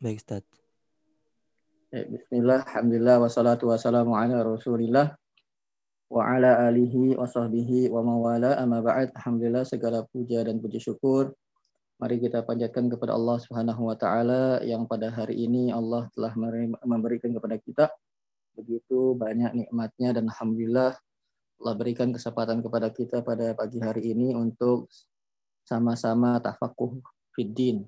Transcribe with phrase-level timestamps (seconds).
[0.00, 0.44] Baik, Ustaz.
[1.92, 5.12] Bismillah, Alhamdulillah, wassalatu wassalamu ala rasulillah
[6.08, 9.12] wa ala alihi wa sahbihi wa mawala amma ba'd.
[9.12, 11.36] Alhamdulillah segala puja dan puji syukur
[12.00, 16.32] Mari kita panjatkan kepada Allah Subhanahu wa taala yang pada hari ini Allah telah
[16.80, 17.92] memberikan kepada kita
[18.56, 20.96] begitu banyak nikmatnya dan alhamdulillah
[21.60, 24.88] Allah berikan kesempatan kepada kita pada pagi hari ini untuk
[25.68, 27.04] sama-sama tafakuh
[27.36, 27.84] fiddin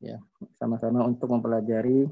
[0.00, 0.20] ya
[0.60, 2.08] sama-sama untuk mempelajari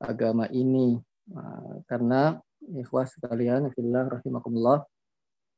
[0.00, 1.00] agama ini
[1.32, 2.36] nah, karena
[2.76, 4.84] ikhwas sekalian fillah rahimakumullah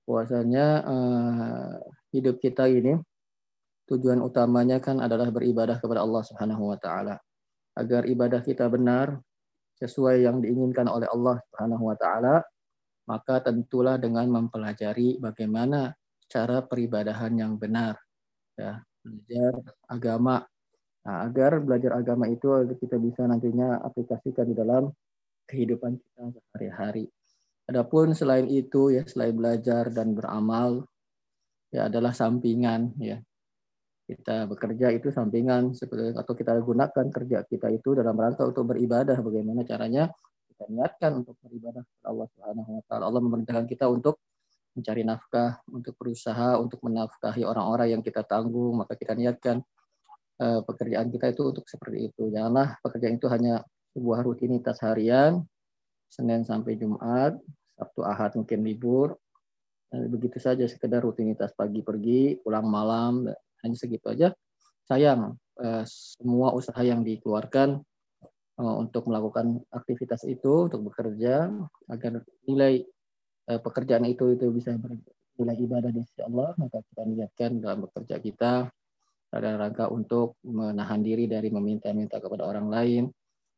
[0.06, 1.75] puasanya uh,
[2.15, 2.95] hidup kita ini
[3.87, 7.16] tujuan utamanya kan adalah beribadah kepada Allah Subhanahu wa taala.
[7.78, 9.19] Agar ibadah kita benar
[9.78, 12.42] sesuai yang diinginkan oleh Allah Subhanahu wa taala,
[13.06, 15.95] maka tentulah dengan mempelajari bagaimana
[16.27, 17.95] cara peribadahan yang benar.
[18.59, 19.53] Ya, belajar
[19.87, 20.42] agama.
[21.06, 22.51] Nah, agar belajar agama itu
[22.83, 24.91] kita bisa nantinya aplikasikan di dalam
[25.47, 27.06] kehidupan kita sehari-hari.
[27.70, 30.83] Adapun selain itu ya selain belajar dan beramal
[31.70, 33.22] ya adalah sampingan ya.
[34.06, 35.75] Kita bekerja itu sampingan
[36.14, 39.19] atau kita gunakan kerja kita itu dalam rangka untuk beribadah.
[39.19, 40.11] Bagaimana caranya
[40.50, 43.05] kita niatkan untuk beribadah kepada Allah Subhanahu wa taala.
[43.11, 44.22] Allah memerintahkan kita untuk
[44.78, 48.78] mencari nafkah untuk berusaha untuk menafkahi orang-orang yang kita tanggung.
[48.78, 49.62] Maka kita niatkan
[50.37, 52.29] pekerjaan kita itu untuk seperti itu.
[52.29, 53.65] Janganlah pekerjaan itu hanya
[53.97, 55.41] sebuah rutinitas harian
[56.12, 57.41] Senin sampai Jumat
[57.77, 59.17] Sabtu Ahad mungkin libur.
[59.89, 63.25] Begitu saja sekedar rutinitas pagi pergi pulang malam
[63.65, 64.33] hanya segitu aja.
[64.87, 67.83] Sayang eh, semua usaha yang dikeluarkan
[68.61, 71.50] eh, untuk melakukan aktivitas itu untuk bekerja
[71.91, 72.87] agar nilai
[73.50, 74.78] eh, pekerjaan itu itu bisa
[75.37, 78.53] nilai ibadah di sisi Allah maka kita niatkan dalam bekerja kita
[79.30, 83.05] dalam rangka untuk menahan diri dari meminta-minta kepada orang lain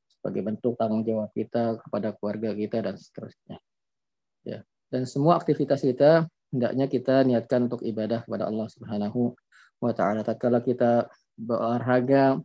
[0.09, 3.57] sebagai bentuk tanggung jawab kita kepada keluarga kita dan seterusnya.
[4.43, 4.65] Ya.
[4.89, 9.37] Dan semua aktivitas kita hendaknya kita niatkan untuk ibadah kepada Allah Subhanahu
[9.79, 10.25] wa taala.
[10.25, 11.07] Tatkala kita
[11.39, 12.41] berolahraga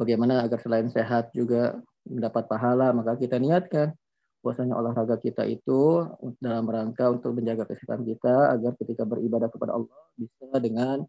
[0.00, 3.92] bagaimana agar selain sehat juga mendapat pahala, maka kita niatkan
[4.40, 6.06] puasanya olahraga kita itu
[6.38, 11.04] dalam rangka untuk menjaga kesehatan kita agar ketika beribadah kepada Allah bisa dengan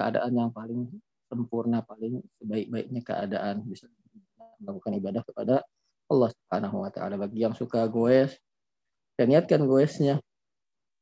[0.00, 0.88] keadaan yang paling
[1.28, 3.84] sempurna, paling sebaik-baiknya keadaan bisa
[4.64, 5.54] melakukan ibadah kepada
[6.08, 7.20] Allah Subhanahu wa taala.
[7.20, 8.32] Bagi yang suka goes,
[9.20, 10.24] dan niatkan goesnya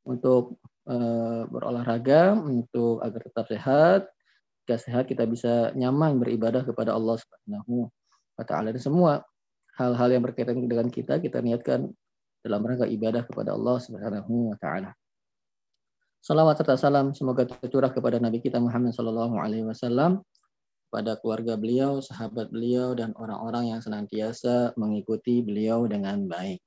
[0.03, 0.59] untuk
[0.89, 4.01] Eh, berolahraga untuk agar tetap sehat.
[4.65, 7.93] Jika sehat kita bisa nyaman beribadah kepada Allah Subhanahu
[8.41, 9.21] wa taala dan semua
[9.77, 11.93] hal-hal yang berkaitan dengan kita kita niatkan
[12.41, 14.97] dalam rangka ibadah kepada Allah Subhanahu wa taala.
[16.19, 20.21] Salawat serta salam semoga tercurah kepada Nabi kita Muhammad Sallallahu Alaihi Wasallam,
[20.91, 26.61] pada keluarga beliau, sahabat beliau, dan orang-orang yang senantiasa mengikuti beliau dengan baik.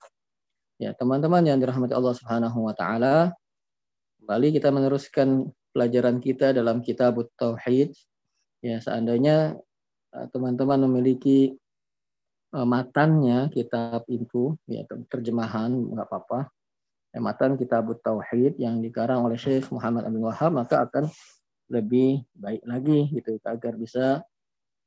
[0.81, 3.35] Ya, teman-teman yang dirahmati Allah Subhanahu wa taala,
[4.21, 7.89] Kembali kita meneruskan pelajaran kita dalam kitab Tauhid.
[8.61, 9.57] Ya, seandainya
[10.13, 11.57] eh, teman-teman memiliki
[12.53, 16.53] uh, matannya kitab itu, ya terjemahan nggak apa-apa.
[17.11, 21.11] Matan kitab Tauhid yang dikarang oleh Syekh Muhammad Abdul Wahab maka akan
[21.67, 24.23] lebih baik lagi gitu agar bisa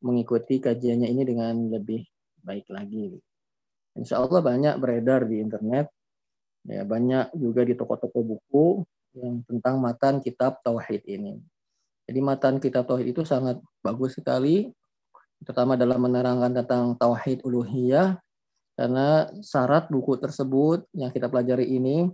[0.04, 2.04] mengikuti kajiannya ini dengan lebih
[2.44, 3.16] baik lagi.
[3.96, 5.88] Insya Allah banyak beredar di internet,
[6.68, 8.66] ya banyak juga di toko-toko buku
[9.16, 11.40] yang tentang matan kitab tauhid ini.
[12.04, 14.68] Jadi matan kitab tauhid itu sangat bagus sekali,
[15.40, 18.20] terutama dalam menerangkan tentang tauhid uluhiyah,
[18.74, 22.10] karena syarat buku tersebut yang kita pelajari ini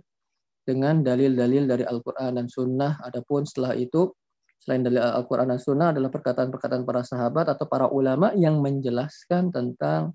[0.61, 3.01] dengan dalil-dalil dari Al-Quran dan Sunnah.
[3.01, 4.13] Adapun setelah itu,
[4.61, 10.13] selain dalil Al-Quran dan Sunnah adalah perkataan-perkataan para sahabat atau para ulama yang menjelaskan tentang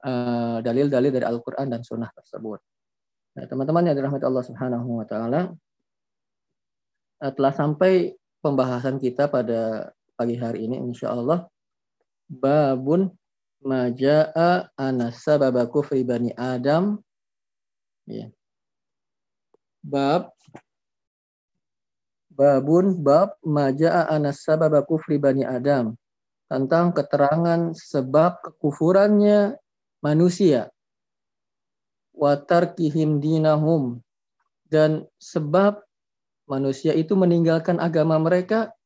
[0.00, 2.58] eh, dalil-dalil uh, dari Al-Quran dan Sunnah tersebut.
[3.36, 5.52] Nah, teman-teman yang dirahmati Allah Subhanahu wa taala,
[7.24, 8.12] Eh, telah sampai
[8.44, 11.48] pembahasan kita pada pagi hari ini insya Allah
[12.28, 13.08] babun
[13.64, 17.00] majaa anasababa kufri bani Adam.
[18.04, 18.28] Ya.
[19.80, 20.28] bab.
[22.28, 25.96] Babun bab majaa anasababa kufri bani Adam.
[26.44, 29.56] Tentang keterangan sebab kekufurannya
[30.04, 30.68] manusia.
[32.12, 34.04] Watar kihim dinahum.
[34.68, 35.80] Dan sebab
[36.44, 38.76] manusia itu meninggalkan agama mereka.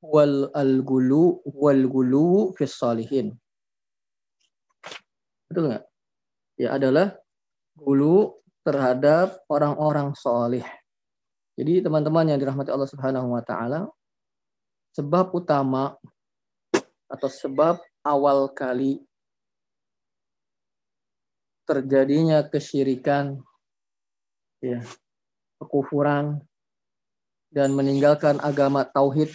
[0.00, 3.36] Wal al gulu wal gulu fis salihin.
[5.46, 5.84] Betul nggak?
[6.56, 7.16] Ya adalah
[7.76, 10.64] gulu terhadap orang-orang solih.
[11.56, 13.88] Jadi teman-teman yang dirahmati Allah Subhanahu Wa Taala,
[14.96, 15.96] sebab utama
[17.06, 19.04] atau sebab awal kali
[21.66, 23.42] terjadinya kesyirikan,
[24.62, 24.82] ya,
[25.58, 26.40] kekufuran,
[27.50, 29.30] dan meninggalkan agama tauhid,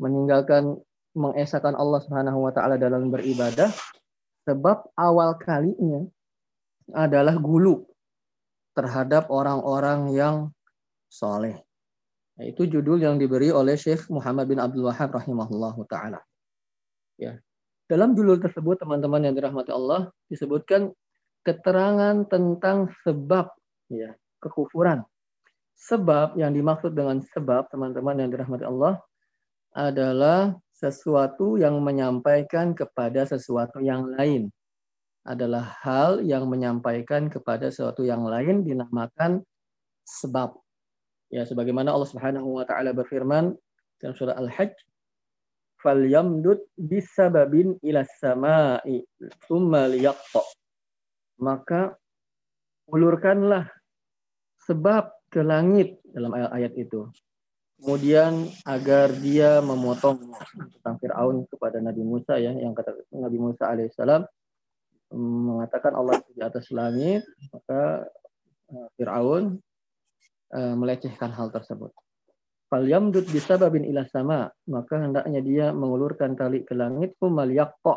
[0.00, 0.80] meninggalkan
[1.16, 3.72] mengesahkan Allah Subhanahu wa taala dalam beribadah
[4.48, 6.08] sebab awal kalinya
[6.96, 7.84] adalah gulu
[8.72, 10.36] terhadap orang-orang yang
[11.12, 11.60] soleh.
[12.40, 16.22] Itu judul yang diberi oleh Syekh Muhammad bin Abdul Wahab rahimahullahu taala.
[17.20, 17.36] Ya.
[17.90, 20.94] Dalam judul tersebut teman-teman yang dirahmati Allah disebutkan
[21.42, 23.52] keterangan tentang sebab
[23.90, 25.02] ya kekufuran.
[25.78, 29.02] Sebab yang dimaksud dengan sebab teman-teman yang dirahmati Allah
[29.74, 34.46] adalah sesuatu yang menyampaikan kepada sesuatu yang lain.
[35.26, 39.42] Adalah hal yang menyampaikan kepada sesuatu yang lain dinamakan
[40.06, 40.54] sebab.
[41.28, 43.52] Ya, sebagaimana Allah Subhanahu wa taala berfirman
[44.00, 44.72] dalam surah Al-Hajj,
[45.82, 49.04] "Falyamdud bisababin ila samai
[49.44, 50.40] tsumma liyaqta."
[51.42, 51.98] Maka
[52.88, 53.68] ulurkanlah
[54.64, 57.04] sebab ke langit dalam ayat-ayat itu.
[57.78, 60.34] Kemudian agar dia memotong
[60.78, 64.26] tentang Fir'aun kepada Nabi Musa ya yang kata Nabi Musa alaihissalam
[65.14, 67.22] mengatakan Allah di atas langit
[67.54, 68.04] maka
[68.74, 69.62] eh, Fir'aun
[70.52, 71.92] uh, melecehkan hal tersebut.
[72.68, 77.96] Fal yamdud bisababin ila sama, maka hendaknya dia mengulurkan tali ke langit kumal yaqta.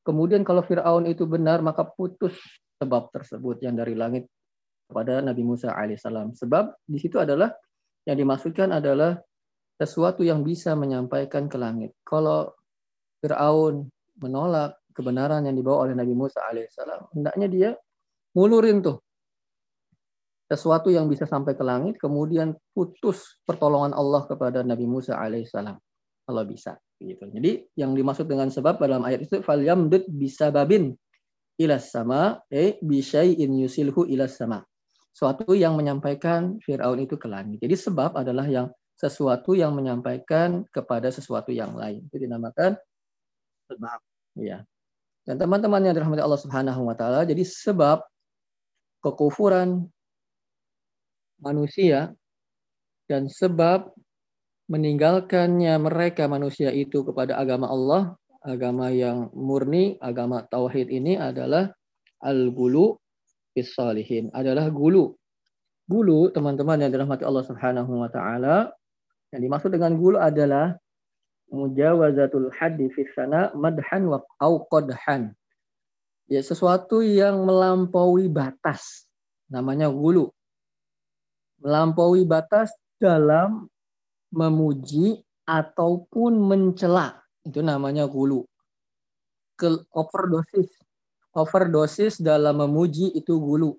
[0.00, 2.32] Kemudian kalau Firaun itu benar maka putus
[2.80, 4.24] sebab tersebut yang dari langit
[4.88, 6.32] kepada Nabi Musa alaihissalam.
[6.32, 7.52] Sebab di situ adalah
[8.08, 9.20] yang dimaksudkan adalah
[9.76, 11.92] sesuatu yang bisa menyampaikan ke langit.
[12.02, 12.48] Kalau
[13.20, 13.84] Firaun
[14.16, 17.70] menolak kebenaran yang dibawa oleh Nabi Musa alaihissalam, hendaknya dia
[18.32, 18.98] ngulurin tuh
[20.48, 25.76] sesuatu yang bisa sampai ke langit, kemudian putus pertolongan Allah kepada Nabi Musa alaihissalam.
[26.24, 26.80] Kalau bisa.
[26.98, 27.20] Gitu.
[27.30, 29.60] Jadi yang dimaksud dengan sebab dalam ayat itu fal
[30.10, 30.96] bisa babin
[31.60, 34.66] ilas sama eh in yusilhu ilas sama
[35.18, 37.58] suatu yang menyampaikan Fir'aun itu ke langit.
[37.58, 42.06] Jadi sebab adalah yang sesuatu yang menyampaikan kepada sesuatu yang lain.
[42.06, 42.78] Itu dinamakan
[43.66, 43.98] sebab.
[44.38, 44.62] Ya.
[45.26, 48.06] Dan teman-teman yang dirahmati Allah Subhanahu wa taala, jadi sebab
[49.02, 49.90] kekufuran
[51.42, 52.14] manusia
[53.10, 53.90] dan sebab
[54.70, 58.02] meninggalkannya mereka manusia itu kepada agama Allah,
[58.46, 61.74] agama yang murni, agama tauhid ini adalah
[62.22, 62.98] al-gulu
[63.64, 65.14] salihin, adalah gulu.
[65.88, 68.72] Gulu, teman-teman yang dirahmati Allah Subhanahu wa taala,
[69.32, 70.76] yang dimaksud dengan gulu adalah
[71.48, 75.32] mujawazatul haddi fi sana madhan wa au qadhan.
[76.28, 79.08] Ya, sesuatu yang melampaui batas.
[79.48, 80.28] Namanya gulu
[81.62, 83.66] melampaui batas dalam
[84.30, 87.18] memuji ataupun mencela.
[87.42, 88.46] Itu namanya gulu.
[89.58, 90.70] Ke overdosis.
[91.36, 93.76] Overdosis dalam memuji itu gulu.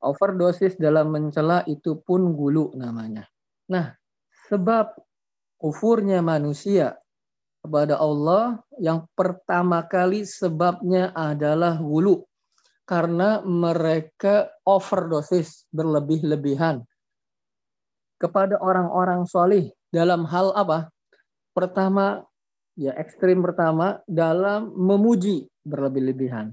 [0.00, 3.28] Overdosis dalam mencela itu pun gulu namanya.
[3.68, 3.92] Nah,
[4.48, 4.96] sebab
[5.60, 6.96] kufurnya manusia
[7.60, 12.24] kepada Allah yang pertama kali sebabnya adalah gulu
[12.88, 16.80] karena mereka overdosis berlebih-lebihan
[18.16, 20.88] kepada orang-orang solih dalam hal apa?
[21.52, 22.24] Pertama,
[22.78, 26.52] ya ekstrim pertama dalam memuji berlebih-lebihan.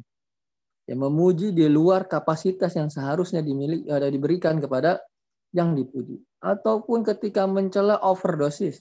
[0.88, 5.04] Ya, memuji di luar kapasitas yang seharusnya dimiliki ada diberikan kepada
[5.52, 8.80] yang dipuji ataupun ketika mencela overdosis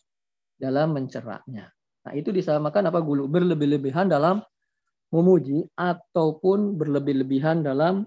[0.55, 1.71] dalam mencerahnya.
[2.07, 4.39] Nah, itu disamakan apa gulu berlebih-lebihan dalam
[5.11, 8.07] memuji ataupun berlebih-lebihan dalam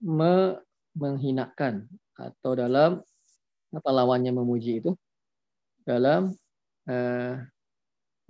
[0.00, 0.56] me
[0.96, 1.86] menghinakan
[2.16, 3.04] atau dalam
[3.70, 4.96] apa lawannya memuji itu
[5.84, 6.32] dalam
[6.88, 7.34] uh,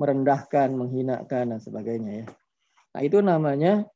[0.00, 2.26] merendahkan, menghinakan dan sebagainya ya.
[2.90, 3.87] Nah, itu namanya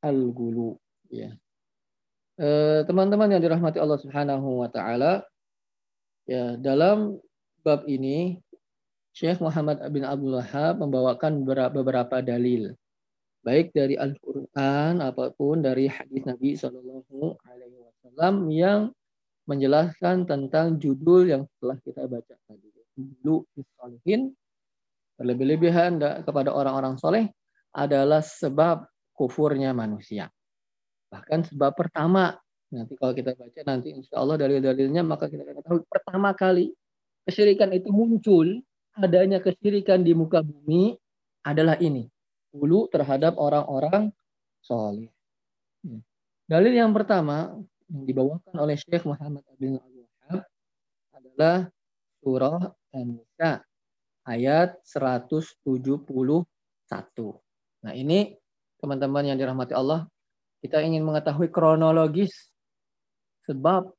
[0.00, 0.76] al-gulu
[1.12, 1.36] ya.
[2.40, 5.20] Eh, teman-teman yang dirahmati Allah Subhanahu wa taala
[6.24, 7.20] ya dalam
[7.60, 8.40] bab ini
[9.12, 12.72] Syekh Muhammad bin Abdul Wahab membawakan beberapa dalil
[13.44, 18.80] baik dari Al-Qur'an apa pun dari hadis Nabi Shallallahu alaihi wasallam yang
[19.44, 22.70] menjelaskan tentang judul yang telah kita baca tadi.
[22.96, 23.44] Dulu
[23.76, 24.32] salihin
[25.20, 27.28] berlebih-lebihan kepada orang-orang soleh
[27.72, 28.84] adalah sebab
[29.16, 30.28] kufurnya manusia.
[31.12, 32.36] Bahkan sebab pertama
[32.72, 36.72] nanti kalau kita baca nanti insya Allah dalil-dalilnya maka kita akan tahu pertama kali
[37.28, 38.48] kesyirikan itu muncul
[38.96, 40.96] adanya kesyirikan di muka bumi
[41.44, 42.08] adalah ini
[42.48, 44.08] dulu terhadap orang-orang
[44.64, 45.12] soleh.
[45.84, 46.00] Hmm.
[46.48, 47.56] Dalil yang pertama
[47.88, 50.42] yang dibawakan oleh Syekh Muhammad bin Abdul Wahab
[51.12, 51.56] adalah
[52.24, 52.60] surah
[52.92, 53.64] An-Nisa
[54.28, 55.60] ayat 171.
[57.82, 58.34] Nah, ini
[58.78, 60.06] teman-teman yang dirahmati Allah,
[60.62, 62.30] Kita ingin mengetahui kronologis
[63.50, 63.90] sebab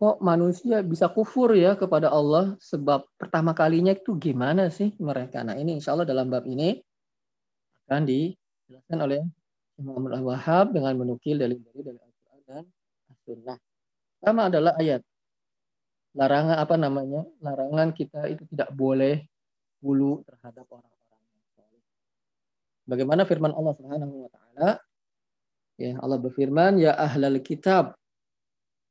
[0.00, 5.44] kok manusia bisa kufur ya kepada Allah sebab pertama kalinya itu gimana sih mereka.
[5.44, 6.80] Nah ini insya Allah dalam bab ini
[7.84, 9.20] akan dijelaskan oleh
[9.76, 12.64] Imam Al-Wahhab dengan menukil dari dari Al-Quran dan
[13.12, 13.58] As-Sunnah.
[14.16, 15.04] Pertama adalah ayat
[16.16, 19.20] larangan apa namanya larangan kita itu tidak boleh
[19.84, 20.95] bulu terhadap soleh.
[22.86, 24.68] Bagaimana firman Allah Subhanahu Wa Taala
[25.76, 27.92] Ya, Allah berfirman, ya ahlal kitab.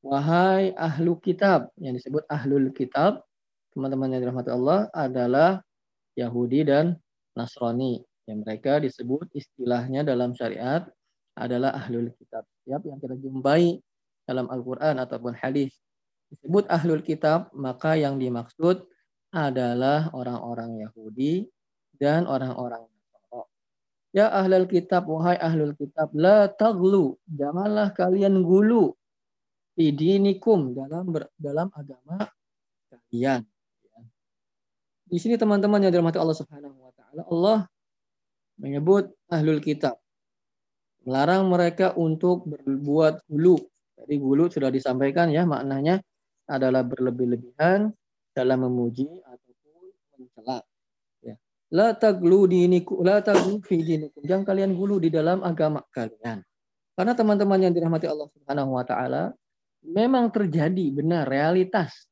[0.05, 1.73] Wahai ahlu kitab.
[1.81, 3.25] Yang disebut ahlul kitab,
[3.73, 5.65] teman-teman yang dirahmati Allah, adalah
[6.13, 6.93] Yahudi dan
[7.33, 8.05] Nasrani.
[8.29, 10.85] Yang mereka disebut istilahnya dalam syariat
[11.33, 12.45] adalah ahlul kitab.
[12.69, 13.81] Siap yang kita jumpai
[14.29, 15.73] dalam Al-Quran ataupun hadis
[16.29, 18.85] disebut ahlul kitab, maka yang dimaksud
[19.33, 21.49] adalah orang-orang Yahudi
[21.97, 22.85] dan orang-orang
[24.15, 28.95] Ya ahlul kitab, wahai ahlul kitab, la taglu, janganlah kalian gulu
[29.75, 32.23] idinikum dalam dalam agama
[32.87, 33.43] kalian.
[35.05, 37.59] Di sini teman-teman yang dirahmati Allah Subhanahu wa taala, Allah
[38.57, 39.99] menyebut ahlul kitab.
[41.05, 43.59] Melarang mereka untuk berbuat gulu.
[43.99, 46.01] Jadi gulu sudah disampaikan ya maknanya
[46.49, 47.93] adalah berlebih-lebihan
[48.33, 49.83] dalam memuji ataupun
[50.17, 50.65] mencela.
[51.75, 54.23] La taglu diniku, la taglu fi dinikum.
[54.23, 56.39] Jangan kalian gulu di dalam agama kalian.
[56.95, 59.35] Karena teman-teman yang dirahmati Allah Subhanahu wa taala,
[59.83, 62.07] memang terjadi benar realitas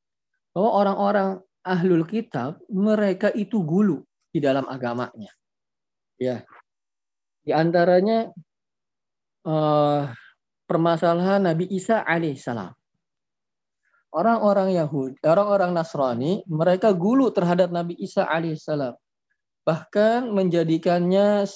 [0.51, 1.29] bahwa orang-orang
[1.63, 4.03] ahlul kitab mereka itu gulu
[4.36, 5.32] di dalam agamanya.
[6.20, 6.43] Ya.
[7.48, 8.36] Di antaranya
[9.48, 10.12] uh,
[10.67, 12.75] permasalahan Nabi Isa alaihissalam.
[14.13, 18.93] Orang-orang Yahudi, orang-orang Nasrani, mereka gulu terhadap Nabi Isa alaihissalam
[19.63, 21.48] bahkan menjadikannya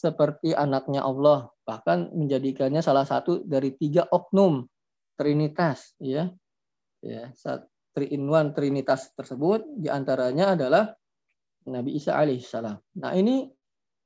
[0.00, 4.64] seperti anaknya Allah, bahkan menjadikannya salah satu dari tiga oknum
[5.20, 6.32] Trinitas, ya,
[7.04, 7.28] ya,
[8.24, 10.96] one Trinitas tersebut di antaranya adalah
[11.68, 12.80] Nabi Isa alaihissalam.
[13.04, 13.44] Nah ini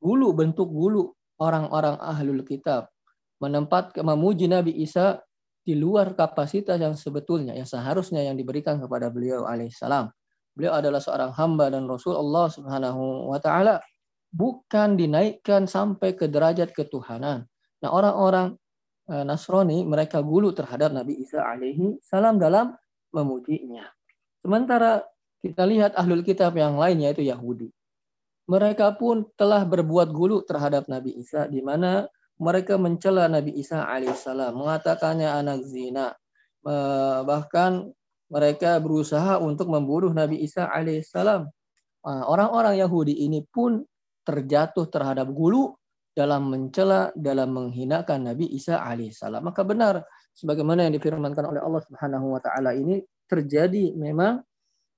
[0.02, 2.90] gulu bentuk gulu orang-orang ahlul kitab
[3.38, 5.22] menempat memuji Nabi Isa
[5.64, 10.12] di luar kapasitas yang sebetulnya yang seharusnya yang diberikan kepada beliau alaihissalam.
[10.54, 13.82] Beliau adalah seorang hamba dan Rasul Allah Subhanahu wa taala
[14.30, 17.46] bukan dinaikkan sampai ke derajat ketuhanan.
[17.82, 18.54] Nah, orang-orang
[19.10, 22.74] eh, Nasrani mereka gulu terhadap Nabi Isa alaihi salam dalam
[23.10, 23.86] memujinya.
[24.42, 25.02] Sementara
[25.42, 27.70] kita lihat ahlul kitab yang lain yaitu Yahudi.
[28.46, 32.06] Mereka pun telah berbuat gulu terhadap Nabi Isa di mana
[32.38, 36.14] mereka mencela Nabi Isa alaihissalam, mengatakannya anak zina.
[36.64, 37.90] Eh, bahkan
[38.32, 41.48] mereka berusaha untuk membunuh Nabi Isa alaihissalam.
[42.04, 43.80] Orang-orang Yahudi ini pun
[44.24, 45.76] terjatuh terhadap gulu
[46.14, 49.44] dalam mencela, dalam menghinakan Nabi Isa alaihissalam.
[49.44, 54.42] Maka benar, sebagaimana yang difirmankan oleh Allah Subhanahu wa taala ini terjadi memang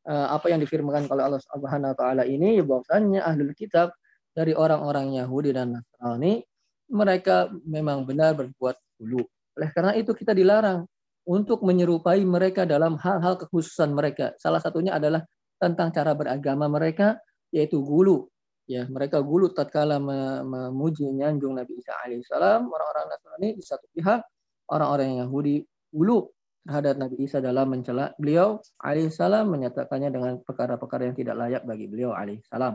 [0.09, 3.97] eh, apa yang difirmankan oleh Allah Subhanahu wa taala ini bahwasanya ahlul kitab
[4.37, 6.45] dari orang-orang Yahudi dan Nasrani
[6.93, 9.25] mereka memang benar berbuat gulu.
[9.57, 10.85] Oleh karena itu kita dilarang
[11.27, 14.33] untuk menyerupai mereka dalam hal-hal kekhususan mereka.
[14.39, 15.27] Salah satunya adalah
[15.59, 17.19] tentang cara beragama mereka,
[17.51, 18.31] yaitu gulu.
[18.67, 24.23] Ya, mereka gulu tatkala memuji nyanjung Nabi Isa alaihissalam, orang-orang Nasrani di satu pihak,
[24.71, 26.31] orang-orang Yahudi gulu
[26.67, 32.11] terhadap Nabi Isa dalam mencela beliau alaihissalam menyatakannya dengan perkara-perkara yang tidak layak bagi beliau
[32.11, 32.75] alaihissalam.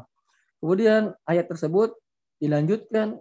[0.63, 1.91] Kemudian ayat tersebut
[2.39, 3.19] dilanjutkan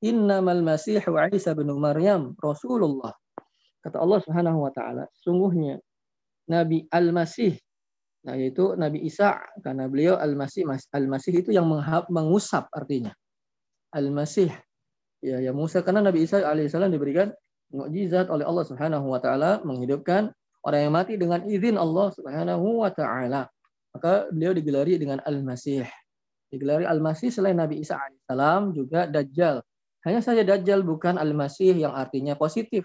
[0.00, 3.12] innamal masih wa Isa bin Maryam Rasulullah
[3.78, 5.78] Kata Allah Subhanahu wa taala, sungguhnya
[6.50, 7.54] Nabi Al-Masih
[8.26, 11.70] nah yaitu Nabi Isa karena beliau Al-Masih Al-Masih itu yang
[12.10, 13.14] mengusap artinya.
[13.94, 14.50] Al-Masih
[15.22, 17.30] ya ya Musa karena Nabi Isa alaihissalam diberikan
[17.70, 20.34] mukjizat oleh Allah Subhanahu wa taala menghidupkan
[20.66, 23.46] orang yang mati dengan izin Allah Subhanahu wa taala.
[23.94, 25.86] Maka beliau digelari dengan Al-Masih.
[26.50, 29.62] Digelari Al-Masih selain Nabi Isa alaihissalam juga Dajjal.
[30.04, 32.84] Hanya saja Dajjal bukan Al-Masih yang artinya positif,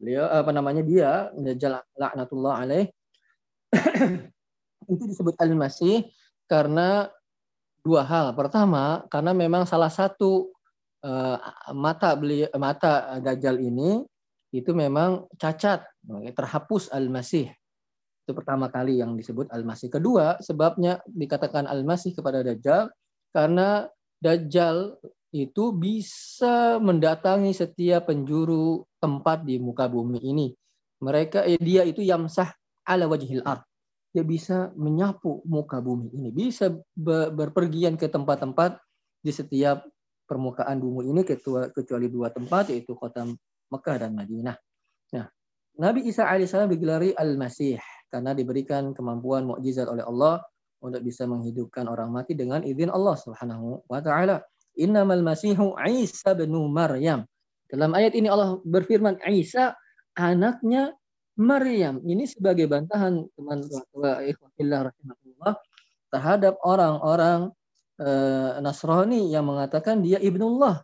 [0.00, 2.88] beliau apa namanya dia Dajjal laknatullah alaih
[4.90, 6.08] itu disebut al-masih
[6.50, 7.12] karena
[7.84, 8.34] dua hal.
[8.34, 10.50] Pertama, karena memang salah satu
[11.04, 11.38] uh,
[11.72, 14.02] mata beliau mata Dajjal ini
[14.50, 15.86] itu memang cacat,
[16.34, 17.54] terhapus al-masih.
[18.26, 19.94] Itu pertama kali yang disebut al-masih.
[19.94, 22.90] Kedua, sebabnya dikatakan al-masih kepada Dajjal
[23.30, 23.86] karena
[24.18, 24.98] Dajjal
[25.30, 30.52] itu bisa mendatangi setiap penjuru tempat di muka bumi ini.
[31.00, 32.52] Mereka eh, dia itu yamsah
[32.84, 33.64] ala wajhil ard.
[34.12, 36.68] Dia bisa menyapu muka bumi ini, bisa
[37.32, 38.76] berpergian ke tempat-tempat
[39.22, 39.86] di setiap
[40.26, 41.22] permukaan bumi ini
[41.74, 43.26] kecuali dua tempat yaitu kota
[43.70, 44.56] Mekah dan Madinah.
[45.14, 45.26] Nah,
[45.78, 47.78] Nabi Isa alaihissalam digelari Al-Masih
[48.10, 50.42] karena diberikan kemampuan mukjizat oleh Allah
[50.82, 54.42] untuk bisa menghidupkan orang mati dengan izin Allah Subhanahu wa taala.
[54.78, 57.26] Innamal Masihu Isa bin Maryam.
[57.70, 59.78] Dalam ayat ini Allah berfirman Isa
[60.18, 60.92] anaknya
[61.38, 62.02] Maryam.
[62.02, 63.24] Ini sebagai bantahan
[64.90, 65.54] rahimahullah
[66.10, 67.54] terhadap orang-orang
[68.02, 70.82] uh, Nasrani yang mengatakan dia ibnullah.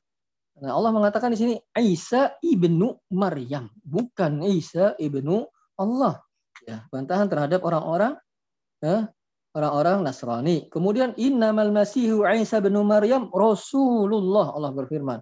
[0.56, 5.44] Nah, Allah mengatakan di sini Isa ibnu Maryam, bukan Isa ibnu
[5.76, 6.24] Allah.
[6.64, 8.16] Ya, bantahan terhadap orang-orang
[8.80, 9.12] ya,
[9.52, 10.72] orang-orang Nasrani.
[10.72, 15.20] Kemudian innamal masihu Isa bin Maryam Rasulullah Allah berfirman.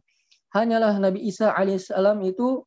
[0.54, 2.62] Hanyalah Nabi Isa alaihissalam itu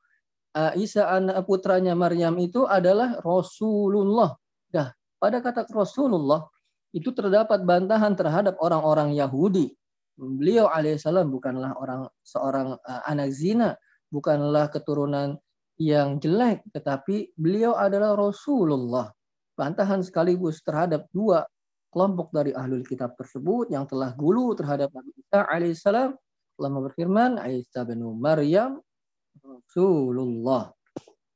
[0.60, 4.36] uh, Isa anak putranya Maryam itu adalah Rasulullah.
[4.68, 6.44] Dah, pada kata Rasulullah
[6.92, 9.72] itu terdapat bantahan terhadap orang-orang Yahudi.
[10.20, 13.80] Beliau alaihissalam bukanlah orang seorang uh, anak zina,
[14.12, 15.40] bukanlah keturunan
[15.80, 19.16] yang jelek, tetapi beliau adalah Rasulullah.
[19.56, 21.48] Bantahan sekaligus terhadap dua
[21.96, 26.12] kelompok dari ahlul kitab tersebut yang telah gulu terhadap Nabi Isa alaihissalam
[26.58, 28.82] Allah berfirman, Isa bin Maryam
[29.46, 30.74] Rasulullah.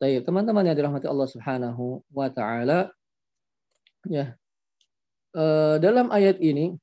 [0.01, 2.89] Baik, teman-teman yang dirahmati Allah Subhanahu wa taala,
[4.09, 4.33] ya.
[5.31, 6.75] Uh, dalam ayat ini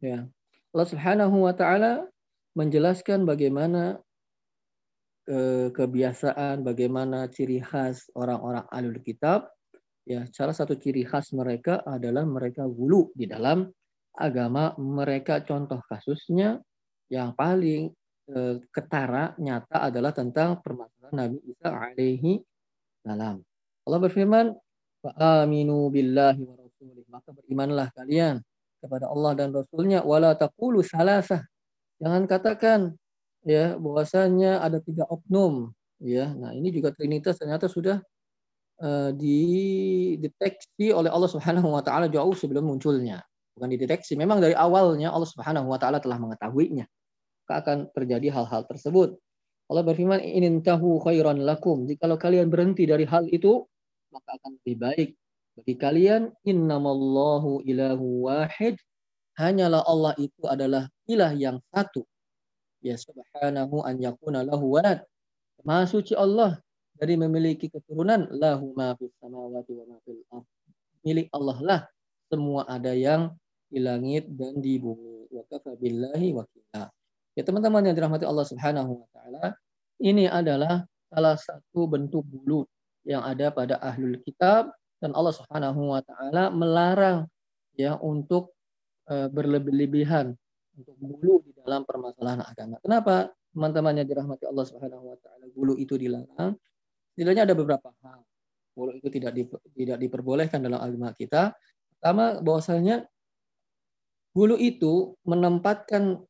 [0.00, 0.24] ya,
[0.72, 2.08] Allah Subhanahu wa taala
[2.56, 4.00] menjelaskan bagaimana
[5.26, 9.50] ke kebiasaan, bagaimana ciri khas orang-orang alul kitab.
[10.06, 13.66] Ya, salah satu ciri khas mereka adalah mereka gulu di dalam
[14.14, 15.42] agama mereka.
[15.42, 16.62] Contoh kasusnya
[17.12, 17.92] yang paling
[18.30, 22.32] eh, ketara nyata adalah tentang permasalahan Nabi Isa alaihi
[23.06, 23.42] salam.
[23.86, 24.46] Allah berfirman,
[25.14, 28.42] "Aminu billahi wa rasulih." Maka berimanlah kalian
[28.82, 30.02] kepada Allah dan Rasulnya.
[30.02, 31.46] Wala taqulu salasah.
[32.02, 32.98] Jangan katakan
[33.46, 35.70] ya bahwasanya ada tiga oknum
[36.02, 38.02] ya nah ini juga trinitas ternyata sudah
[38.82, 43.22] uh, dideteksi oleh Allah Subhanahu wa taala jauh sebelum munculnya
[43.54, 46.90] bukan dideteksi memang dari awalnya Allah Subhanahu wa taala telah mengetahuinya
[47.50, 49.14] akan terjadi hal-hal tersebut
[49.66, 53.62] Allah berfirman in tahu khairan lakum jikalau kalian berhenti dari hal itu
[54.10, 55.10] maka akan lebih baik
[55.56, 58.78] bagi kalian innamallahu ilahu wahid
[59.36, 62.02] hanyalah Allah itu adalah ilah yang satu
[62.86, 65.02] ya subhanahu an yakuna lahu walad.
[65.66, 66.62] Maha suci Allah
[66.94, 70.22] dari memiliki keturunan lahu ma fis samawati wa ma fil.
[71.02, 71.80] Milik Allah lah
[72.30, 73.34] semua ada yang
[73.66, 75.26] di langit dan di bumi.
[75.30, 76.86] Wa kafa billahi wakila.
[77.36, 79.44] Ya teman-teman yang dirahmati Allah Subhanahu wa taala,
[80.00, 82.64] ini adalah salah satu bentuk bulu
[83.04, 84.72] yang ada pada ahlul kitab
[85.04, 87.28] dan Allah Subhanahu wa taala melarang
[87.76, 88.56] ya untuk
[89.12, 90.32] uh, berlebih-lebihan
[90.76, 92.80] untuk bulu di dalam permasalahan agama.
[92.80, 96.56] Kenapa teman-teman yang dirahmati Allah Subhanahu wa taala bulu itu dilarang?
[97.12, 98.24] Setidaknya ada beberapa hal.
[98.76, 101.52] Bulu itu tidak di, tidak diperbolehkan dalam agama kita.
[101.96, 103.08] Pertama bahwasanya
[104.36, 106.20] bulu itu menempatkan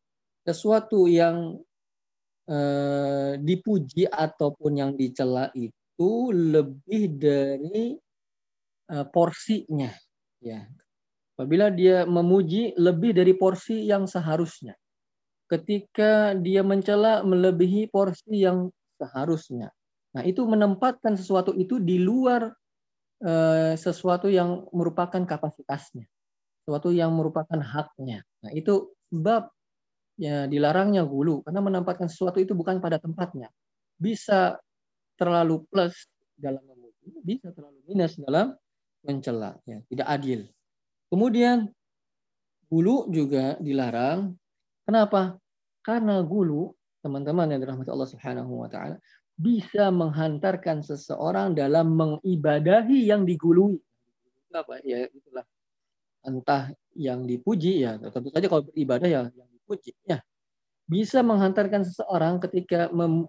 [0.46, 1.58] sesuatu yang
[2.46, 7.98] eh, dipuji ataupun yang dicela itu lebih dari
[8.94, 9.90] eh, porsinya
[10.38, 10.62] ya
[11.36, 14.72] Apabila dia memuji lebih dari porsi yang seharusnya.
[15.52, 19.68] Ketika dia mencela melebihi porsi yang seharusnya.
[20.16, 22.56] Nah, itu menempatkan sesuatu itu di luar
[23.20, 26.08] eh, sesuatu yang merupakan kapasitasnya.
[26.64, 28.24] Sesuatu yang merupakan haknya.
[28.40, 29.52] Nah, itu sebab
[30.16, 33.52] ya dilarangnya gulu karena menempatkan sesuatu itu bukan pada tempatnya.
[33.96, 34.56] Bisa
[35.16, 38.52] terlalu plus dalam memuji, bisa terlalu minus dalam
[39.00, 40.40] mencela, ya, tidak adil.
[41.08, 41.70] Kemudian
[42.68, 44.34] gulu juga dilarang.
[44.84, 45.38] Kenapa?
[45.80, 48.98] Karena gulu, teman-teman yang dirahmati Allah Subhanahu wa taala,
[49.38, 53.78] bisa menghantarkan seseorang dalam mengibadahi yang digului.
[54.52, 55.44] Apa ya itulah
[56.26, 60.22] entah yang dipuji ya tentu saja kalau beribadah ya yang dipuji ya
[60.86, 63.26] bisa menghantarkan seseorang ketika mem,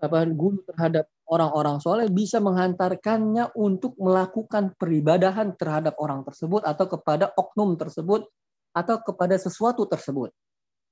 [0.00, 7.28] apa gulu terhadap orang-orang soleh bisa menghantarkannya untuk melakukan peribadahan terhadap orang tersebut atau kepada
[7.36, 8.24] oknum tersebut
[8.72, 10.32] atau kepada sesuatu tersebut.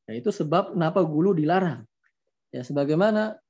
[0.07, 1.89] Ya, itu sebab kenapa gulu dilarang.
[2.53, 3.41] Ya, sebagaimana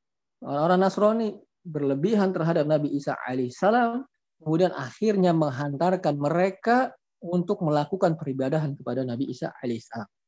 [0.40, 1.28] orang-orang Nasrani
[1.66, 4.06] berlebihan terhadap Nabi Isa alaihissalam,
[4.38, 10.21] kemudian akhirnya menghantarkan mereka untuk melakukan peribadahan kepada Nabi Isa alaihissalam.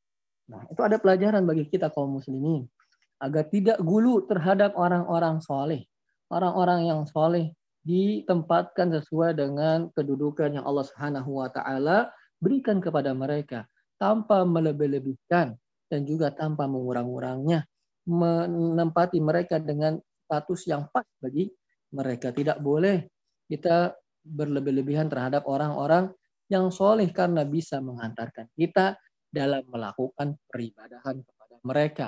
[0.44, 2.68] Nah, itu ada pelajaran bagi kita kaum muslimin
[3.22, 5.88] agar tidak gulu terhadap orang-orang soleh
[6.34, 7.52] orang-orang yang soleh
[7.84, 12.08] ditempatkan sesuai dengan kedudukan yang Allah Subhanahu wa taala
[12.40, 13.68] berikan kepada mereka
[14.00, 15.54] tanpa melebih-lebihkan
[15.92, 17.68] dan juga tanpa mengurang-urangnya
[18.08, 21.48] menempati mereka dengan status yang pas bagi
[21.92, 22.32] mereka.
[22.32, 23.04] Tidak boleh
[23.48, 23.92] kita
[24.24, 26.08] berlebih-lebihan terhadap orang-orang
[26.48, 28.96] yang soleh karena bisa menghantarkan kita
[29.34, 32.06] dalam melakukan peribadahan kepada mereka.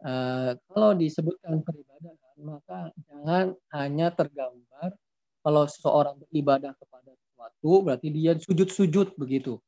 [0.00, 3.46] Uh, kalau disebutkan peribadahan, maka jangan
[3.76, 4.96] hanya tergambar
[5.44, 9.60] kalau seseorang beribadah kepada sesuatu, berarti dia sujud-sujud begitu.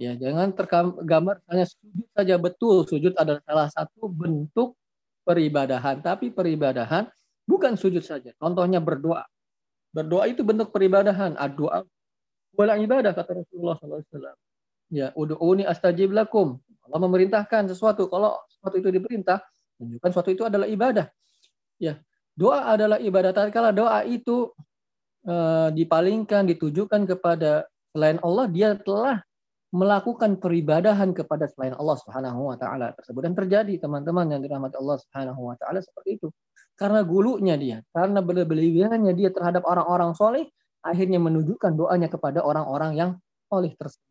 [0.00, 2.86] Ya, jangan tergambar hanya sujud saja betul.
[2.88, 4.78] Sujud adalah salah satu bentuk
[5.28, 7.10] peribadahan, tapi peribadahan
[7.44, 8.32] bukan sujud saja.
[8.40, 9.26] Contohnya berdoa.
[9.92, 11.36] Berdoa itu bentuk peribadahan.
[11.52, 11.84] Doa
[12.56, 14.47] wala ibadah kata Rasulullah SAW.
[14.88, 16.60] Ya, ud'uni astajib lakum.
[16.88, 18.08] Allah memerintahkan sesuatu.
[18.08, 19.44] Kalau sesuatu itu diperintah,
[19.76, 21.06] menunjukkan sesuatu itu adalah ibadah.
[21.76, 22.00] Ya,
[22.32, 23.36] doa adalah ibadah.
[23.52, 24.50] Kalau doa itu
[25.28, 29.20] uh, dipalingkan, ditujukan kepada selain Allah, dia telah
[29.68, 34.96] melakukan peribadahan kepada selain Allah Subhanahu wa taala tersebut dan terjadi teman-teman yang dirahmati Allah
[34.96, 36.32] Subhanahu wa taala seperti itu.
[36.72, 40.48] Karena gulunya dia, karena berlebihannya dia terhadap orang-orang soleh,
[40.80, 43.10] akhirnya menunjukkan doanya kepada orang-orang yang
[43.50, 44.07] soleh tersebut.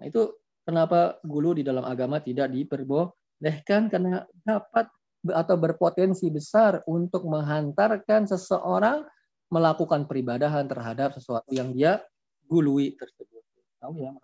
[0.00, 0.08] Ya.
[0.08, 0.22] Nah itu
[0.64, 4.88] kenapa gulu di dalam agama tidak diperbolehkan karena dapat
[5.28, 9.04] atau berpotensi besar untuk menghantarkan seseorang
[9.52, 12.00] melakukan peribadahan terhadap sesuatu yang dia
[12.48, 13.44] gului tersebut.
[13.76, 14.16] Tahu ya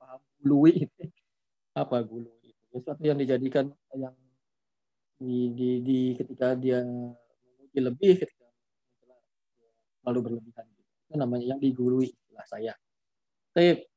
[0.00, 1.02] paham gului itu
[1.76, 2.64] apa gulu itu?
[2.72, 4.16] Sesuatu yang dijadikan yang
[5.20, 8.48] di, di, di ketika dia memuji lebih ketika
[10.08, 12.72] lalu berlebihan itu namanya yang digului lah saya.
[13.52, 13.91] Tapi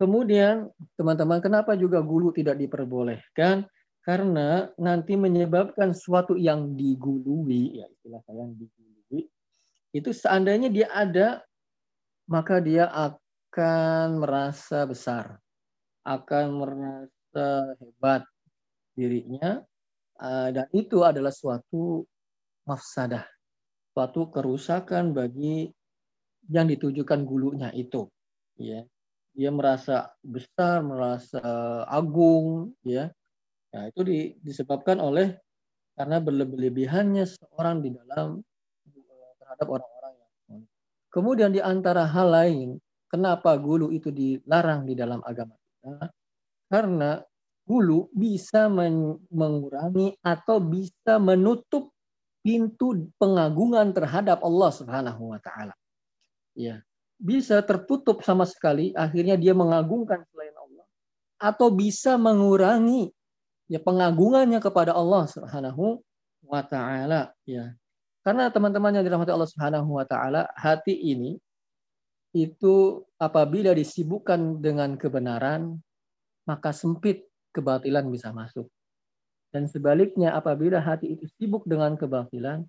[0.00, 3.68] kemudian teman-teman kenapa juga gulu tidak diperbolehkan?
[4.00, 9.28] Karena nanti menyebabkan suatu yang digului ya istilah saya yang digului
[9.92, 11.44] itu seandainya dia ada
[12.24, 15.36] maka dia akan merasa besar,
[16.08, 18.24] akan merasa hebat
[18.96, 19.60] dirinya
[20.20, 22.04] Eh, dan itu adalah suatu
[22.68, 23.24] mafsadah,
[23.96, 25.72] suatu kerusakan bagi
[26.52, 28.04] yang ditujukan gulunya itu.
[28.60, 28.84] Ya,
[29.34, 31.40] dia merasa besar, merasa
[31.86, 33.10] agung, ya.
[33.70, 34.02] Nah, itu
[34.42, 35.38] disebabkan oleh
[35.94, 38.42] karena berlebihannya seorang di dalam
[38.88, 40.12] eh, terhadap orang-orang
[40.48, 40.62] yang
[41.10, 42.68] Kemudian di antara hal lain,
[43.10, 46.06] kenapa gulu itu dilarang di dalam agama kita?
[46.70, 47.18] Karena
[47.66, 48.70] hulu bisa
[49.30, 51.90] mengurangi atau bisa menutup
[52.42, 55.74] pintu pengagungan terhadap Allah Subhanahu wa taala.
[56.54, 56.82] Ya,
[57.20, 60.84] bisa tertutup sama sekali akhirnya dia mengagungkan selain Allah
[61.36, 63.12] atau bisa mengurangi
[63.68, 66.00] ya pengagungannya kepada Allah Subhanahu
[66.48, 67.76] wa taala ya.
[68.20, 71.40] Karena teman-teman yang dirahmati Allah Subhanahu wa taala, hati ini
[72.36, 75.80] itu apabila disibukkan dengan kebenaran
[76.44, 78.66] maka sempit kebatilan bisa masuk.
[79.50, 82.62] Dan sebaliknya apabila hati itu sibuk dengan kebatilan,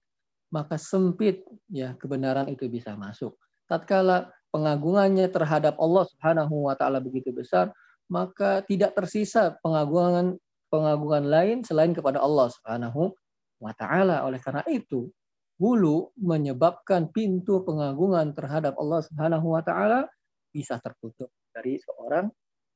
[0.49, 3.37] maka sempit ya kebenaran itu bisa masuk.
[3.69, 7.71] Tatkala pengagungannya terhadap Allah Subhanahu wa taala begitu besar,
[8.11, 10.35] maka tidak tersisa pengagungan
[10.71, 13.11] pengagungan lain selain kepada Allah Subhanahu
[13.59, 14.23] wa taala.
[14.27, 15.11] Oleh karena itu,
[15.59, 20.07] hulu menyebabkan pintu pengagungan terhadap Allah Subhanahu wa taala
[20.51, 22.27] bisa tertutup dari seorang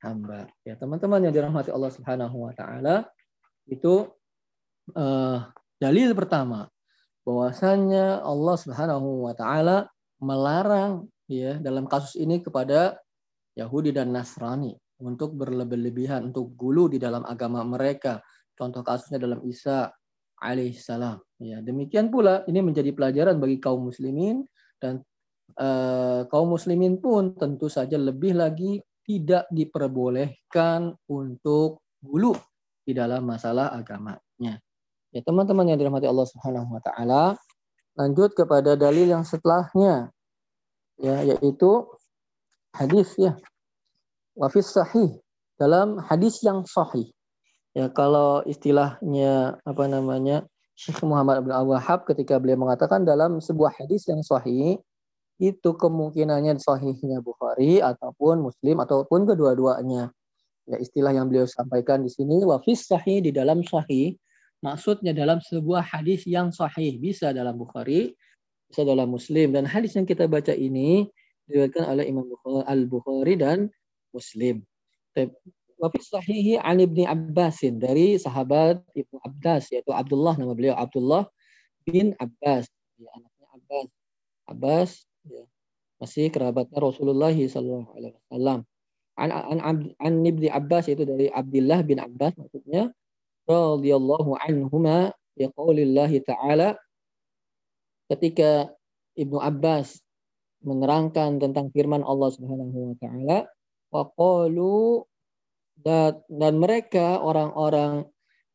[0.04, 0.48] hamba.
[0.64, 3.08] Ya, teman-teman yang dirahmati Allah Subhanahu wa taala,
[3.66, 4.08] itu
[4.94, 5.40] uh,
[5.82, 6.70] dalil pertama
[7.26, 9.90] bahwasanya Allah Subhanahu wa taala
[10.22, 12.98] melarang ya dalam kasus ini kepada
[13.56, 18.24] Yahudi dan Nasrani untuk berlebih-lebihan untuk gulu di dalam agama mereka.
[18.56, 19.92] Contoh kasusnya dalam Isa
[20.40, 21.20] alaihissalam.
[21.44, 24.48] Ya, demikian pula ini menjadi pelajaran bagi kaum muslimin
[24.80, 25.04] dan
[25.60, 32.34] uh, kaum muslimin pun tentu saja lebih lagi tidak diperbolehkan untuk gulu
[32.84, 34.60] di dalam masalah agamanya.
[35.12, 37.24] Ya, teman-teman yang dirahmati Allah Subhanahu wa taala,
[37.96, 40.15] lanjut kepada dalil yang setelahnya
[41.00, 41.88] ya yaitu
[42.76, 43.36] hadis ya.
[44.36, 45.16] Wafis sahih
[45.56, 47.08] dalam hadis yang sahih.
[47.76, 50.48] Ya, kalau istilahnya apa namanya?
[50.76, 54.76] Syekh Muhammad bin Al Wahab ketika beliau mengatakan dalam sebuah hadis yang sahih
[55.40, 60.12] itu kemungkinannya sahihnya Bukhari ataupun Muslim ataupun kedua-duanya.
[60.68, 64.18] Ya istilah yang beliau sampaikan di sini wafis sahih di dalam sahih
[64.66, 68.18] maksudnya dalam sebuah hadis yang sahih bisa dalam Bukhari
[68.74, 71.06] dalam Muslim dan hadis yang kita baca ini
[71.46, 72.26] diriwayatkan oleh Imam
[72.66, 73.70] Al-Bukhari dan
[74.10, 74.66] Muslim.
[75.76, 81.28] Wafis sahihi an Ibni Abbasin dari sahabat Ibnu Abbas yaitu Abdullah nama beliau Abdullah
[81.84, 83.88] bin Abbas ya, anaknya Abbas
[84.48, 84.90] Abbas
[85.28, 85.44] ya.
[86.00, 88.60] masih kerabatnya Rasulullah Sallallahu Alaihi Wasallam.
[89.16, 89.60] An, an,
[90.00, 92.92] an, Ibni Abbas itu dari Abdullah bin Abbas maksudnya
[93.48, 95.52] radhiyallahu anhuma ya
[96.24, 96.80] ta'ala
[98.12, 98.70] ketika
[99.16, 100.02] Ibnu Abbas
[100.66, 103.38] menerangkan tentang firman Allah Subhanahu wa taala
[103.94, 105.06] wa qalu
[105.86, 108.10] dan mereka orang-orang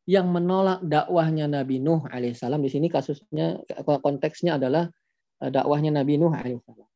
[0.09, 4.89] yang menolak dakwahnya Nabi Nuh alaihissalam di sini kasusnya konteksnya adalah
[5.39, 6.89] eh, dakwahnya Nabi Nuh alaihissalam.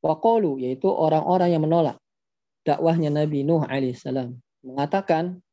[0.00, 2.00] Waqalu yaitu orang-orang yang menolak
[2.64, 4.32] dakwahnya Nabi Nuh alaihissalam
[4.64, 5.44] mengatakan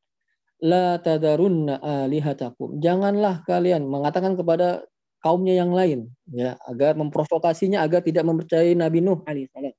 [0.64, 2.82] la tadarunna alihatakum.
[2.82, 4.82] Janganlah kalian mengatakan kepada
[5.18, 9.74] kaumnya yang lain ya agar memprovokasinya agar tidak mempercayai Nabi Nuh alaihissalam.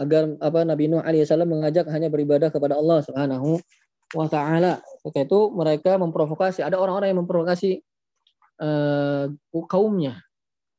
[0.00, 3.60] Agar apa Nabi Nuh alaihissalam mengajak hanya beribadah kepada Allah Subhanahu
[4.12, 4.80] wa taala.
[5.02, 7.80] Ketika itu mereka memprovokasi, ada orang-orang yang memprovokasi
[8.60, 9.32] uh,
[9.68, 10.20] kaumnya.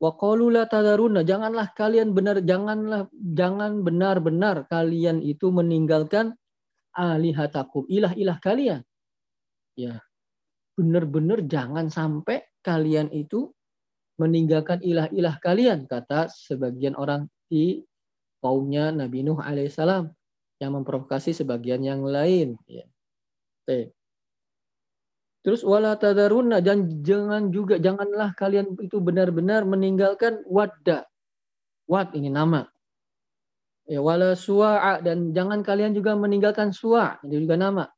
[0.01, 0.11] Wa
[0.51, 6.35] la tadarunna, janganlah kalian benar janganlah jangan benar-benar kalian itu meninggalkan
[6.91, 8.83] alihatakum, ilah-ilah kalian
[9.73, 9.97] ya
[10.77, 13.49] benar-benar jangan sampai kalian itu
[14.21, 17.81] meninggalkan ilah-ilah kalian kata sebagian orang di
[18.39, 20.11] kaumnya Nabi Nuh alaihissalam
[20.61, 22.85] yang memprovokasi sebagian yang lain ya.
[25.43, 31.03] Terus wala tadaruna dan jangan juga janganlah kalian itu benar-benar meninggalkan wadda.
[31.83, 32.63] Wad ini nama.
[33.83, 37.91] Ya wala suwa'a dan jangan kalian juga meninggalkan suwa' ini juga nama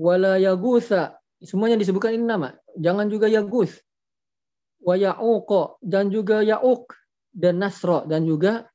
[0.00, 3.84] wala yagusa semuanya disebutkan ini nama jangan juga yagus
[4.80, 6.88] wa ya'uq dan juga ya'uq
[7.36, 8.70] dan nasra dan juga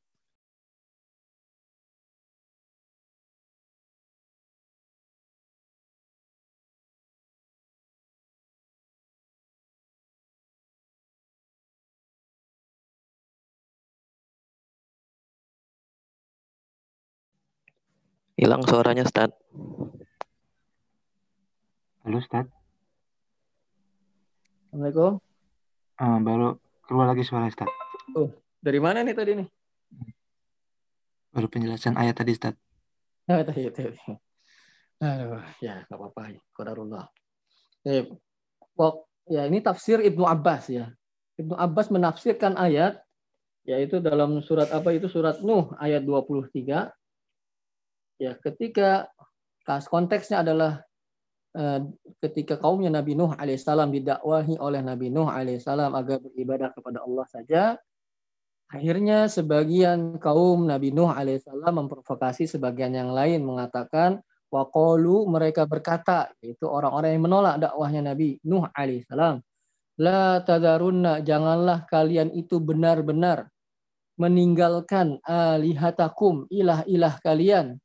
[18.35, 19.31] Hilang suaranya, Ustaz.
[22.03, 22.51] Halo, Ustaz.
[24.75, 25.24] Assalamualaikum.
[25.95, 27.71] Uh, baru keluar lagi suara, Ustaz.
[28.13, 29.47] Oh, dari mana nih tadi nih?
[31.31, 32.55] Baru penjelasan ayat tadi, Ustaz.
[33.31, 33.99] Oh, tadi, tadi.
[35.03, 36.39] Aduh, ya nggak apa-apa.
[36.55, 37.05] Qadarullah.
[37.83, 38.07] Eh,
[39.27, 40.91] ya ini tafsir Ibnu Abbas ya.
[41.35, 43.03] Ibnu Abbas menafsirkan ayat
[43.65, 46.93] yaitu dalam surat apa itu surat Nuh ayat 23
[48.21, 49.09] ya ketika
[49.89, 50.84] konteksnya adalah
[52.19, 57.63] ketika kaumnya Nabi Nuh alaihissalam didakwahi oleh Nabi Nuh alaihissalam agar beribadah kepada Allah saja,
[58.67, 64.19] akhirnya sebagian kaum Nabi Nuh alaihissalam memprovokasi sebagian yang lain mengatakan
[64.51, 69.39] waqalu mereka berkata yaitu orang-orang yang menolak dakwahnya Nabi Nuh alaihissalam
[69.99, 73.47] la tadarunna janganlah kalian itu benar-benar
[74.19, 77.79] meninggalkan alihatakum ilah-ilah kalian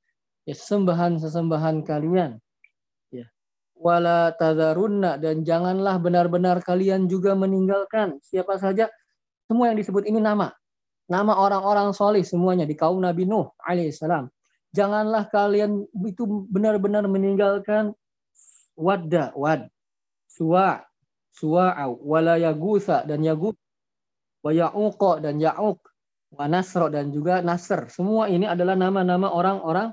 [0.46, 2.38] ya sembahan-sesembahan kalian
[3.81, 8.21] wala tadarunna dan janganlah benar-benar kalian juga meninggalkan.
[8.21, 8.93] Siapa saja
[9.49, 10.53] semua yang disebut ini nama.
[11.09, 14.29] Nama orang-orang soleh semuanya di kaum Nabi Nuh alaihissalam
[14.71, 17.95] janganlah kalian itu benar-benar meninggalkan
[18.79, 19.66] wadda wad
[20.31, 20.87] suwa
[21.35, 23.59] suwa wala yagusa dan yagut
[24.40, 25.79] wa ya'uq dan ya'uq
[26.31, 27.90] wa nasr dan juga nasr.
[27.90, 29.90] Semua ini adalah nama-nama orang-orang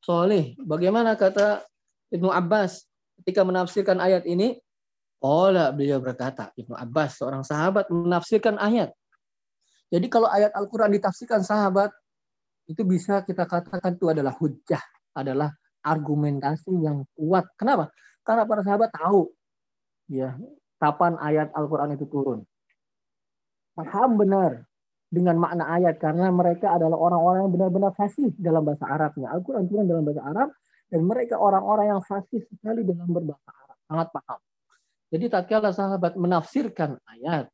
[0.00, 0.56] soleh.
[0.56, 1.62] Bagaimana kata
[2.08, 2.88] Ibnu Abbas
[3.22, 4.58] ketika menafsirkan ayat ini,
[5.24, 8.92] Ola beliau berkata, Ibnu Abbas, seorang sahabat menafsirkan ayat.
[9.88, 11.94] Jadi kalau ayat Al-Quran ditafsirkan sahabat,
[12.66, 14.82] itu bisa kita katakan itu adalah hujah,
[15.14, 15.54] adalah
[15.86, 17.46] argumentasi yang kuat.
[17.54, 17.88] Kenapa?
[18.26, 19.30] Karena para sahabat tahu
[20.10, 20.34] ya
[20.82, 22.42] kapan ayat Al-Quran itu turun.
[23.78, 24.66] Paham benar
[25.06, 29.30] dengan makna ayat karena mereka adalah orang-orang yang benar-benar fasih dalam bahasa Arabnya.
[29.30, 30.48] Al-Quran turun dalam bahasa Arab
[30.90, 34.40] dan mereka orang-orang yang fasih sekali dalam berbahasa Arab, sangat paham.
[35.10, 37.46] Jadi tatkala sahabat menafsirkan ayat,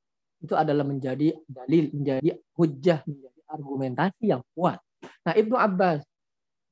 [0.43, 4.81] itu adalah menjadi dalil, menjadi hujah, menjadi argumentasi yang kuat.
[5.23, 6.03] Nah Ibnu Abbas,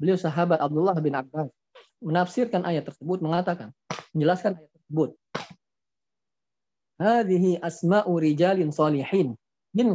[0.00, 1.48] beliau sahabat Abdullah bin Abbas,
[2.00, 3.70] menafsirkan ayat tersebut mengatakan,
[4.16, 5.10] menjelaskan ayat tersebut.
[7.00, 9.32] Hadhihi asma'u rijalin salihin
[9.72, 9.88] min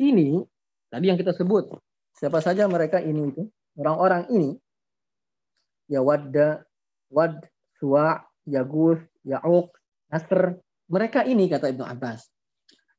[0.00, 0.28] Ini
[0.88, 1.68] tadi yang kita sebut,
[2.16, 3.42] siapa saja mereka ini itu,
[3.76, 4.56] orang-orang ini
[5.88, 6.64] ya wadda,
[7.12, 7.44] wad,
[7.78, 9.68] suwa, yagus, ya'uq,
[10.12, 10.58] nasr.
[10.88, 12.28] Mereka ini kata Ibnu Abbas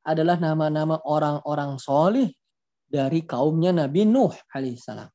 [0.05, 2.29] adalah nama-nama orang-orang solih
[2.85, 5.09] dari kaumnya Nabi Nuh alaihissalam.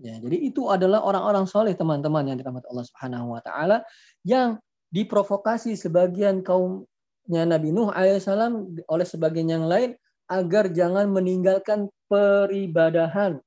[0.00, 3.76] Ya, jadi itu adalah orang-orang soleh teman-teman yang dirahmati Allah Subhanahu Wa Taala
[4.24, 4.56] yang
[4.92, 9.96] diprovokasi sebagian kaumnya Nabi Nuh alaihissalam oleh sebagian yang lain
[10.30, 13.42] agar jangan meninggalkan peribadahan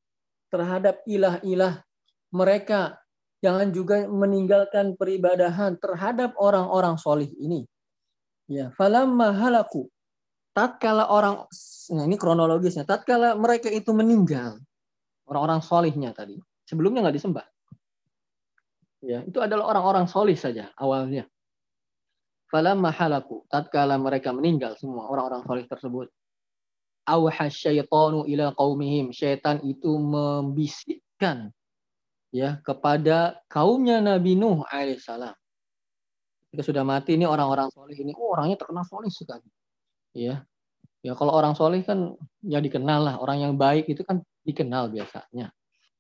[0.53, 1.81] terhadap ilah-ilah
[2.29, 3.02] mereka
[3.43, 7.67] Jangan juga meninggalkan peribadahan terhadap orang-orang solih ini.
[8.47, 9.91] Ya, falamma halaku.
[10.56, 11.43] Tatkala orang,
[11.91, 14.62] nah ini kronologisnya, tatkala mereka itu meninggal,
[15.25, 16.38] orang-orang solihnya tadi,
[16.69, 17.45] sebelumnya nggak disembah.
[19.01, 21.25] Ya, itu adalah orang-orang solih saja awalnya.
[22.53, 26.08] Falamma halaku, tatkala mereka meninggal semua orang-orang solih tersebut.
[27.03, 29.10] Awha syaitanu ila qaumihim.
[29.12, 31.51] Syaitan itu membisikkan
[32.34, 35.38] ya kepada kaumnya Nabi Nuh alaihissalam.
[36.50, 39.46] Ketika sudah mati ini orang-orang soleh ini, oh orangnya terkenal soleh sekali.
[40.13, 40.46] Ya,
[41.06, 43.15] ya kalau orang soleh kan ya dikenal lah.
[43.22, 45.54] Orang yang baik itu kan dikenal biasanya.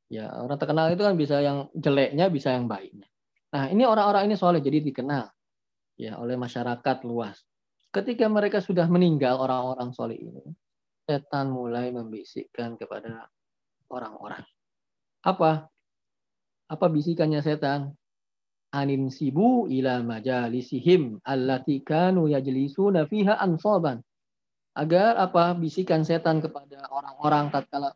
[0.09, 3.09] Ya orang terkenal itu kan bisa yang jeleknya, bisa yang baiknya.
[3.53, 5.25] Nah ini orang-orang ini soleh jadi dikenal
[5.97, 7.41] ya oleh masyarakat luas.
[7.93, 10.41] Ketika mereka sudah meninggal orang-orang soleh ini,
[11.05, 13.29] setan mulai membisikkan kepada
[13.89, 14.41] orang-orang.
[15.25, 15.72] Apa?
[16.73, 17.93] Apa bisikannya setan?
[18.73, 24.01] Anin sibu ila majalisihim allati kanu yajlisuna fiha ansaban.
[24.73, 25.53] Agar apa?
[25.53, 27.93] Bisikan setan kepada orang-orang tatkala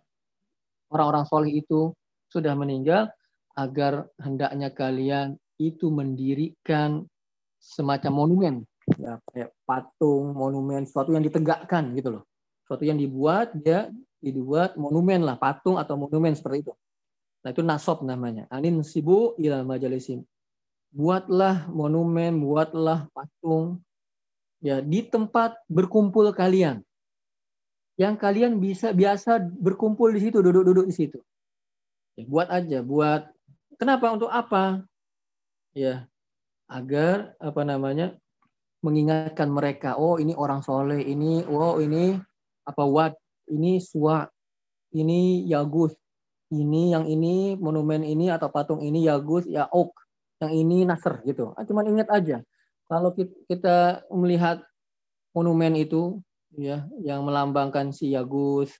[0.93, 1.91] orang-orang soleh itu
[2.29, 3.09] sudah meninggal
[3.57, 7.09] agar hendaknya kalian itu mendirikan
[7.57, 8.55] semacam monumen
[8.95, 12.23] ya kayak patung monumen sesuatu yang ditegakkan gitu loh
[12.63, 13.89] sesuatu yang dibuat dia
[14.21, 16.73] dibuat monumen lah patung atau monumen seperti itu
[17.47, 18.43] Nah itu nasab namanya.
[18.51, 20.27] Anin sibu ila majalisim.
[20.91, 23.79] Buatlah monumen, buatlah patung
[24.59, 26.83] ya di tempat berkumpul kalian.
[27.95, 31.23] Yang kalian bisa biasa berkumpul di situ, duduk-duduk di situ.
[32.19, 33.31] Ya, buat aja, buat
[33.79, 34.83] kenapa untuk apa?
[35.71, 36.03] Ya,
[36.67, 38.19] agar apa namanya?
[38.83, 42.13] mengingatkan mereka, oh ini orang soleh, ini oh ini
[42.67, 43.15] apa wat,
[43.49, 44.29] ini suwa,
[44.93, 45.95] ini yagus,
[46.53, 49.91] ini yang ini monumen ini atau patung ini Yagus ya Oak
[50.39, 51.51] yang ini Nasr gitu.
[51.57, 52.37] Ah, cuman ingat aja.
[52.87, 53.11] Kalau
[53.49, 54.63] kita melihat
[55.35, 56.23] monumen itu
[56.55, 58.71] ya yang melambangkan si Yagus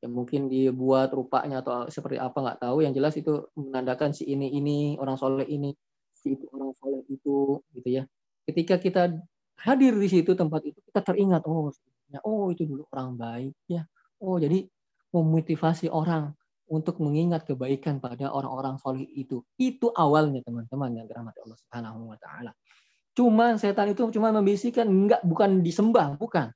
[0.00, 2.84] ya mungkin dibuat rupanya atau seperti apa nggak tahu.
[2.84, 5.72] Yang jelas itu menandakan si ini ini orang soleh ini
[6.12, 8.04] si itu orang soleh itu gitu ya.
[8.44, 9.02] Ketika kita
[9.60, 11.72] hadir di situ tempat itu kita teringat oh
[12.26, 13.88] oh itu dulu orang baik ya.
[14.20, 14.68] Oh jadi
[15.16, 16.36] memotivasi orang
[16.70, 19.42] untuk mengingat kebaikan pada orang-orang soleh itu.
[19.58, 22.54] Itu awalnya teman-teman yang dirahmati Allah Subhanahu wa taala.
[23.18, 26.54] Cuman setan itu cuma membisikkan enggak bukan disembah, bukan.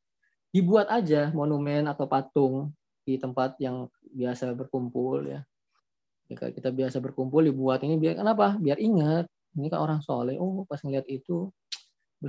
[0.55, 2.71] Dibuat aja monumen atau patung
[3.03, 5.43] di tempat yang biasa berkumpul ya.
[6.31, 8.55] Jika kita biasa berkumpul dibuat ini biar kenapa?
[8.55, 9.27] Biar ingat
[9.59, 10.39] ini kan orang soleh.
[10.39, 11.51] Oh pas ngeliat itu,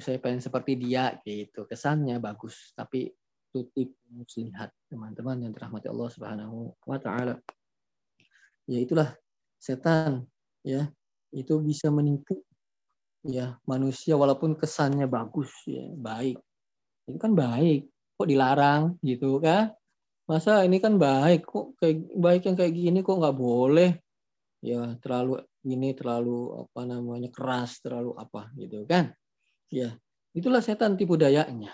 [0.01, 1.69] saya pengen seperti dia gitu.
[1.69, 3.13] Kesannya bagus, tapi
[3.53, 7.39] tutup muslihat teman-teman yang dirahmati Allah Subhanahu wa taala
[8.69, 9.09] ya itulah
[9.57, 10.25] setan
[10.61, 10.89] ya.
[11.35, 12.39] Itu bisa menipu
[13.25, 16.37] ya manusia walaupun kesannya bagus ya baik.
[17.09, 19.75] Itu kan baik kok dilarang gitu kan
[20.25, 23.91] masa ini kan baik kok kayak baik yang kayak gini kok nggak boleh?
[24.65, 29.13] Ya terlalu ini terlalu apa namanya keras terlalu apa gitu kan?
[29.69, 29.93] Ya
[30.33, 31.73] itulah setan tipu dayanya.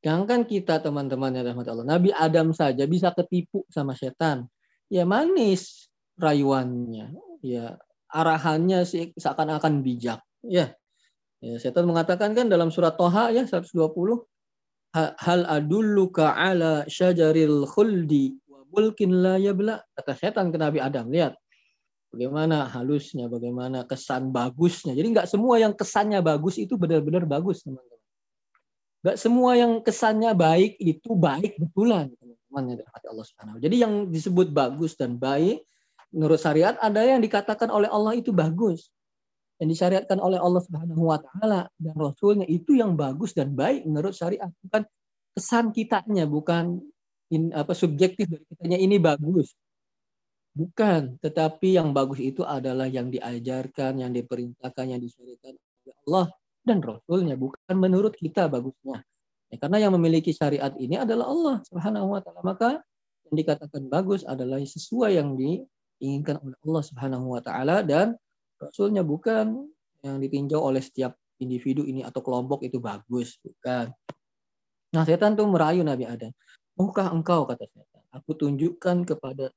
[0.00, 1.84] Jangan kita teman-teman rahmat Allah.
[1.84, 4.48] Nabi Adam saja bisa ketipu sama setan.
[4.88, 5.89] Ya manis
[6.20, 7.16] rayuannya.
[7.40, 7.80] Ya
[8.12, 10.20] arahannya sih seakan-akan bijak.
[10.44, 10.76] Ya
[11.40, 13.72] ya setan mengatakan kan dalam surat Toha ya 120
[14.94, 19.80] hal adulluka ala syajaril khuldi wa bulkin la yabla.
[19.96, 21.40] Kata setan ke Nabi Adam lihat
[22.12, 24.92] bagaimana halusnya bagaimana kesan bagusnya.
[24.92, 28.00] Jadi nggak semua yang kesannya bagus itu benar-benar bagus teman-teman.
[29.00, 32.12] Nggak semua yang kesannya baik itu baik betulan
[32.50, 35.62] teman-teman ya Allah Subhanahu jadi yang disebut bagus dan baik
[36.10, 38.90] menurut syariat ada yang dikatakan oleh Allah itu bagus.
[39.60, 44.16] Yang disyariatkan oleh Allah Subhanahu wa taala dan rasulnya itu yang bagus dan baik menurut
[44.16, 44.88] syariat bukan
[45.36, 46.80] kesan kitanya bukan
[47.28, 49.52] in, apa subjektif dari kitanya ini bagus.
[50.50, 56.26] Bukan tetapi yang bagus itu adalah yang diajarkan yang diperintahkan yang disyariatkan oleh Allah
[56.64, 59.04] dan rasulnya bukan menurut kita bagusnya.
[59.50, 62.40] Ya, karena yang memiliki syariat ini adalah Allah Subhanahu wa taala.
[62.42, 62.70] Maka
[63.30, 65.62] yang dikatakan bagus adalah sesuai yang di
[66.00, 68.16] diinginkan oleh Allah Subhanahu wa taala dan
[68.56, 69.68] rasulnya bukan
[70.00, 73.92] yang ditinjau oleh setiap individu ini atau kelompok itu bagus, bukan.
[74.90, 76.32] Nah, setan tuh merayu Nabi Adam.
[76.76, 79.52] Maukah engkau kata setan, aku tunjukkan kepada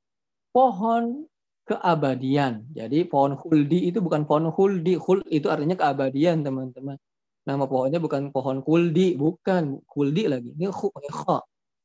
[0.52, 1.28] pohon
[1.64, 2.68] keabadian.
[2.76, 5.00] Jadi pohon huldi itu bukan pohon huldi.
[5.00, 7.00] Hul itu artinya keabadian, teman-teman.
[7.44, 10.56] Nama pohonnya bukan pohon kuldi, bukan kuldi lagi.
[10.56, 11.40] Ini kha.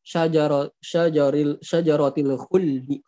[0.09, 3.03] Syajaril syajaril syajaratil khuldi.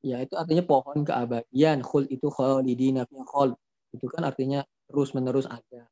[0.00, 1.84] Ya, itu artinya pohon keabadian.
[1.84, 3.52] Khul itu khalidina fi khul.
[3.92, 5.88] Itu kan artinya terus-menerus ada.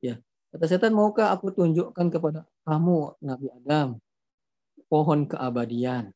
[0.00, 0.16] Ya.
[0.52, 3.96] Kata setan, maukah aku tunjukkan kepada kamu Nabi Adam
[4.92, 6.12] pohon keabadian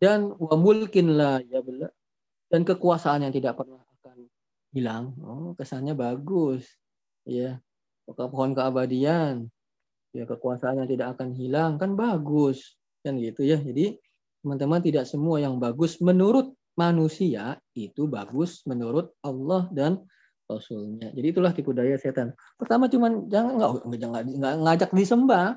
[0.00, 1.60] dan wa mulkin la ya
[2.50, 4.26] dan kekuasaan yang tidak pernah akan
[4.72, 5.12] hilang.
[5.22, 6.66] Oh, kesannya bagus.
[7.28, 7.60] Ya.
[8.08, 9.46] Pohon keabadian.
[10.10, 12.74] Ya, kekuasaan yang tidak akan hilang kan bagus.
[13.06, 13.60] Kan gitu ya.
[13.60, 14.00] Jadi
[14.40, 20.00] teman-teman tidak semua yang bagus menurut manusia itu bagus menurut Allah dan
[20.50, 21.14] Rasulnya.
[21.14, 22.34] Jadi itulah tipu daya setan.
[22.58, 25.54] Pertama cuman jangan nggak ngajak disembah,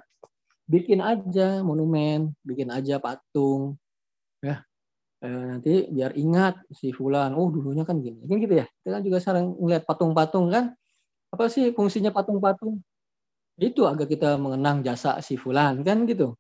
[0.70, 3.82] bikin aja monumen, bikin aja patung,
[4.44, 4.62] ya
[5.24, 7.34] eh, nanti biar ingat si Fulan.
[7.34, 8.66] Oh dulunya kan gini, kan gitu ya.
[8.84, 10.76] Kita kan juga sering ngeliat patung-patung kan.
[11.34, 12.84] Apa sih fungsinya patung-patung?
[13.58, 16.36] Itu agar kita mengenang jasa si Fulan kan gitu.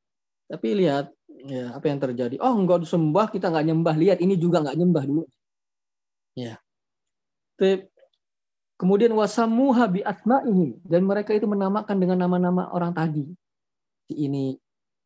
[0.51, 1.09] Tapi lihat
[1.43, 2.35] ya apa yang terjadi?
[2.39, 3.95] Oh enggak disembah kita nggak nyembah.
[3.99, 5.23] Lihat ini juga nggak nyembah dulu.
[6.33, 6.57] Ya.
[8.79, 13.23] Kemudian wasamuha bi asma'ihi dan mereka itu menamakan dengan nama-nama orang tadi.
[14.11, 14.57] Ini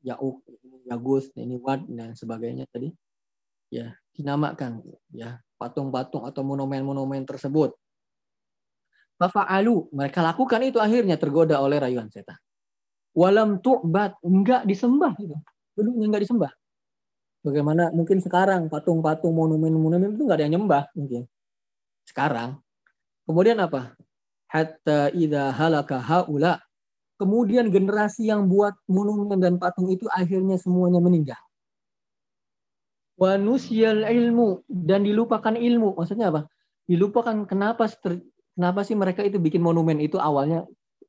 [0.05, 2.89] Yauk ini Yagus ini Wad dan sebagainya tadi.
[3.73, 4.81] Ya dinamakan
[5.13, 5.41] ya.
[5.57, 7.73] Patung-patung atau monumen-monumen tersebut.
[9.17, 9.89] Fafa'alu.
[9.89, 12.37] Mereka lakukan itu akhirnya tergoda oleh rayuan setan.
[13.17, 15.33] Walam tu'bat enggak disembah gitu
[15.77, 16.51] dulunya nggak disembah.
[17.45, 21.29] Bagaimana mungkin sekarang patung-patung monumen-monumen itu nggak ada yang nyembah mungkin.
[22.03, 22.59] Sekarang.
[23.23, 23.93] Kemudian apa?
[24.49, 26.59] Hatta idha halaka haula.
[27.17, 31.39] Kemudian generasi yang buat monumen dan patung itu akhirnya semuanya meninggal.
[33.17, 35.97] Wanusyal ilmu dan dilupakan ilmu.
[35.97, 36.45] Maksudnya apa?
[36.85, 37.89] Dilupakan kenapa
[38.53, 40.63] kenapa sih mereka itu bikin monumen itu awalnya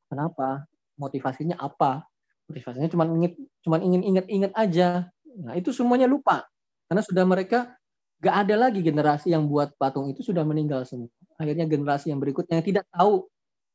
[0.08, 0.64] kenapa?
[0.96, 2.08] Motivasinya apa?
[2.48, 3.32] Motivasinya cuma ingin
[3.62, 5.12] cuma ingin ingat-ingat aja.
[5.38, 6.48] Nah, itu semuanya lupa.
[6.88, 7.76] Karena sudah mereka
[8.18, 11.12] gak ada lagi generasi yang buat patung itu sudah meninggal semua.
[11.38, 13.28] Akhirnya generasi yang berikutnya yang tidak tahu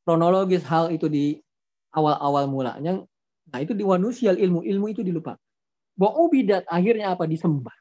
[0.04, 1.40] kronologis hal itu di
[1.94, 3.00] awal-awal mulanya.
[3.48, 5.38] Nah, itu di wanusial ilmu, ilmu itu dilupa.
[5.94, 7.24] Bahwa ubidat akhirnya apa?
[7.24, 7.72] Disembah.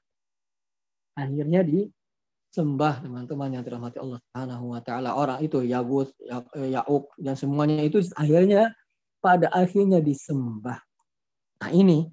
[1.18, 5.10] Akhirnya disembah teman-teman yang dirahmati Allah Subhanahu wa taala.
[5.18, 6.14] Orang itu Yabut,
[6.56, 8.70] Yaub dan semuanya itu akhirnya
[9.24, 10.84] pada akhirnya disembah.
[11.64, 12.12] Nah ini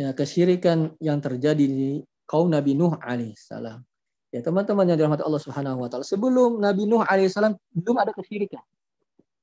[0.00, 3.84] ya kesyirikan yang terjadi di kaum Nabi Nuh alaihissalam.
[4.32, 8.64] Ya teman-teman yang dirahmati Allah Subhanahu wa taala, sebelum Nabi Nuh alaihissalam belum ada kesyirikan.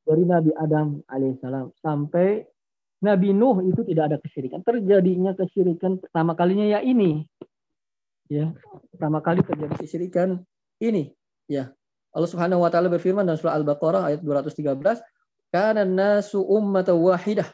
[0.09, 2.49] Dari Nabi Adam alaihissalam sampai
[3.05, 4.65] Nabi Nuh itu tidak ada kesyirikan.
[4.65, 7.29] Terjadinya kesyirikan pertama kalinya ya ini.
[8.33, 8.49] Ya,
[8.89, 10.41] pertama kali terjadi kesyirikan
[10.81, 11.13] ini.
[11.45, 11.69] Ya.
[12.09, 14.97] Allah Subhanahu wa taala berfirman dalam surah Al-Baqarah ayat 213,
[15.49, 17.49] karena nasu wahidah.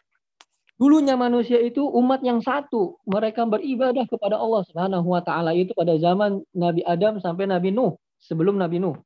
[0.75, 2.99] Dulunya manusia itu umat yang satu.
[3.07, 7.95] Mereka beribadah kepada Allah Subhanahu wa taala itu pada zaman Nabi Adam sampai Nabi Nuh,
[8.19, 8.99] sebelum Nabi Nuh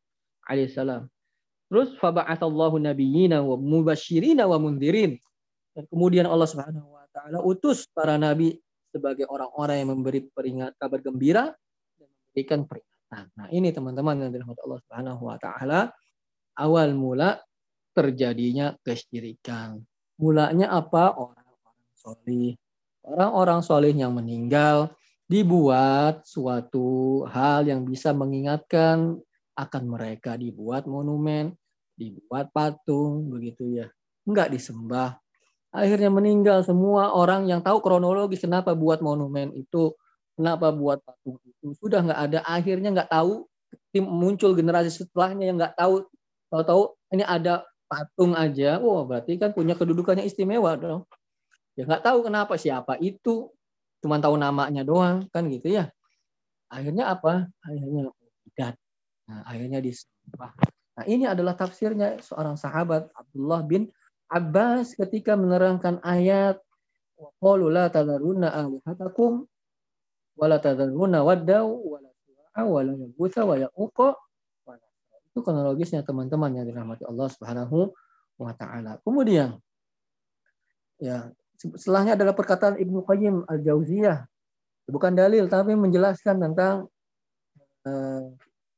[0.50, 1.06] alaihissalam.
[1.70, 5.14] Terus faba'atsallahu nabiyyina wa mubasyirina wa mundirin.
[5.78, 8.58] Dan kemudian Allah Subhanahu wa taala utus para nabi
[8.90, 11.54] sebagai orang-orang yang memberi peringat kabar gembira
[12.02, 13.24] dan memberikan peringatan.
[13.38, 15.94] Nah, ini teman-teman yang dirahmati Allah Subhanahu wa taala
[16.58, 17.38] awal mula
[18.00, 19.84] terjadinya kesyirikan.
[20.16, 21.12] Mulanya apa?
[21.20, 22.52] Orang-orang solih.
[23.04, 24.96] Orang-orang solih yang meninggal
[25.28, 29.20] dibuat suatu hal yang bisa mengingatkan
[29.60, 30.40] akan mereka.
[30.40, 31.52] Dibuat monumen,
[32.00, 33.92] dibuat patung, begitu ya.
[34.24, 35.20] Enggak disembah.
[35.70, 39.94] Akhirnya meninggal semua orang yang tahu kronologis kenapa buat monumen itu,
[40.34, 41.76] kenapa buat patung itu.
[41.78, 43.46] Sudah nggak ada, akhirnya nggak tahu
[44.02, 46.06] muncul generasi setelahnya yang nggak tahu
[46.50, 51.02] tahu-tahu ini ada patung aja, wah berarti kan punya kedudukannya istimewa dong.
[51.74, 53.50] Ya nggak tahu kenapa siapa itu,
[54.00, 55.90] cuma tahu namanya doang kan gitu ya.
[56.70, 57.50] Akhirnya apa?
[57.66, 58.14] Akhirnya
[58.46, 58.78] bidat.
[59.26, 60.54] Nah, akhirnya disembah.
[61.00, 63.90] Nah, ini adalah tafsirnya seorang sahabat Abdullah bin
[64.30, 66.62] Abbas ketika menerangkan ayat
[67.42, 69.44] la tadharunna alihatakum
[70.38, 74.08] wa la tadharunna waddaw wa la suwa'a wa yabutha wa ya'uqa
[75.40, 77.96] itu kronologisnya teman-teman yang dirahmati Allah Subhanahu
[78.36, 79.00] wa taala.
[79.08, 79.56] Kemudian
[81.00, 84.28] ya setelahnya adalah perkataan Ibnu Qayyim Al-Jauziyah.
[84.92, 86.92] Bukan dalil tapi menjelaskan tentang
[87.88, 88.28] eh,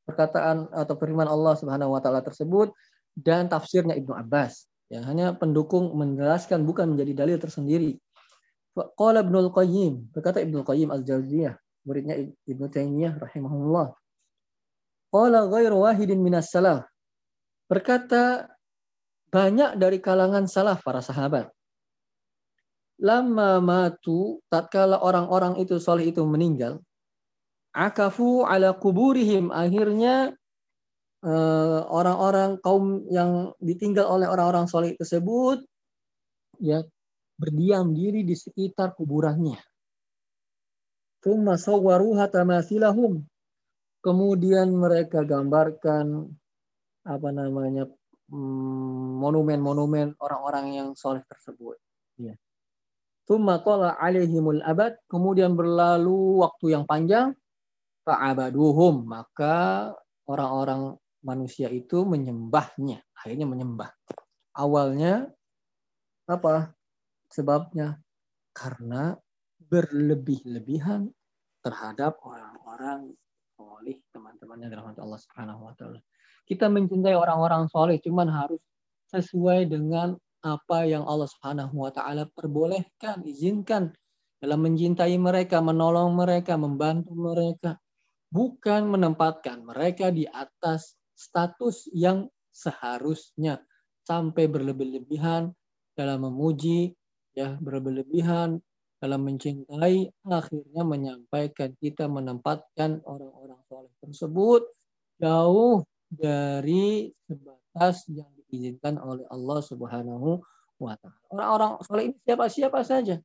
[0.05, 2.69] perkataan atau firman Allah Subhanahu wa taala tersebut
[3.17, 4.69] dan tafsirnya Ibnu Abbas.
[4.91, 7.97] Ya, hanya pendukung menjelaskan bukan menjadi dalil tersendiri.
[8.75, 11.55] Qala Ibnu Qayyim, berkata Ibnu Qayyim Al-Jauziyah,
[11.87, 13.95] muridnya Ibnu Taimiyah rahimahullah.
[15.11, 16.87] Qala ghairu wahidin minas salaf.
[17.67, 18.47] Berkata
[19.31, 21.51] banyak dari kalangan salaf para sahabat.
[23.01, 26.79] Lama matu tatkala orang-orang itu soleh itu meninggal.
[27.71, 30.35] akafu ala kuburihim akhirnya
[31.23, 35.63] eh, orang-orang kaum yang ditinggal oleh orang-orang soleh tersebut
[36.59, 36.83] ya
[37.39, 39.57] berdiam diri di sekitar kuburannya.
[44.01, 46.25] Kemudian mereka gambarkan
[47.05, 47.85] apa namanya
[48.33, 51.77] hmm, monumen-monumen orang-orang yang soleh tersebut.
[52.17, 52.33] Ya.
[53.29, 54.97] Thumma alaihimul abad.
[55.05, 57.37] Kemudian berlalu waktu yang panjang.
[58.01, 59.05] Fa'abaduhum.
[59.05, 59.93] Maka
[60.25, 63.05] orang-orang manusia itu menyembahnya.
[63.13, 63.93] Akhirnya menyembah.
[64.57, 65.29] Awalnya
[66.25, 66.73] apa?
[67.29, 68.01] Sebabnya
[68.51, 69.15] karena
[69.71, 71.07] berlebih-lebihan
[71.63, 73.15] terhadap orang-orang
[73.81, 75.97] soleh teman-temannya dirahmati Allah Subhanahu wa taala.
[76.45, 78.61] Kita mencintai orang-orang soleh cuman harus
[79.09, 80.13] sesuai dengan
[80.45, 83.89] apa yang Allah Subhanahu wa taala perbolehkan, izinkan
[84.37, 87.81] dalam mencintai mereka, menolong mereka, membantu mereka,
[88.29, 93.65] bukan menempatkan mereka di atas status yang seharusnya
[94.05, 95.49] sampai berlebih-lebihan
[95.97, 96.93] dalam memuji,
[97.33, 98.61] ya berlebih-lebihan
[99.01, 104.61] dalam mencintai, akhirnya menyampaikan kita menempatkan orang-orang soleh tersebut
[105.17, 105.81] jauh
[106.13, 110.45] dari sebatas yang diizinkan oleh Allah Subhanahu
[110.77, 111.17] wa taala.
[111.33, 113.17] Orang-orang soleh ini siapa-siapa saja.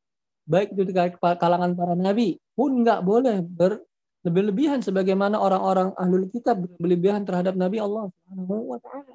[0.49, 7.53] Baik itu kalangan para nabi pun nggak boleh berlebih-lebihan sebagaimana orang-orang ahlul kitab berlebihan terhadap
[7.53, 9.13] nabi Allah Subhanahu wa taala.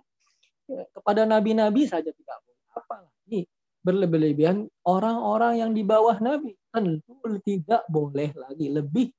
[0.69, 2.65] Kepada nabi-nabi saja tidak boleh.
[2.77, 3.39] Apalagi
[3.81, 9.09] berlebih-lebihan orang-orang yang di bawah nabi tentu tidak boleh lagi lebih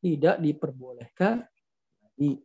[0.00, 1.44] tidak diperbolehkan
[2.02, 2.40] lagi.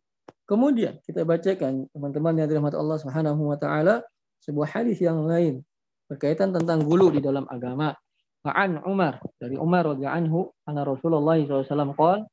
[0.45, 4.03] Kemudian kita bacakan teman-teman yang dirahmati Allah Subhanahu wa taala
[4.43, 5.63] sebuah hadis yang lain
[6.11, 7.95] berkaitan tentang gulu di dalam agama.
[8.41, 12.25] Ma'an Umar dari Umar radhiyallahu anhu anna Rasulullah SAW qol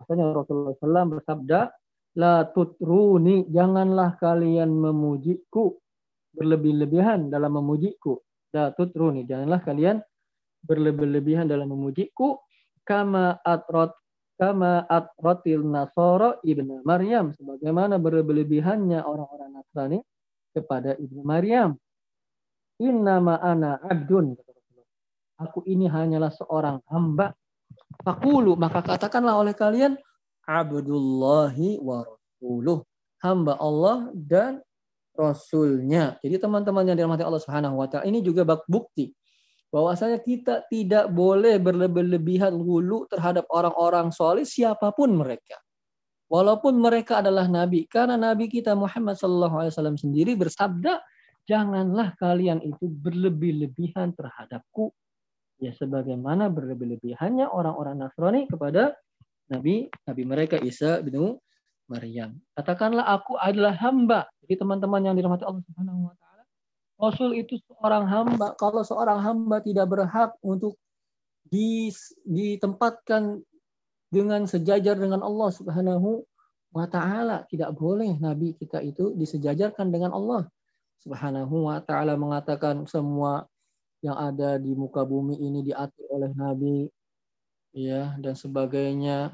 [0.00, 1.60] Maksudnya Rasulullah SAW bersabda
[2.16, 5.76] la tutruni janganlah kalian memujiku
[6.32, 8.23] berlebih-lebihan dalam memujiku
[8.54, 9.98] la tutruni janganlah kalian
[10.62, 12.38] berlebih-lebihan dalam memujiku
[12.86, 13.90] kama atrat
[14.38, 19.98] kama atratil nasoro ibnu Maryam sebagaimana berlebihannya orang-orang Nasrani
[20.54, 21.74] kepada ibnu Maryam.
[22.82, 24.34] Innama ana abdun
[25.38, 27.34] Aku ini hanyalah seorang hamba.
[28.06, 29.98] Fakulu maka katakanlah oleh kalian
[30.46, 32.86] abdullahi wa rasuluh.
[33.18, 34.62] Hamba Allah dan
[35.14, 36.18] Rasulnya.
[36.20, 39.14] Jadi teman-teman yang dirahmati Allah Subhanahu wa taala ini juga bukti
[39.70, 45.58] bahwasanya kita tidak boleh berlebih-lebihan hulu terhadap orang-orang soleh siapa pun mereka.
[46.30, 51.02] Walaupun mereka adalah nabi, karena nabi kita Muhammad SAW sendiri bersabda,
[51.46, 54.94] janganlah kalian itu berlebih-lebihan terhadapku.
[55.62, 58.94] Ya sebagaimana berlebih-lebihannya orang-orang Nasrani kepada
[59.50, 61.38] nabi nabi mereka Isa bin
[61.94, 62.30] Maryam.
[62.58, 64.26] Katakanlah aku adalah hamba.
[64.42, 66.42] Jadi teman-teman yang dirahmati Allah Subhanahu wa taala
[66.98, 68.54] Rasul itu seorang hamba.
[68.58, 70.78] Kalau seorang hamba tidak berhak untuk
[72.24, 73.42] ditempatkan
[74.10, 76.22] dengan sejajar dengan Allah Subhanahu
[76.74, 80.46] wa taala, tidak boleh nabi kita itu disejajarkan dengan Allah.
[81.02, 83.46] Subhanahu wa taala mengatakan semua
[84.00, 86.88] yang ada di muka bumi ini diatur oleh nabi
[87.72, 89.32] ya dan sebagainya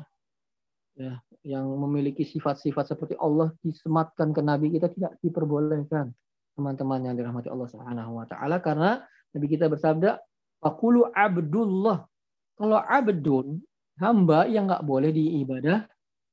[0.95, 6.13] ya yang memiliki sifat-sifat seperti Allah disematkan ke nabi kita tidak diperbolehkan
[6.61, 8.61] teman-teman yang dirahmati Allah Subhanahu wa taala.
[8.61, 9.01] Karena
[9.33, 10.21] Nabi kita bersabda
[10.61, 12.05] faqulu abdullah.
[12.61, 13.63] Kalau abdun
[13.97, 15.89] hamba yang nggak boleh diibadah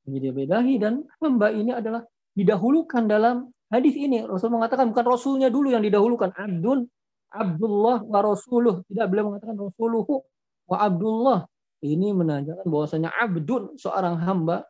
[0.07, 2.03] diibadahi dan hamba ini adalah
[2.35, 4.23] didahulukan dalam hadis ini.
[4.23, 6.35] Rasul mengatakan bukan rasulnya dulu yang didahulukan.
[6.35, 6.87] Abdun
[7.31, 8.83] Abdullah wa rasuluh.
[8.87, 10.23] Tidak boleh mengatakan rasuluhu
[10.67, 11.39] wa Abdullah.
[11.77, 14.65] Ini menandakan bahwasanya abdun seorang hamba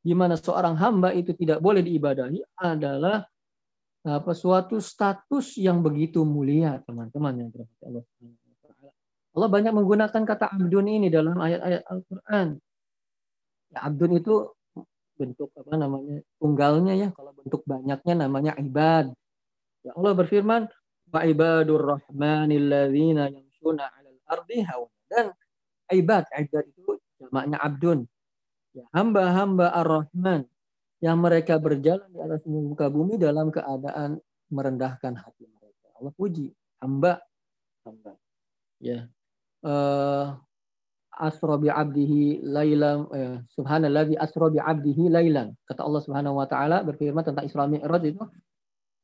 [0.00, 3.24] di mana seorang hamba itu tidak boleh diibadahi adalah
[4.00, 8.04] apa suatu status yang begitu mulia teman-teman yang dirahmati Allah
[9.30, 12.58] Allah banyak menggunakan kata abdun ini dalam ayat-ayat Al-Qur'an.
[13.70, 14.50] Ya, abdun itu
[15.14, 16.18] bentuk apa namanya?
[16.42, 17.08] tunggalnya ya.
[17.14, 19.14] Kalau bentuk banyaknya namanya ibad.
[19.86, 20.66] Ya Allah berfirman,
[21.14, 25.26] "Wa ibadur rahmanil ladzina yamshuna 'alal ardi hawana." Dan
[25.94, 28.02] ibad, ibad itu jamaknya abdun.
[28.70, 30.46] Ya, hamba-hamba Ar-Rahman
[31.02, 34.20] yang mereka berjalan di atas muka bumi dalam keadaan
[34.52, 35.86] merendahkan hati mereka.
[35.98, 37.18] Allah puji hamba
[37.82, 38.14] hamba.
[38.78, 39.10] Ya.
[39.60, 40.40] Uh,
[41.20, 45.52] asra bi abdihi lailan uh, subhanalladzi asra bi abdihi lailan.
[45.68, 48.24] Kata Allah Subhanahu wa taala berfirman tentang Isra Mi'raj itu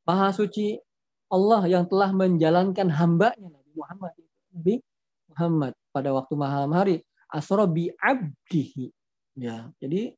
[0.08, 0.80] Maha suci
[1.28, 4.12] Allah yang telah menjalankan hambanya Nabi Muhammad
[4.54, 4.74] Nabi
[5.28, 8.95] Muhammad pada waktu malam hari asra bi abdihi.
[9.36, 10.16] Ya, jadi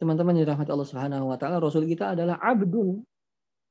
[0.00, 3.04] teman-teman yang dirahmati Allah Subhanahu wa taala, rasul kita adalah abdun.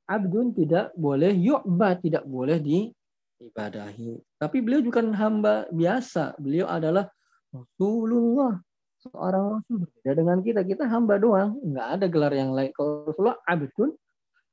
[0.05, 4.21] Abdun tidak boleh yu'bad, tidak boleh diibadahi.
[4.37, 6.37] Tapi beliau bukan hamba biasa.
[6.37, 7.09] Beliau adalah
[7.49, 8.61] Rasulullah,
[9.01, 10.61] seorang rasul berbeda dengan kita.
[10.61, 12.69] Kita hamba doang, nggak ada gelar yang lain.
[12.77, 13.89] Kalau Rasulullah abdun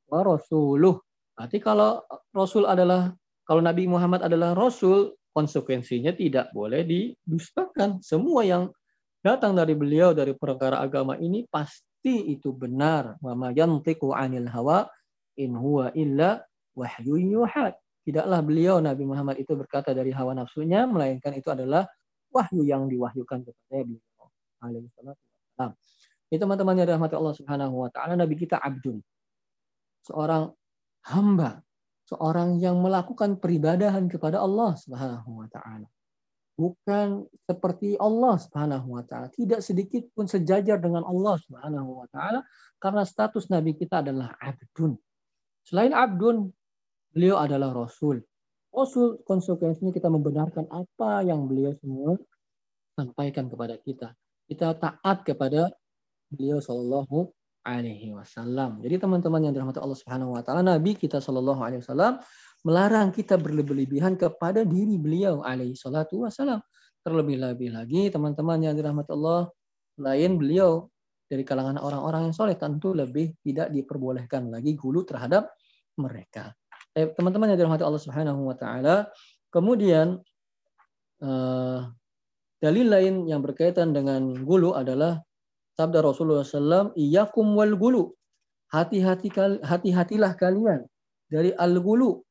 [0.09, 0.97] wa rasuluh.
[1.37, 2.01] Berarti kalau
[2.33, 3.13] rasul adalah
[3.45, 8.01] kalau Nabi Muhammad adalah rasul, konsekuensinya tidak boleh didustakan.
[8.01, 8.73] Semua yang
[9.25, 13.17] datang dari beliau dari perkara agama ini pasti itu benar.
[13.25, 14.85] Wa ma yantiqu 'anil hawa
[15.41, 16.45] in huwa illa
[16.77, 17.73] wahyu yuhad.
[18.05, 21.89] Tidaklah beliau Nabi Muhammad itu berkata dari hawa nafsunya melainkan itu adalah
[22.29, 24.25] wahyu yang diwahyukan kepada beliau
[24.61, 25.25] alaihi salatu
[26.29, 29.01] Ini teman-teman yang dirahmati Allah Subhanahu wa taala Nabi kita abdun.
[30.05, 30.53] Seorang
[31.09, 31.65] hamba,
[32.05, 35.89] seorang yang melakukan peribadahan kepada Allah Subhanahu wa taala
[36.55, 42.47] bukan seperti Allah Subhanahu wa taala, tidak sedikit pun sejajar dengan Allah Subhanahu wa taala
[42.79, 44.95] karena status nabi kita adalah abdun.
[45.67, 46.53] Selain abdun,
[47.11, 48.23] beliau adalah rasul.
[48.75, 52.19] Rasul konsekuensinya kita membenarkan apa yang beliau semua
[52.95, 54.15] sampaikan kepada kita.
[54.51, 55.71] Kita taat kepada
[56.31, 57.31] beliau sallallahu
[57.65, 58.83] alaihi wasallam.
[58.85, 62.21] Jadi teman-teman yang dirahmati Allah Subhanahu wa taala, nabi kita sallallahu alaihi wasallam
[62.65, 66.65] melarang kita berlebihan kepada diri beliau alaihi salatu wasalam.
[67.05, 69.53] Terlebih-lebih lagi teman-teman yang dirahmati Allah,
[70.01, 70.89] lain beliau
[71.29, 75.53] dari kalangan orang-orang yang soleh tentu lebih tidak diperbolehkan lagi gulu terhadap
[76.01, 76.57] mereka.
[76.97, 79.13] Eh, teman-teman yang dirahmati Allah Subhanahu wa taala,
[79.53, 80.25] kemudian
[81.21, 81.85] uh,
[82.65, 85.21] dalil lain yang berkaitan dengan gulu adalah
[85.77, 88.17] sabda Rasulullah SAW, iyakum wal gulu.
[88.73, 89.31] Hati-hati
[89.63, 90.83] hati-hatilah kalian
[91.29, 92.25] dari al-gulu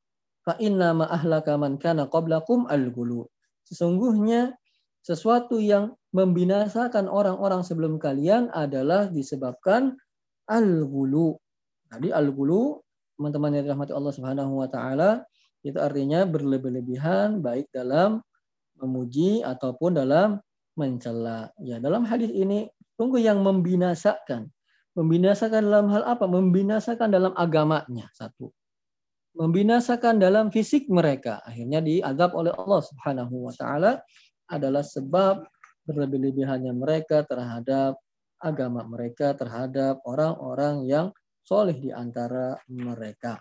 [0.43, 3.25] fa inna ma ahlaka man kana qablakum al-gulu.
[3.63, 4.55] Sesungguhnya
[5.03, 9.95] sesuatu yang membinasakan orang-orang sebelum kalian adalah disebabkan
[10.47, 11.39] al-gulu.
[11.91, 12.83] Jadi al-gulu,
[13.15, 15.23] teman-teman yang dirahmati Allah Subhanahu wa taala,
[15.63, 18.19] itu artinya berlebih-lebihan baik dalam
[18.79, 20.43] memuji ataupun dalam
[20.75, 21.55] mencela.
[21.63, 22.67] Ya, dalam hadis ini
[22.99, 24.51] sungguh yang membinasakan.
[24.93, 26.27] Membinasakan dalam hal apa?
[26.27, 28.53] Membinasakan dalam agamanya satu
[29.33, 31.41] membinasakan dalam fisik mereka.
[31.45, 34.01] Akhirnya diazab oleh Allah Subhanahu wa taala
[34.49, 35.45] adalah sebab
[35.89, 37.97] berlebih-lebihannya mereka terhadap
[38.43, 41.07] agama mereka, terhadap orang-orang yang
[41.43, 43.39] soleh di antara mereka.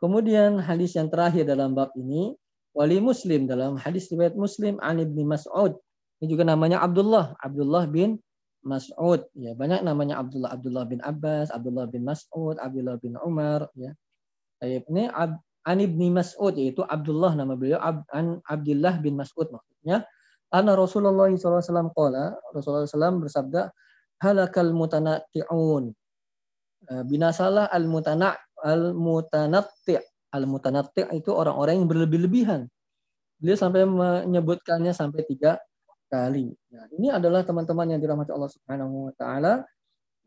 [0.00, 2.32] Kemudian hadis yang terakhir dalam bab ini,
[2.72, 5.76] wali muslim dalam hadis riwayat muslim an ibni Mas'ud.
[6.20, 8.16] Ini juga namanya Abdullah, Abdullah bin
[8.64, 9.24] Mas'ud.
[9.36, 13.68] Ya, banyak namanya Abdullah, Abdullah bin Abbas, Abdullah bin Mas'ud, Abdullah bin Umar.
[13.76, 13.92] Ya.
[14.60, 20.04] Ini Ab, an ibni Mas'ud yaitu Abdullah nama beliau Ab, an Abdullah bin Mas'ud maksudnya.
[20.50, 23.70] Anna Rasulullah SAW qala Rasulullah SAW bersabda
[24.20, 25.94] halakal mutanatti'un.
[26.90, 28.34] Eh, binasalah al mutana
[28.66, 29.94] al mutanatti
[30.34, 32.66] al mutanatti itu orang-orang yang berlebih-lebihan.
[33.40, 35.56] Beliau sampai menyebutkannya sampai tiga
[36.10, 36.50] kali.
[36.74, 39.62] Nah, ini adalah teman-teman yang dirahmati Allah Subhanahu wa taala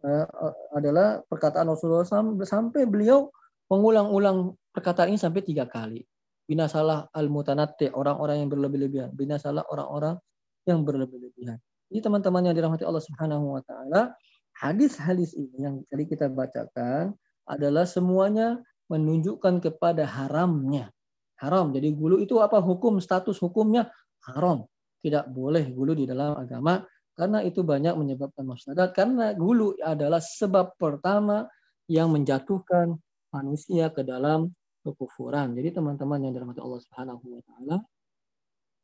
[0.07, 0.25] eh,
[0.71, 3.27] adalah perkataan Rasulullah SAW sampai beliau
[3.74, 6.05] mengulang-ulang perkataan ini sampai tiga kali.
[6.45, 9.09] Binasalah al-mutanatti, orang-orang yang berlebih-lebihan.
[9.17, 10.21] Binasalah orang-orang
[10.69, 11.57] yang berlebih-lebihan.
[11.89, 14.13] Jadi teman-teman yang dirahmati Allah Subhanahu wa taala,
[14.57, 17.17] hadis-hadis ini yang tadi kita bacakan
[17.49, 18.61] adalah semuanya
[18.91, 20.93] menunjukkan kepada haramnya.
[21.41, 21.76] Haram.
[21.76, 23.91] Jadi gulu itu apa hukum status hukumnya
[24.24, 24.63] haram.
[25.03, 26.80] Tidak boleh gulu di dalam agama
[27.13, 31.45] karena itu banyak menyebabkan masyarakat karena gulu adalah sebab pertama
[31.86, 32.95] yang menjatuhkan
[33.34, 34.53] manusia ke dalam
[34.86, 35.57] kekufuran.
[35.57, 37.75] Jadi teman-teman yang dirahmati Allah Subhanahu wa taala,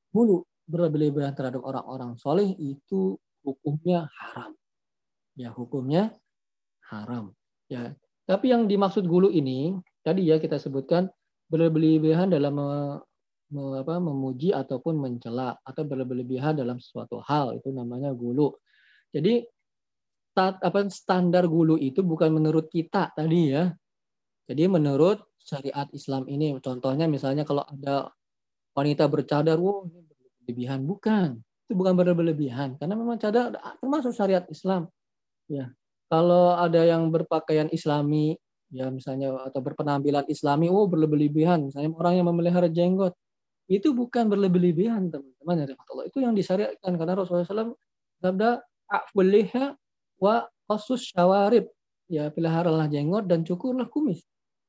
[0.10, 4.58] dulu berlebihan terhadap orang-orang soleh itu hukumnya haram.
[5.38, 6.18] Ya, hukumnya
[6.89, 7.34] haram.
[7.70, 7.93] Ya.
[8.26, 11.10] Tapi yang dimaksud gulu ini tadi ya kita sebutkan
[11.50, 12.70] berlebihan dalam me,
[13.50, 18.54] me, apa, memuji ataupun mencela atau berlebihan dalam sesuatu hal itu namanya gulu.
[19.10, 19.41] Jadi
[20.39, 23.74] apa standar gulu itu bukan menurut kita tadi ya,
[24.50, 28.10] jadi menurut syariat Islam ini, contohnya misalnya kalau ada
[28.74, 30.02] wanita bercadar, wow ini
[30.41, 30.89] berlebihan.
[30.89, 31.38] Bukan,
[31.70, 32.74] itu bukan berlebihan.
[32.82, 34.89] Karena memang cadar termasuk syariat Islam.
[35.45, 35.70] Ya,
[36.10, 38.41] kalau ada yang berpakaian Islami,
[38.74, 41.70] ya misalnya atau berpenampilan Islami, oh berlebihan.
[41.70, 43.14] Misalnya orang yang memelihara jenggot,
[43.70, 45.78] itu bukan berlebihan teman-teman ya.
[46.10, 47.78] Itu yang disyariatkan karena Rasulullah SAW
[48.18, 48.66] sabda
[50.18, 50.36] wa
[50.66, 51.70] khusus syawarib.
[52.10, 54.26] Ya peliharalah jenggot dan cukurlah kumis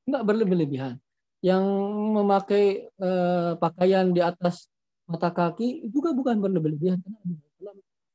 [0.07, 0.95] nggak berlebih-lebihan.
[1.41, 1.65] Yang
[2.13, 2.65] memakai
[3.01, 4.69] uh, pakaian di atas
[5.09, 7.01] mata kaki juga bukan berlebih-lebihan.
[7.01, 7.71] Karena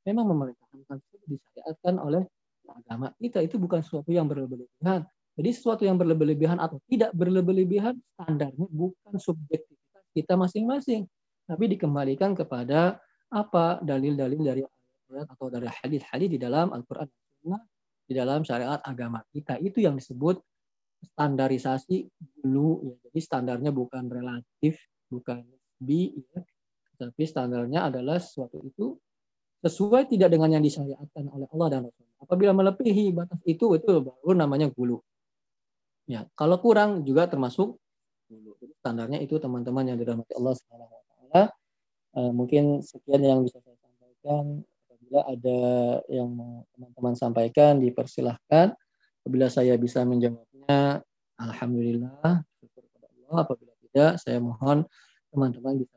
[0.07, 2.22] memang memerintahkan disyariatkan oleh
[2.70, 3.43] agama kita.
[3.43, 5.07] Itu bukan sesuatu yang berlebihan.
[5.37, 11.05] Jadi sesuatu yang berlebihan atau tidak berlebihan standarnya bukan subjektivitas kita masing-masing,
[11.45, 12.97] tapi dikembalikan kepada
[13.28, 13.84] apa?
[13.84, 14.62] Dalil-dalil dari
[15.12, 17.11] ayat atau dari hadis-hadis di dalam Al-Qur'an
[18.07, 19.59] di dalam syariat agama kita.
[19.59, 20.41] Itu yang disebut
[21.03, 22.09] standarisasi
[22.40, 22.97] dulu ya.
[23.09, 25.44] Jadi standarnya bukan relatif, bukan
[25.76, 26.40] bi ya.
[26.97, 28.97] Tapi standarnya adalah sesuatu itu
[29.61, 32.07] sesuai tidak dengan yang disyariatkan oleh Allah dan Rasul.
[32.16, 35.01] Apabila melebihi batas itu itu baru namanya gulu.
[36.07, 37.76] Ya, kalau kurang juga termasuk
[38.30, 38.57] gulu.
[38.62, 41.42] Jadi standarnya itu teman-teman yang dirahmati Allah taala.
[42.16, 44.64] Uh, mungkin sekian yang bisa saya sampaikan.
[44.88, 45.61] Apabila ada
[46.09, 46.30] yang
[46.72, 48.72] teman-teman sampaikan dipersilahkan.
[49.26, 50.07] Apabila saya bisa
[51.38, 53.36] alhamdulillah, syukur kepada Allah.
[53.46, 54.86] Apabila tidak, saya mohon
[55.30, 55.96] teman-teman bisa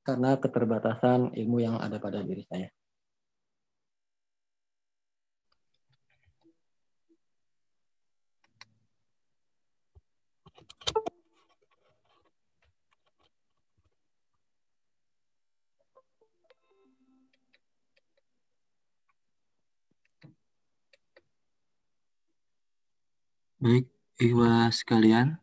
[0.00, 2.66] karena keterbatasan ilmu yang ada pada diri saya.
[23.60, 25.36] Baik, Ikhwas sekalian,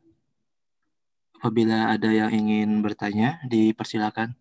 [1.37, 4.33] apabila ada yang ingin bertanya, dipersilakan.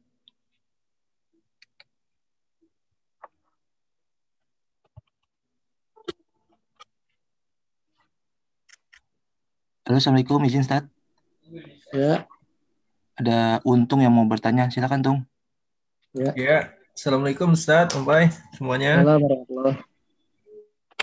[9.84, 10.88] Halo, Assalamualaikum, izin Ustaz.
[11.92, 12.24] Ya.
[13.20, 15.18] Ada Untung yang mau bertanya, silakan Tung.
[16.16, 16.32] Ya.
[16.32, 16.58] ya.
[16.96, 19.04] Assalamualaikum Ustaz, Umpai, semuanya.
[19.04, 19.95] Assalamualaikum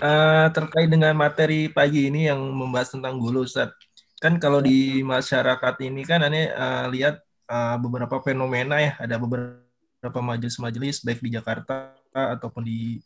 [0.04, 3.72] uh, terkait dengan materi pagi ini yang membahas tentang gulu, Ustaz.
[4.20, 10.20] Kan kalau di masyarakat ini kan aneh uh, lihat uh, beberapa fenomena ya, ada beberapa
[10.20, 13.00] majelis-majelis baik di Jakarta ataupun di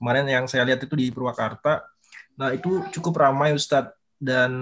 [0.00, 1.84] kemarin yang saya lihat itu di Purwakarta.
[2.34, 4.52] Nah, itu cukup ramai Ustadz dan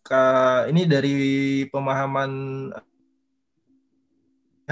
[0.00, 0.22] ke,
[0.72, 1.14] ini dari
[1.68, 2.30] pemahaman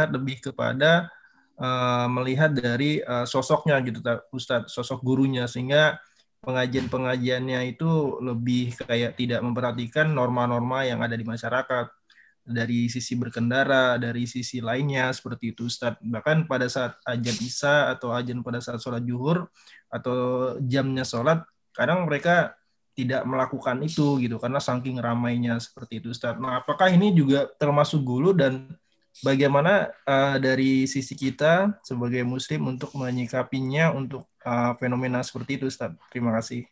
[0.00, 1.12] lebih kepada
[1.60, 4.00] uh, melihat dari uh, sosoknya gitu
[4.32, 6.00] Ustadz, sosok gurunya sehingga
[6.40, 11.92] pengajian-pengajiannya itu lebih kayak tidak memperhatikan norma-norma yang ada di masyarakat
[12.40, 16.00] dari sisi berkendara, dari sisi lainnya seperti itu Ustaz.
[16.00, 19.46] Bahkan pada saat ajan Isya atau ajan pada saat sholat juhur
[19.92, 20.16] atau
[20.64, 21.44] jamnya sholat,
[21.76, 22.56] kadang mereka
[22.96, 26.36] tidak melakukan itu gitu karena saking ramainya seperti itu Ustaz.
[26.40, 28.74] Nah, apakah ini juga termasuk gulu dan
[29.20, 35.92] bagaimana uh, dari sisi kita sebagai muslim untuk menyikapinya untuk uh, fenomena seperti itu Ustaz.
[36.08, 36.64] Terima kasih.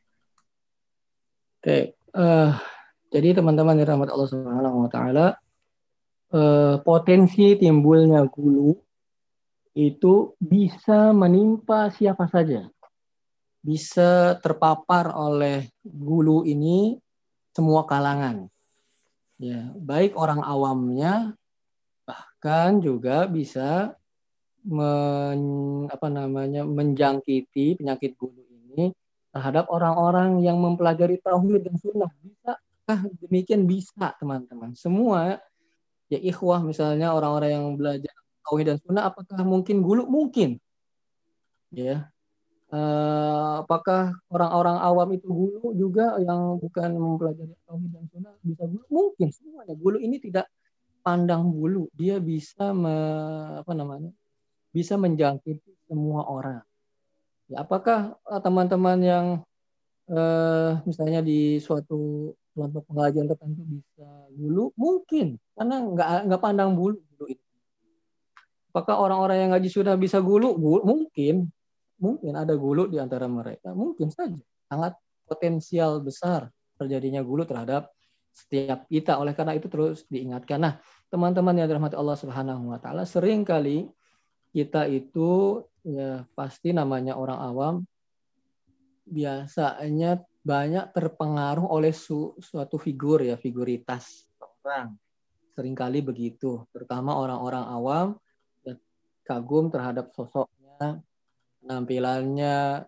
[1.58, 2.54] Oke, uh,
[3.10, 5.26] jadi teman-teman di rahmat Allah Subhanahu wa taala
[6.32, 8.76] uh, potensi timbulnya gulu
[9.78, 12.66] itu bisa menimpa siapa saja.
[13.58, 16.98] Bisa terpapar oleh gulu ini
[17.54, 18.46] semua kalangan.
[19.38, 21.38] Ya, baik orang awamnya
[22.38, 23.98] bahkan juga bisa
[24.62, 25.42] men,
[25.90, 28.94] apa namanya menjangkiti penyakit gulu ini
[29.34, 32.06] terhadap orang-orang yang mempelajari tauhid dan sunnah.
[32.22, 32.54] Bisa
[32.86, 33.66] ah demikian?
[33.66, 34.70] Bisa teman-teman.
[34.78, 35.42] Semua
[36.06, 38.14] ya ikhwah misalnya orang-orang yang belajar
[38.46, 40.06] tauhid dan sunnah apakah mungkin gulu?
[40.06, 40.62] Mungkin.
[41.74, 42.06] Ya.
[42.70, 48.34] Uh, apakah orang-orang awam itu gulu juga yang bukan mempelajari tauhid dan sunnah?
[48.46, 48.86] Bisa gulu?
[48.86, 49.26] Mungkin.
[49.34, 49.74] Semuanya.
[49.74, 50.46] Gulu ini tidak
[51.08, 52.92] pandang bulu dia bisa me,
[53.64, 54.12] apa namanya
[54.68, 56.60] bisa menjangkiti semua orang.
[57.48, 59.26] Ya, apakah eh, teman-teman yang
[60.12, 64.68] eh, misalnya di suatu kelompok pengajian tertentu bisa bulu?
[64.76, 67.40] Mungkin, karena nggak nggak pandang bulu itu.
[68.68, 70.52] Apakah orang-orang yang ngaji sudah bisa gulu?
[70.60, 70.84] gulu?
[70.84, 71.48] Mungkin,
[71.96, 73.72] mungkin ada gulu di antara mereka.
[73.72, 74.92] Mungkin saja, sangat
[75.24, 77.88] potensial besar terjadinya gulu terhadap
[78.38, 79.16] setiap kita.
[79.18, 80.62] Oleh karena itu terus diingatkan.
[80.62, 80.74] Nah,
[81.08, 83.88] teman-teman yang dirahmati Allah Subhanahu wa taala sering kali
[84.52, 87.74] kita itu ya pasti namanya orang awam
[89.08, 94.28] biasanya banyak terpengaruh oleh su, suatu figur ya figuritas.
[94.40, 94.96] Orang.
[95.56, 98.06] Seringkali begitu terutama orang-orang awam
[98.62, 98.76] ya,
[99.24, 101.02] kagum terhadap sosoknya
[101.60, 102.84] penampilannya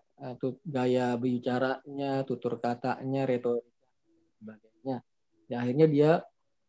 [0.65, 3.85] gaya bicaranya tutur katanya retorika
[4.39, 4.97] sebagainya.
[5.49, 6.11] Ya akhirnya dia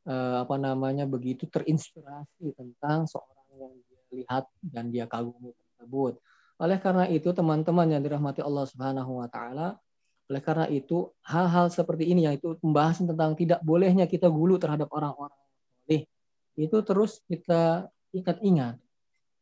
[0.06, 3.74] eh, apa namanya begitu terinspirasi tentang seorang yang
[4.12, 6.18] lihat dan dia kagumi tersebut.
[6.62, 9.80] Oleh karena itu teman-teman yang dirahmati Allah Subhanahu wa taala,
[10.30, 14.88] oleh karena itu hal-hal seperti ini yang itu pembahasan tentang tidak bolehnya kita gulu terhadap
[14.94, 15.42] orang-orang
[15.82, 16.06] soleh
[16.56, 18.76] itu terus kita ingat-ingat.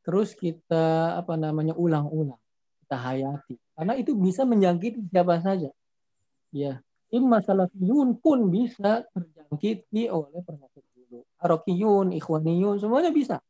[0.00, 2.40] Terus kita apa namanya ulang-ulang.
[2.80, 5.70] kita hayati karena itu bisa menjangkiti siapa saja
[6.50, 6.82] ya
[7.14, 9.06] imma salafiyun pun bisa
[9.50, 13.42] terjangkiti oleh penyakit gulu harokiyun ikhwaniyun semuanya bisa.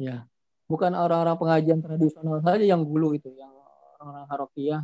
[0.00, 0.24] Ya
[0.68, 3.52] bukan orang-orang pengajian tradisional saja yang gulu itu yang
[4.00, 4.82] orang-orang harokiyah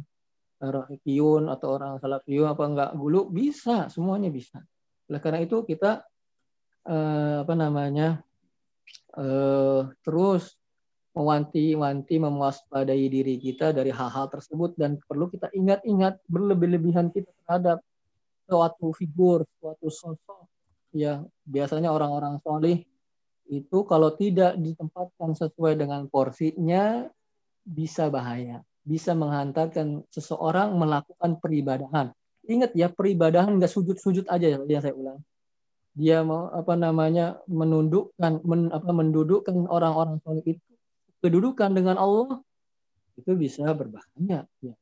[0.60, 4.60] harokiyun atau orang salafiyun apa enggak gulu bisa semuanya bisa.
[5.08, 6.04] Oleh karena itu kita
[6.88, 8.20] eh, apa namanya
[9.16, 10.56] eh, terus
[11.14, 17.78] mewanti-wanti mewaspadai diri kita dari hal-hal tersebut dan perlu kita ingat-ingat berlebih-lebihan kita terhadap
[18.44, 20.48] suatu figur, suatu sosok
[20.94, 22.86] ya biasanya orang-orang solih
[23.50, 27.04] itu kalau tidak ditempatkan sesuai dengan porsinya
[27.64, 32.12] bisa bahaya, bisa menghantarkan seseorang melakukan peribadahan.
[32.44, 35.20] Ingat ya peribadahan nggak sujud-sujud aja ya, saya ulang.
[35.94, 40.72] Dia mau apa namanya menundukkan men, apa mendudukkan orang-orang soleh itu
[41.24, 42.42] kedudukan dengan Allah
[43.14, 44.74] itu bisa berbahaya ya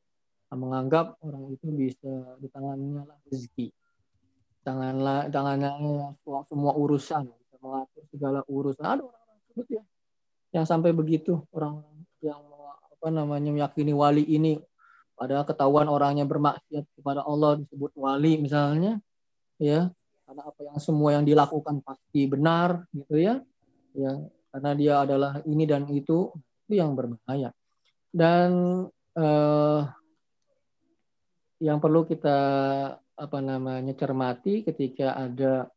[0.55, 3.73] menganggap orang itu bisa di tangannya lah rezeki.
[4.63, 5.71] Tanganlah tangannya
[6.47, 8.83] semua urusan bisa mengatur segala urusan.
[8.83, 9.83] Ada orang-orang sebut ya
[10.55, 11.43] yang sampai begitu.
[11.51, 12.41] Orang-orang yang
[12.89, 14.61] apa namanya meyakini wali ini.
[15.13, 19.03] Padahal ketahuan orangnya bermaksiat kepada Allah disebut wali misalnya
[19.59, 19.91] ya.
[20.23, 23.43] Karena apa yang semua yang dilakukan pasti benar gitu ya.
[23.93, 24.13] Ya
[24.53, 26.29] karena dia adalah ini dan itu
[26.63, 27.49] itu yang berbahaya.
[28.13, 28.49] Dan
[29.17, 29.81] eh,
[31.63, 32.37] yang perlu kita
[32.99, 35.71] apa namanya cermati ketika ada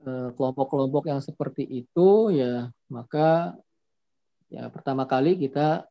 [0.00, 3.52] eh, kelompok-kelompok yang seperti itu ya maka
[4.48, 5.84] ya pertama kali kita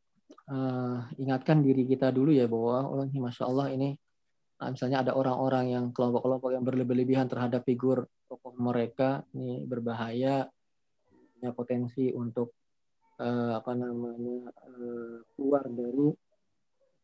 [0.47, 3.91] uh, ingatkan diri kita dulu ya bahwa oh masya Allah ini
[4.55, 10.47] nah, misalnya ada orang-orang yang kelompok-kelompok yang berlebih-lebihan terhadap figur tokoh mereka ini berbahaya
[11.36, 12.55] punya potensi untuk
[13.19, 16.07] uh, apa namanya uh, keluar dari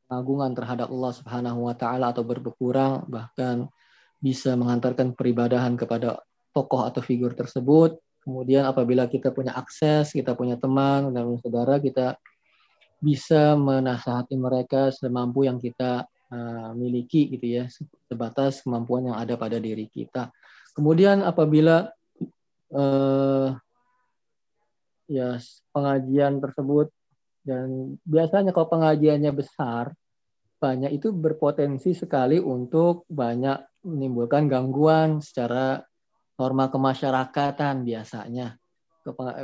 [0.10, 3.70] pengagungan terhadap Allah Subhanahu wa taala atau berkurang bahkan
[4.18, 8.01] bisa mengantarkan peribadahan kepada tokoh atau figur tersebut.
[8.26, 12.18] Kemudian apabila kita punya akses, kita punya teman dan saudara, kita
[12.99, 16.03] bisa menasihati mereka semampu yang kita
[16.34, 17.64] uh, miliki gitu ya,
[18.12, 20.34] sebatas kemampuan yang ada pada diri kita.
[20.76, 21.88] Kemudian apabila
[22.76, 23.55] uh,
[25.07, 25.39] ya
[25.72, 26.91] pengajian tersebut
[27.44, 29.96] dan biasanya kalau pengajiannya besar
[30.60, 35.80] banyak itu berpotensi sekali untuk banyak menimbulkan gangguan secara
[36.36, 38.60] norma kemasyarakatan biasanya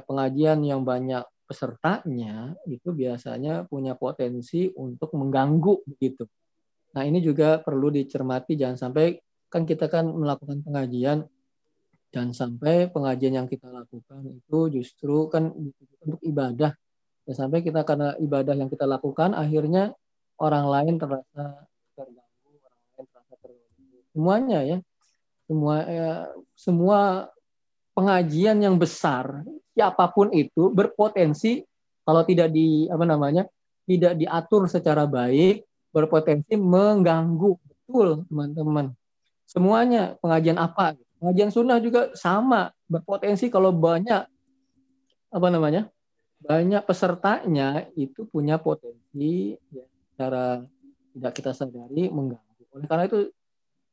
[0.06, 6.26] pengajian yang banyak pesertanya itu biasanya punya potensi untuk mengganggu begitu.
[6.98, 9.16] Nah ini juga perlu dicermati jangan sampai
[9.48, 11.24] kan kita kan melakukan pengajian
[12.10, 16.74] dan sampai pengajian yang kita lakukan itu justru kan untuk ibadah.
[17.26, 19.98] Ya sampai kita karena ibadah yang kita lakukan akhirnya
[20.38, 21.66] orang lain terasa
[21.98, 23.98] terganggu, orang lain terasa terganggu.
[24.14, 24.78] Semuanya ya.
[25.46, 26.12] Semua ya,
[26.58, 27.30] semua
[27.94, 29.46] pengajian yang besar
[29.78, 31.62] siapa pun itu berpotensi
[32.02, 33.46] kalau tidak di apa namanya
[33.86, 35.62] tidak diatur secara baik
[35.94, 38.98] berpotensi mengganggu betul teman-teman
[39.46, 44.28] semuanya pengajian apa Pengajian sunnah juga sama, berpotensi kalau banyak
[45.32, 45.88] apa namanya?
[46.46, 49.86] Banyak pesertanya itu punya potensi ya,
[50.16, 50.62] cara
[51.18, 52.64] tidak kita sadari mengganggu.
[52.78, 53.34] Oleh karena itu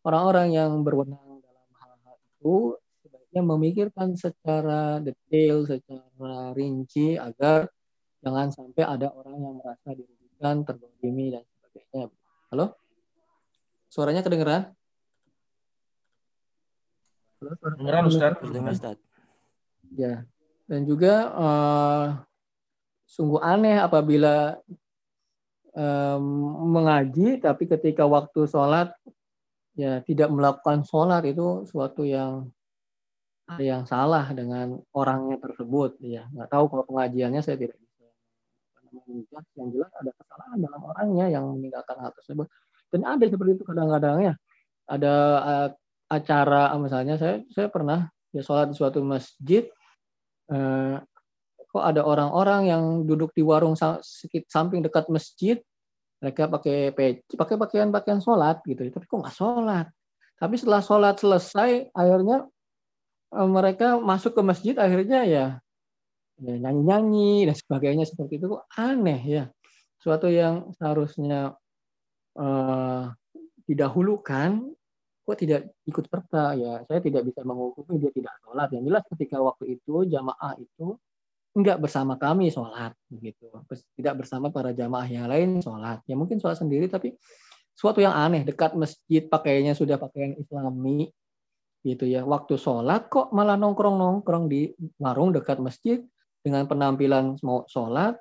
[0.05, 2.57] orang-orang yang berwenang dalam hal-hal itu
[3.01, 7.73] sebaiknya memikirkan secara detail, secara rinci agar
[8.21, 12.13] jangan sampai ada orang yang merasa dirugikan, terzalimi dan sebagainya.
[12.53, 12.67] Halo?
[13.89, 14.73] Suaranya kedengeran?
[17.41, 18.33] Kedengeran Ustaz.
[18.45, 18.97] Ustaz.
[19.97, 20.25] Ya.
[20.71, 22.07] Dan juga uh,
[23.13, 24.57] sungguh aneh apabila
[25.77, 26.25] um,
[26.73, 28.97] mengaji tapi ketika waktu sholat
[29.77, 32.49] ya tidak melakukan sholat itu suatu yang
[33.61, 36.25] yang salah dengan orangnya tersebut ya.
[36.33, 42.01] Nggak tahu kalau pengajiannya saya tidak bisa yang jelas ada kesalahan dalam orangnya yang meninggalkan
[42.01, 42.49] hal tersebut.
[42.89, 44.35] Dan ada seperti itu kadang-kadang ya.
[44.89, 45.69] Ada uh,
[46.13, 49.65] acara misalnya saya saya pernah ya sholat di suatu masjid
[50.53, 50.97] eh,
[51.73, 53.73] kok ada orang-orang yang duduk di warung
[54.47, 55.57] samping dekat masjid
[56.23, 58.87] mereka pakai peci pakai pakaian pakaian sholat gitu.
[58.87, 59.87] Tapi kok nggak sholat?
[60.39, 62.47] Tapi setelah sholat selesai akhirnya
[63.35, 65.47] eh, mereka masuk ke masjid akhirnya ya,
[66.39, 68.55] ya nyanyi-nyanyi dan sebagainya seperti itu.
[68.55, 69.45] Kok aneh ya?
[69.99, 71.55] Suatu yang seharusnya
[72.35, 73.07] uh,
[73.71, 74.67] didahulukan
[75.23, 76.83] kok tidak ikut serta ya?
[76.87, 78.71] Saya tidak bisa menghukumi dia tidak sholat.
[78.71, 80.99] Yang jelas ketika waktu itu jamaah itu
[81.53, 83.53] enggak bersama kami sholat begitu
[83.97, 86.01] tidak bersama para jamaah yang lain sholat.
[86.09, 87.13] Ya mungkin sholat sendiri tapi
[87.77, 91.13] suatu yang aneh dekat masjid pakainya sudah pakaian islami
[91.85, 92.25] gitu ya.
[92.25, 96.01] Waktu sholat kok malah nongkrong nongkrong di warung dekat masjid
[96.41, 98.17] dengan penampilan mau sholat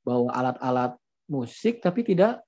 [0.00, 0.96] bawa alat-alat
[1.28, 2.40] musik tapi tidak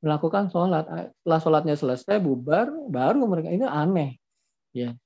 [0.00, 1.12] melakukan sholat.
[1.20, 4.16] Setelah sholatnya selesai bubar baru mereka ini aneh.
[4.72, 4.96] Ya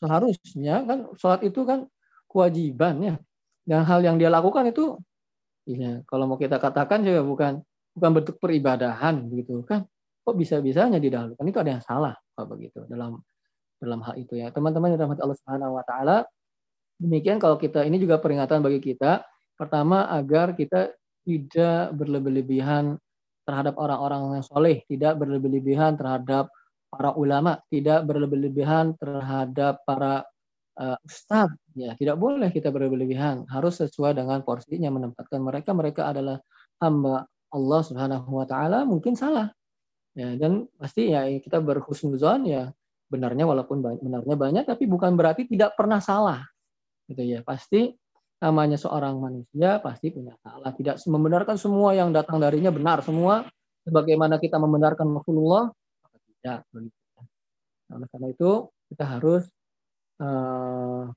[0.00, 1.86] seharusnya kan sholat itu kan
[2.32, 3.14] kewajiban ya.
[3.62, 4.98] Dan hal yang dia lakukan itu
[5.62, 7.62] ya kalau mau kita katakan juga bukan
[7.94, 9.84] bukan bentuk peribadahan begitu kan.
[10.22, 12.14] Kok bisa-bisanya didahulukan itu ada yang salah
[12.48, 13.20] begitu dalam
[13.78, 14.50] dalam hal itu ya.
[14.50, 16.16] Teman-teman yang rahmat Allah Subhanahu wa taala
[16.98, 19.26] demikian kalau kita ini juga peringatan bagi kita
[19.58, 22.98] pertama agar kita tidak berlebih-lebihan
[23.42, 26.50] terhadap orang-orang yang soleh, tidak berlebih-lebihan terhadap
[26.90, 30.26] para ulama, tidak berlebih-lebihan terhadap para
[30.78, 33.44] uh, ustadz ya tidak boleh kita berlebihan.
[33.48, 35.76] Harus sesuai dengan porsinya menempatkan mereka.
[35.76, 36.38] Mereka adalah
[36.80, 39.52] hamba Allah Subhanahu wa taala mungkin salah.
[40.12, 42.68] Ya dan pasti ya kita berhusnuzon ya
[43.08, 46.44] benarnya walaupun benarnya banyak tapi bukan berarti tidak pernah salah.
[47.08, 47.40] Gitu ya.
[47.44, 47.92] Pasti
[48.42, 50.72] namanya seorang manusia pasti punya salah.
[50.72, 53.44] Tidak membenarkan semua yang datang darinya benar semua.
[53.82, 55.66] Sebagaimana kita membenarkan Rasulullah
[56.42, 56.66] tidak.
[56.70, 56.98] Begitu
[57.90, 58.50] nah, karena itu
[58.88, 59.44] kita harus
[60.22, 61.10] uh,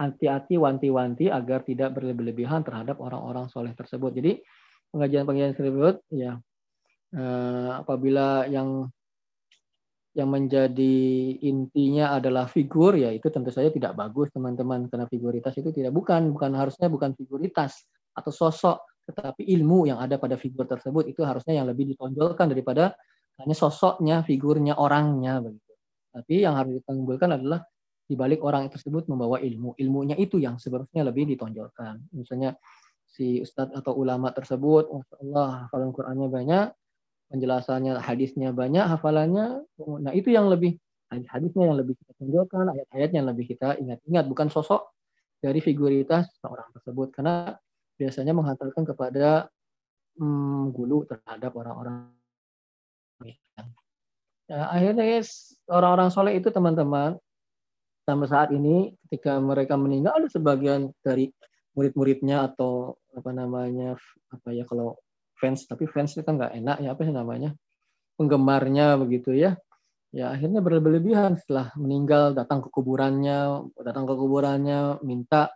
[0.00, 4.10] hati-hati wanti-wanti agar tidak berlebihan terhadap orang-orang soleh tersebut.
[4.18, 4.32] Jadi
[4.90, 6.40] pengajian-pengajian tersebut ya
[7.14, 8.88] uh, apabila yang
[10.12, 11.00] yang menjadi
[11.40, 14.90] intinya adalah figur ya itu tentu saja tidak bagus teman-teman.
[14.90, 20.20] Karena figuritas itu tidak bukan bukan harusnya bukan figuritas atau sosok tetapi ilmu yang ada
[20.20, 21.08] pada figur tersebut.
[21.08, 22.92] Itu harusnya yang lebih ditonjolkan daripada
[23.40, 25.72] hanya sosoknya figurnya orangnya begitu.
[26.12, 27.64] Tapi yang harus ditonjolkan adalah
[28.12, 29.72] di balik orang tersebut membawa ilmu.
[29.80, 32.12] Ilmunya itu yang sebenarnya lebih ditonjolkan.
[32.12, 32.60] Misalnya
[33.08, 36.66] si ustadz atau ulama tersebut, Masya Allah, hafalan Qurannya banyak,
[37.32, 39.64] penjelasannya, hadisnya banyak, hafalannya,
[40.04, 40.76] nah itu yang lebih,
[41.08, 44.92] hadis-hadisnya yang lebih kita tonjolkan, ayat-ayatnya yang lebih kita ingat-ingat, bukan sosok
[45.40, 47.56] dari figuritas orang tersebut, karena
[47.96, 49.48] biasanya menghantarkan kepada
[50.20, 52.12] hmm, gulu terhadap orang-orang.
[54.52, 55.24] Nah, akhirnya
[55.72, 57.16] orang-orang soleh itu teman-teman
[58.02, 61.30] sampai saat ini ketika mereka meninggal ada sebagian dari
[61.72, 63.96] murid-muridnya atau apa namanya
[64.28, 64.98] apa ya kalau
[65.38, 67.50] fans tapi fans itu kan nggak enak ya apa sih namanya
[68.16, 69.56] penggemarnya begitu ya.
[70.12, 75.48] Ya akhirnya berlebihan setelah meninggal datang ke kuburannya datang ke kuburannya minta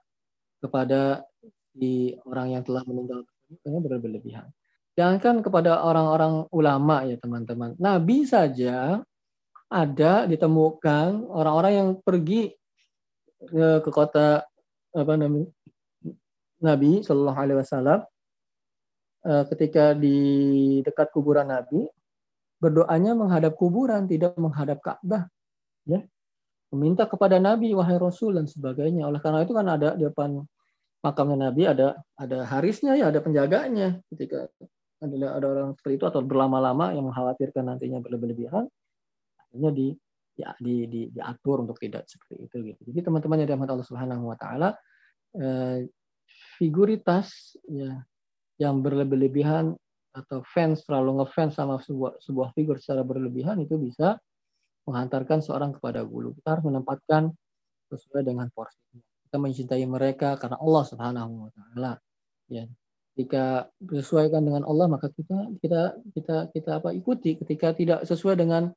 [0.64, 1.28] kepada
[1.76, 3.28] di orang yang telah meninggal
[3.68, 4.49] ini berlebihan.
[4.97, 7.76] Jangankan kepada orang-orang ulama ya teman-teman.
[7.76, 9.05] Nabi saja
[9.67, 12.55] ada ditemukan orang-orang yang pergi
[13.43, 14.47] ke, ke kota
[14.95, 15.51] apa namanya
[16.62, 18.01] Nabi Shallallahu Alaihi Wasallam
[19.27, 20.19] eh, ketika di
[20.81, 21.85] dekat kuburan Nabi
[22.57, 25.29] berdoanya menghadap kuburan tidak menghadap Ka'bah
[25.85, 26.01] ya.
[26.75, 29.07] Meminta kepada Nabi wahai Rasul dan sebagainya.
[29.07, 30.43] Oleh karena itu kan ada di depan
[30.99, 34.03] makamnya Nabi ada ada harisnya ya ada penjaganya.
[34.11, 34.51] Ketika
[34.99, 38.67] ada ada orang seperti itu atau berlama-lama yang mengkhawatirkan nantinya berlebihan
[39.57, 39.88] akhirnya di
[40.36, 42.80] ya di, di diatur untuk tidak seperti itu gitu.
[42.92, 44.68] Jadi teman-teman yang dirahmati Allah Subhanahu wa taala
[45.32, 45.88] eh,
[46.61, 48.04] figuritas ya
[48.61, 49.72] yang berlebihan
[50.12, 54.20] atau fans terlalu ngefans sama sebuah sebuah figur secara berlebihan itu bisa
[54.88, 56.36] menghantarkan seorang kepada gulu.
[56.36, 57.32] Kita harus menempatkan
[57.92, 59.02] sesuai dengan porsinya.
[59.28, 61.92] Kita mencintai mereka karena Allah Subhanahu wa taala.
[62.52, 62.64] Ya.
[63.16, 67.36] Jika disesuaikan dengan Allah maka kita kita kita kita apa ikuti.
[67.40, 68.72] Ketika tidak sesuai dengan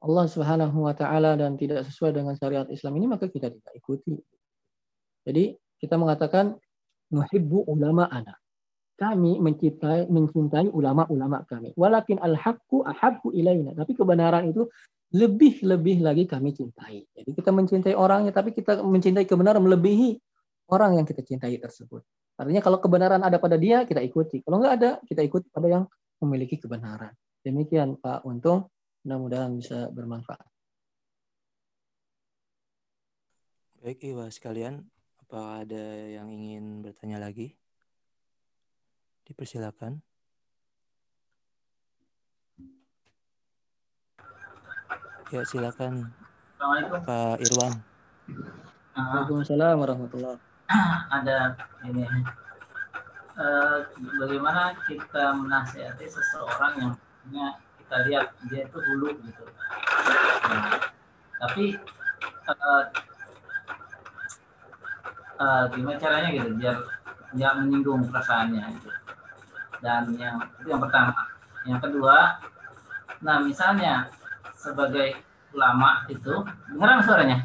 [0.00, 4.16] Allah Subhanahu wa taala dan tidak sesuai dengan syariat Islam ini maka kita tidak ikuti.
[5.24, 6.56] Jadi kita mengatakan
[7.12, 8.32] nuhibbu ulama ana.
[8.96, 11.72] Kami mencintai mencintai ulama-ulama kami.
[11.72, 13.72] Walakin al-haqqu ahabbu ilaina.
[13.72, 14.68] Tapi kebenaran itu
[15.16, 17.08] lebih-lebih lagi kami cintai.
[17.16, 20.20] Jadi kita mencintai orangnya tapi kita mencintai kebenaran melebihi
[20.70, 22.04] orang yang kita cintai tersebut.
[22.40, 24.40] Artinya kalau kebenaran ada pada dia, kita ikuti.
[24.40, 25.84] Kalau nggak ada, kita ikuti pada yang
[26.24, 27.12] memiliki kebenaran.
[27.44, 28.70] Demikian Pak Untung.
[29.00, 30.44] Mudah-mudahan bisa bermanfaat.
[33.80, 34.84] Baik, Iwa sekalian,
[35.24, 37.56] apa ada yang ingin bertanya lagi?
[39.24, 40.04] Dipersilakan.
[45.32, 46.12] Ya, silakan.
[46.60, 47.80] Pak Irwan.
[48.92, 50.36] Waalaikumsalam warahmatullahi
[51.16, 51.56] Ada
[51.88, 52.04] ini.
[53.40, 53.80] Uh,
[54.20, 56.92] bagaimana kita menasihati seseorang yang
[57.24, 57.46] punya
[57.90, 59.42] kita lihat dia itu hulu gitu
[60.46, 60.78] nah,
[61.42, 61.74] tapi
[62.46, 62.84] uh,
[65.40, 66.76] uh, gimana caranya gitu biar
[67.34, 68.90] nggak menyinggung perasaannya gitu.
[69.80, 71.14] Dan yang itu yang pertama.
[71.64, 72.40] Yang kedua,
[73.20, 74.08] nah misalnya
[74.56, 75.16] sebagai
[75.52, 77.38] ulama itu, dengaran suaranya?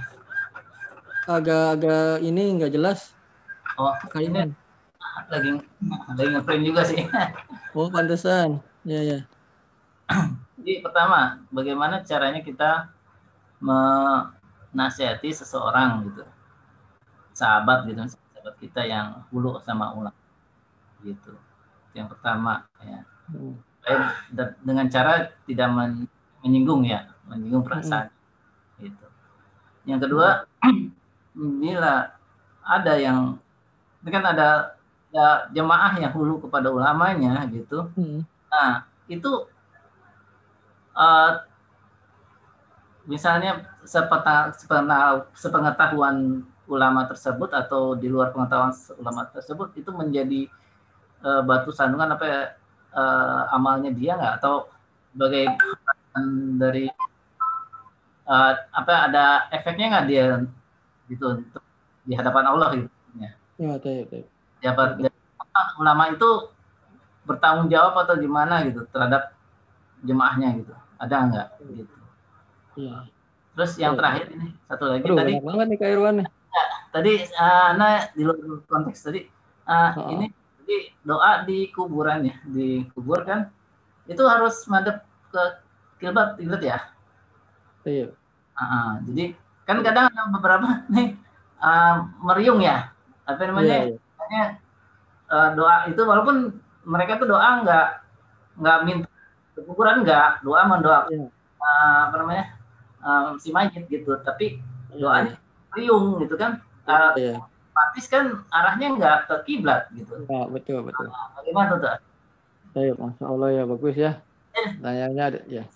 [1.28, 3.12] Agak-agak ini nggak jelas.
[3.76, 4.56] Oh, ini
[5.28, 5.50] lagi
[6.16, 7.02] lagi ngeprint juga sih.
[7.76, 8.64] Oh, pantesan.
[8.88, 9.20] Ya, ya.
[10.60, 12.90] Jadi pertama, bagaimana caranya kita
[13.62, 16.24] menasihati seseorang gitu.
[17.36, 20.18] Sahabat gitu, sahabat kita yang hulu sama ulama.
[21.04, 21.34] Gitu.
[21.94, 23.00] Yang pertama ya.
[23.30, 23.56] Hmm.
[24.66, 26.10] Dengan cara tidak men
[26.42, 28.10] menyinggung ya, menyinggung perasaan.
[28.10, 28.82] Hmm.
[28.82, 29.06] Gitu.
[29.86, 30.50] Yang kedua,
[31.62, 32.10] bila
[32.66, 33.38] ada yang
[34.02, 34.78] ini kan ada
[35.10, 37.90] ya jemaah yang hulu kepada ulamanya gitu.
[37.98, 38.26] Hmm.
[38.50, 39.50] Nah, itu
[40.96, 41.44] uh,
[43.06, 50.50] misalnya sepeta, sepena, sepengetahuan ulama tersebut atau di luar pengetahuan ulama tersebut itu menjadi
[51.22, 52.42] uh, batu sandungan apa ya,
[52.98, 54.34] uh, amalnya dia nggak?
[54.42, 54.72] Atau
[55.14, 55.54] sebagai
[56.58, 56.90] dari
[58.26, 60.26] uh, apa ada efeknya nggak dia
[61.06, 61.64] gitu untuk
[62.02, 62.90] di hadapan Allah gitu?
[63.22, 63.32] Ya.
[64.60, 64.98] Ya, jabat
[65.78, 66.50] ulama itu
[67.26, 69.34] bertanggung jawab atau gimana gitu terhadap
[70.06, 71.48] jemaahnya gitu ada nggak?
[71.72, 71.96] Gitu.
[72.76, 73.08] Ya.
[73.56, 75.40] terus yang terakhir ini satu lagi Aduh, tadi.
[75.40, 76.28] banget nih Kak Irwan ya,
[76.92, 78.36] tadi uh, nah di luar
[78.68, 79.24] konteks tadi
[79.64, 80.12] uh, oh.
[80.12, 80.28] ini
[80.66, 83.54] jadi doa di kuburan ya di kubur kan?
[84.10, 85.44] Itu harus madep ke
[86.02, 86.78] kiblat kiblat ya?
[87.86, 88.10] Iya.
[88.58, 89.38] Uh, jadi
[89.70, 91.14] kan kadang ada beberapa nih
[91.62, 92.90] uh, meriung ya?
[93.30, 93.70] Apa namanya?
[93.70, 93.98] Iya, iya.
[94.18, 94.46] Makanya
[95.30, 96.36] uh, doa itu walaupun
[96.82, 97.88] mereka tuh doa nggak
[98.58, 99.10] nggak minta
[99.64, 101.24] kuburan nggak doa mendoa yeah.
[101.24, 101.28] Iya.
[101.64, 102.46] uh, apa namanya
[103.00, 104.60] um, si mayit gitu tapi
[104.92, 105.76] iya, doanya yeah.
[105.78, 107.40] riung gitu kan uh, yeah.
[107.76, 110.24] Patis kan arahnya nggak ke kiblat gitu.
[110.32, 111.12] Ya, betul betul.
[111.12, 112.00] Nah, bagaimana tuh?
[112.72, 114.12] Baik, masya Allah ya bagus ya.
[114.56, 114.80] Eh.
[114.80, 115.68] Tanyanya ada ya.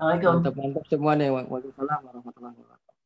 [0.00, 0.32] Assalamualaikum.
[0.40, 1.28] Mantap mantap semua nih.
[1.28, 2.96] Waalaikumsalam warahmatullahi wabarakatuh.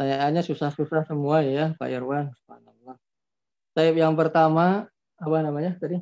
[0.00, 2.32] Tanyaannya susah-susah semua ya Pak Irwan.
[2.40, 2.96] Subhanallah.
[3.76, 4.88] Taib yang pertama
[5.20, 6.00] apa namanya tadi?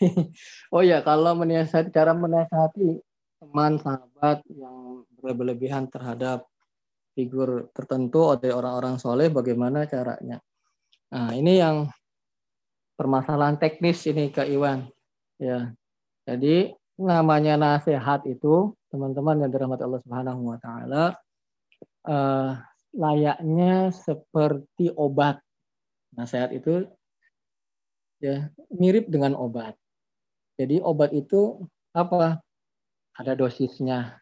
[0.74, 3.00] oh ya, kalau menasihati cara menasihati
[3.40, 6.44] teman sahabat yang berlebihan terhadap
[7.16, 10.40] figur tertentu oleh orang-orang soleh, bagaimana caranya?
[11.10, 11.88] Nah, ini yang
[13.00, 14.88] permasalahan teknis ini ke Iwan.
[15.40, 15.72] Ya,
[16.28, 21.04] jadi namanya nasihat itu teman-teman yang dirahmati Allah Subhanahu Wa Taala
[22.04, 22.50] eh,
[22.92, 25.40] layaknya seperti obat.
[26.12, 26.84] Nasihat itu
[28.20, 29.79] ya mirip dengan obat.
[30.60, 31.64] Jadi obat itu
[31.96, 32.36] apa?
[33.16, 34.20] Ada dosisnya.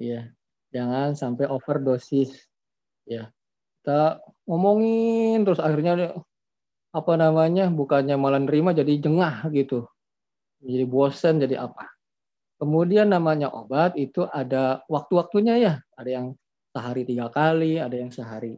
[0.00, 0.32] Ya.
[0.72, 2.32] Jangan sampai overdosis.
[3.04, 3.28] Ya.
[3.84, 6.16] Kita ngomongin terus akhirnya
[6.88, 7.68] apa namanya?
[7.68, 9.84] bukannya malah nerima jadi jengah gitu.
[10.64, 11.84] Jadi bosan jadi apa?
[12.56, 15.74] Kemudian namanya obat itu ada waktu-waktunya ya.
[16.00, 16.26] Ada yang
[16.72, 18.56] sehari tiga kali, ada yang sehari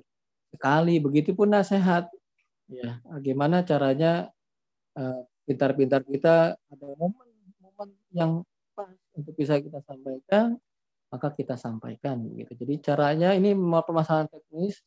[0.55, 1.03] sekali.
[1.03, 2.07] Begitupun nasihat.
[2.71, 4.31] Ya, bagaimana caranya
[4.99, 8.87] Eh, pintar-pintar kita ada momen-momen yang pas
[9.19, 10.55] untuk bisa kita sampaikan,
[11.11, 12.55] maka kita sampaikan gitu.
[12.55, 14.79] Jadi caranya ini permasalahan teknis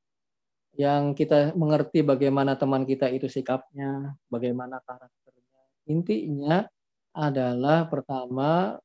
[0.79, 5.61] yang kita mengerti bagaimana teman kita itu sikapnya, bagaimana karakternya.
[5.91, 6.63] Intinya
[7.11, 8.79] adalah pertama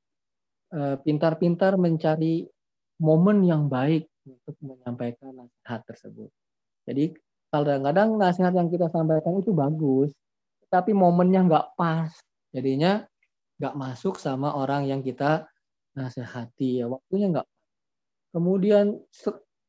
[0.74, 2.43] eh, pintar-pintar mencari
[2.98, 6.28] momen yang baik untuk menyampaikan nasihat tersebut.
[6.85, 7.15] Jadi
[7.55, 10.11] kadang-kadang nasihat yang kita sampaikan itu bagus,
[10.69, 12.12] tapi momennya nggak pas.
[12.55, 13.05] Jadinya
[13.59, 15.49] nggak masuk sama orang yang kita
[15.97, 16.86] nasihati ya.
[16.89, 17.47] Waktunya nggak.
[18.32, 18.97] Kemudian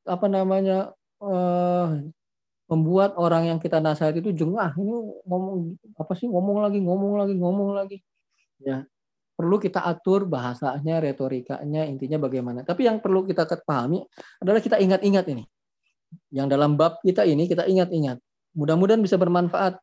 [0.08, 0.92] apa namanya
[1.24, 1.88] eh,
[2.70, 4.94] membuat orang yang kita nasihati itu jengah ini
[5.26, 7.98] ngomong apa sih ngomong lagi ngomong lagi ngomong lagi.
[8.62, 8.86] Ya
[9.40, 12.68] perlu kita atur bahasanya retorikanya intinya bagaimana.
[12.68, 14.04] Tapi yang perlu kita pahami
[14.44, 15.48] adalah kita ingat-ingat ini.
[16.28, 18.20] Yang dalam bab kita ini kita ingat-ingat.
[18.52, 19.80] Mudah-mudahan bisa bermanfaat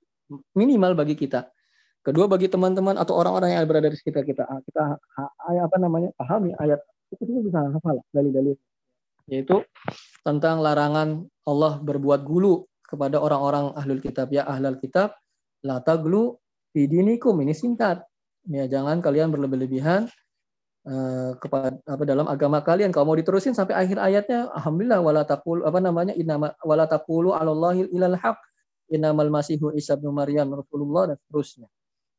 [0.54, 1.50] minimal bagi kita.
[2.06, 4.94] Kedua bagi teman-teman atau orang-orang yang berada di sekitar kita, ah, kita
[5.58, 6.14] apa namanya?
[6.14, 6.78] Pahami ayat.
[7.10, 8.54] Itu bisa hafal dalil-dalil.
[9.26, 9.66] Yaitu
[10.22, 14.30] tentang larangan Allah berbuat gulu kepada orang-orang ahlul kitab.
[14.30, 15.18] Ya ahlul kitab
[15.66, 16.38] la taglu
[16.70, 18.06] fidinikum ini singkat.
[18.46, 20.06] Ya jangan kalian berlebih-lebihan
[20.86, 22.94] uh, kepada apa dalam agama kalian.
[22.94, 27.90] Kalau mau diterusin sampai akhir ayatnya alhamdulillah wala taqul apa namanya inna wala taqulu alallahi
[27.90, 28.38] ilal haq
[28.90, 31.68] inamal masihu Isa bin Maryam Rasulullah dan seterusnya.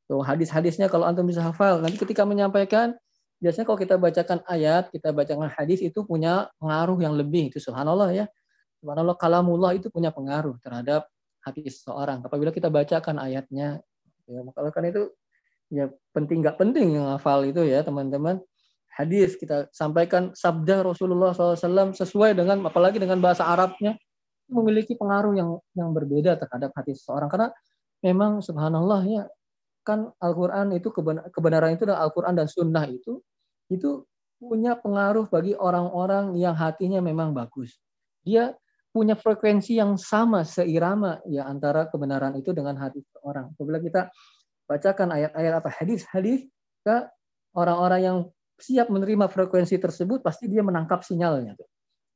[0.07, 2.95] So, hadis-hadisnya kalau antum bisa hafal, nanti ketika menyampaikan
[3.43, 8.15] biasanya kalau kita bacakan ayat, kita bacakan hadis itu punya pengaruh yang lebih itu subhanallah
[8.15, 8.25] ya.
[8.79, 11.11] Subhanallah kalamullah itu punya pengaruh terhadap
[11.43, 12.23] hati seseorang.
[12.23, 13.83] Apabila kita bacakan ayatnya,
[14.27, 15.03] ya maka karena itu
[15.67, 18.39] ya penting nggak penting yang hafal itu ya teman-teman.
[18.91, 23.93] Hadis kita sampaikan sabda Rasulullah SAW sesuai dengan apalagi dengan bahasa Arabnya
[24.47, 27.49] memiliki pengaruh yang yang berbeda terhadap hati seseorang karena
[28.03, 29.23] memang subhanallah ya
[29.87, 30.91] kan Al-Quran itu
[31.31, 33.23] kebenaran itu dan Al-Quran dan Sunnah itu
[33.71, 34.03] itu
[34.37, 37.79] punya pengaruh bagi orang-orang yang hatinya memang bagus.
[38.21, 38.53] Dia
[38.93, 43.53] punya frekuensi yang sama seirama ya antara kebenaran itu dengan hati seorang.
[43.55, 44.11] Apabila kita
[44.67, 46.45] bacakan ayat-ayat atau hadis-hadis
[46.83, 46.95] ke
[47.55, 48.17] orang-orang yang
[48.57, 51.55] siap menerima frekuensi tersebut pasti dia menangkap sinyalnya.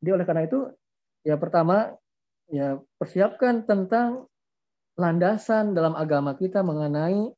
[0.02, 0.68] Jadi oleh karena itu
[1.22, 1.94] ya pertama
[2.52, 4.28] ya persiapkan tentang
[5.00, 7.32] landasan dalam agama kita mengenai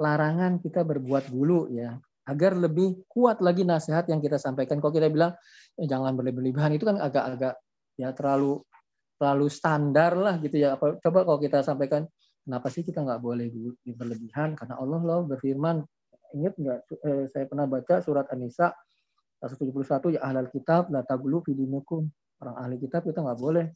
[0.00, 4.82] larangan kita berbuat gulu ya agar lebih kuat lagi nasihat yang kita sampaikan.
[4.82, 5.36] Kalau kita bilang
[5.78, 7.54] eh, jangan berlebihan itu kan agak-agak
[7.96, 8.60] ya terlalu
[9.16, 10.74] terlalu standar lah gitu ya.
[10.76, 12.04] Coba kalau kita sampaikan
[12.42, 13.46] kenapa sih kita nggak boleh
[13.86, 15.84] berlebihan karena Allah loh berfirman
[16.34, 18.74] ingat nggak eh, saya pernah baca surat An-Nisa
[19.40, 22.08] 171 ya ahlal kitab la tablu fi dinikum
[22.42, 23.66] orang ahli kitab kita nggak boleh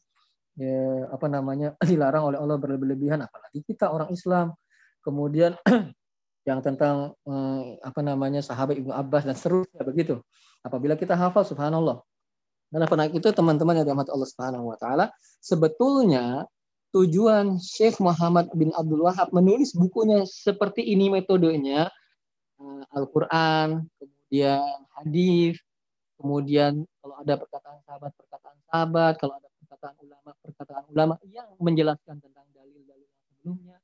[0.57, 4.55] ya, apa namanya dilarang oleh Allah berlebihan apalagi kita orang Islam.
[5.01, 5.57] Kemudian
[6.49, 10.21] yang tentang eh, apa namanya sahabat Ibnu Abbas dan seterusnya begitu.
[10.61, 12.01] Apabila kita hafal subhanallah.
[12.71, 15.11] Dan apa itu teman-teman yang dirahmati Allah Subhanahu wa taala,
[15.43, 16.47] sebetulnya
[16.95, 21.91] tujuan Syekh Muhammad bin Abdul Wahab menulis bukunya seperti ini metodenya.
[22.63, 24.63] Eh, Al-Qur'an, kemudian
[24.95, 25.59] hadis,
[26.15, 29.50] kemudian kalau ada perkataan sahabat perkataan sahabat, kalau ada
[29.81, 33.77] perkataan ulama perkataan ulama yang menjelaskan tentang dalil-dalil sebelumnya.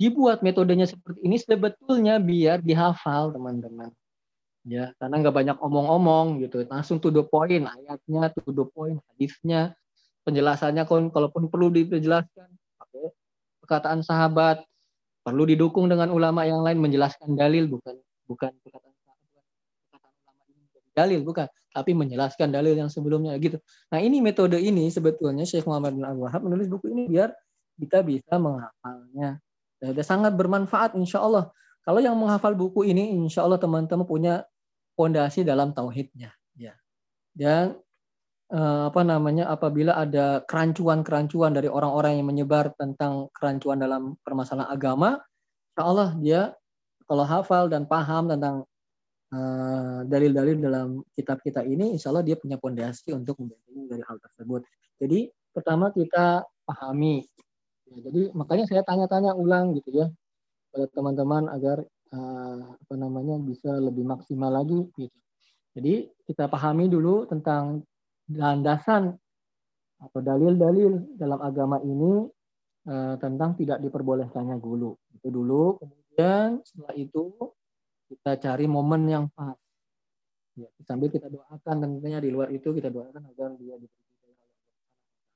[0.00, 3.92] Dibuat metodenya seperti ini sebetulnya biar dihafal teman-teman
[4.68, 9.72] ya karena nggak banyak omong-omong gitu langsung to the point ayatnya to the point hadisnya
[10.28, 13.04] penjelasannya kan kalaupun perlu dijelaskan pakai
[13.64, 14.60] perkataan sahabat
[15.24, 17.96] perlu didukung dengan ulama yang lain menjelaskan dalil bukan
[18.28, 18.97] bukan perkataan
[20.98, 21.46] dalil bukan.
[21.70, 23.62] Tapi menjelaskan dalil yang sebelumnya gitu.
[23.94, 27.30] Nah ini metode ini sebetulnya Syekh Muhammad bin Al Wahab menulis buku ini biar
[27.78, 29.38] kita bisa menghafalnya.
[29.78, 31.54] Dan sangat bermanfaat insya Allah
[31.88, 34.44] kalau yang menghafal buku ini, insya Allah teman-teman punya
[34.92, 36.76] fondasi dalam tauhidnya ya.
[37.32, 37.80] Dan
[38.52, 45.16] eh, apa namanya apabila ada kerancuan-kerancuan dari orang-orang yang menyebar tentang kerancuan dalam permasalahan agama
[45.72, 46.40] insya Allah dia
[47.08, 48.68] kalau hafal dan paham tentang
[50.08, 54.16] dalil-dalil uh, dalam kitab kita ini insya Allah dia punya fondasi untuk membentengi dari hal
[54.16, 54.64] tersebut
[54.96, 57.28] jadi pertama kita pahami
[57.92, 60.08] ya, jadi makanya saya tanya-tanya ulang gitu ya
[60.72, 65.18] pada teman-teman agar uh, apa namanya bisa lebih maksimal lagi gitu.
[65.76, 67.84] Jadi kita pahami dulu tentang
[68.32, 69.14] landasan
[69.98, 72.26] atau dalil-dalil dalam agama ini
[72.88, 74.94] uh, tentang tidak diperbolehkannya gulu.
[75.14, 75.78] Itu dulu.
[75.78, 77.24] Kemudian setelah itu
[78.08, 79.54] kita cari momen yang pas.
[80.58, 84.04] Ya, sambil kita doakan tentunya di luar itu kita doakan agar dia diberi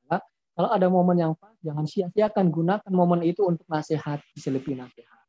[0.08, 0.20] Allah.
[0.52, 2.50] Kalau ada momen yang pas, jangan sia-siakan.
[2.50, 5.22] Gunakan momen itu untuk nasihat, selebih nasihat.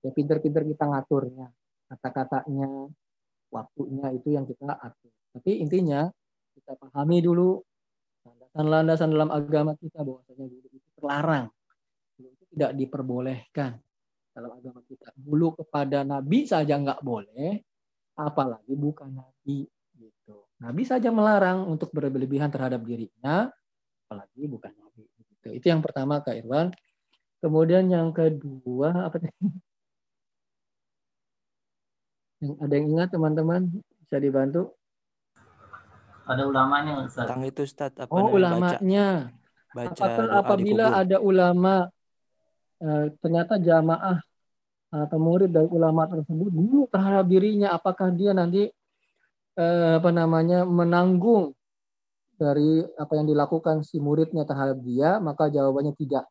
[0.00, 1.52] Ya pinter-pinter kita ngaturnya
[1.90, 2.88] kata-katanya
[3.50, 5.12] waktunya itu yang kita atur.
[5.34, 6.06] Tapi intinya
[6.54, 7.60] kita pahami dulu
[8.24, 11.46] landasan-landasan dalam agama kita bahwasanya itu terlarang.
[12.16, 13.80] Itu tidak diperbolehkan
[14.40, 17.60] dalam agama kita bulu kepada nabi saja nggak boleh
[18.16, 19.68] apalagi bukan nabi
[20.00, 23.52] gitu nabi saja melarang untuk berlebihan terhadap dirinya
[24.08, 25.48] apalagi bukan nabi gitu.
[25.52, 26.72] itu yang pertama kak Irwan
[27.44, 29.20] kemudian yang kedua apa
[32.40, 33.68] ada yang ingat teman-teman?
[34.00, 34.72] Bisa dibantu?
[36.24, 37.28] Ada ulamanya Ustaz.
[37.28, 37.92] Tentang itu Ustaz.
[38.00, 39.36] Apa oh ulamanya.
[39.76, 41.92] Baca, baca Apakah apabila ada ulama
[42.80, 44.24] eh, ternyata jamaah
[44.90, 48.66] atau murid dari ulama tersebut dulu terhadap dirinya apakah dia nanti
[49.54, 51.54] eh, apa namanya menanggung
[52.34, 56.26] dari apa yang dilakukan si muridnya terhadap dia maka jawabannya tidak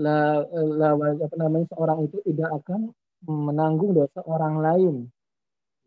[0.00, 2.96] lah, lah apa namanya seorang itu tidak akan
[3.28, 4.94] menanggung dosa orang lain.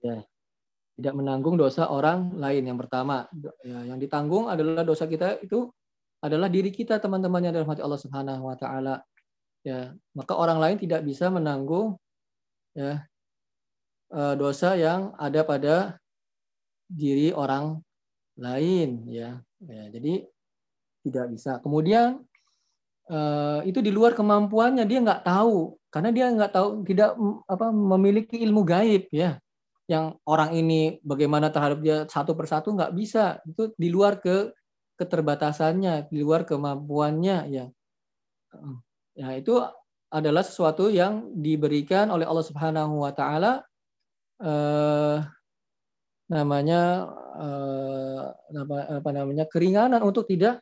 [0.06, 0.22] Ya.
[0.94, 2.70] Tidak menanggung dosa orang lain.
[2.70, 3.26] Yang pertama,
[3.66, 5.66] ya, yang ditanggung adalah dosa kita itu
[6.22, 9.02] adalah diri kita teman-teman yang dirahmati Allah Subhanahu wa taala.
[9.64, 11.96] Ya, maka orang lain tidak bisa menanggung
[12.76, 13.08] ya
[14.12, 15.76] eh, dosa yang ada pada
[16.92, 17.80] diri orang
[18.36, 19.40] lain ya.
[19.64, 20.28] ya jadi
[21.08, 21.64] tidak bisa.
[21.64, 22.20] Kemudian
[23.08, 25.80] eh, itu di luar kemampuannya dia nggak tahu.
[25.88, 27.16] Karena dia nggak tahu tidak
[27.48, 29.40] apa memiliki ilmu gaib ya.
[29.88, 33.40] Yang orang ini bagaimana terhadap dia satu persatu nggak bisa.
[33.48, 34.52] Itu di luar ke
[35.00, 37.66] keterbatasannya di luar kemampuannya ya
[39.14, 39.62] Ya, itu
[40.10, 43.62] adalah sesuatu yang diberikan oleh Allah Subhanahu wa taala
[44.42, 45.18] eh,
[46.30, 48.24] namanya eh,
[48.58, 50.62] apa, apa namanya keringanan untuk tidak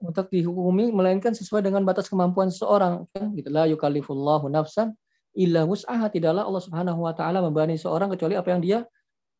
[0.00, 3.36] untuk dihukumi melainkan sesuai dengan batas kemampuan seseorang kan?
[3.36, 3.52] Gitu.
[3.52, 4.96] La yukallifullahu nafsan
[5.36, 6.08] illa wus'aha.
[6.08, 8.78] Tidaklah Allah Subhanahu wa taala membebani seorang kecuali apa yang dia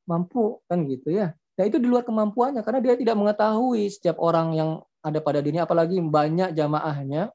[0.04, 0.84] mampu kan?
[0.84, 1.32] Gitu ya.
[1.56, 4.70] Nah itu di luar kemampuannya karena dia tidak mengetahui setiap orang yang
[5.00, 7.32] ada pada dirinya apalagi banyak jamaahnya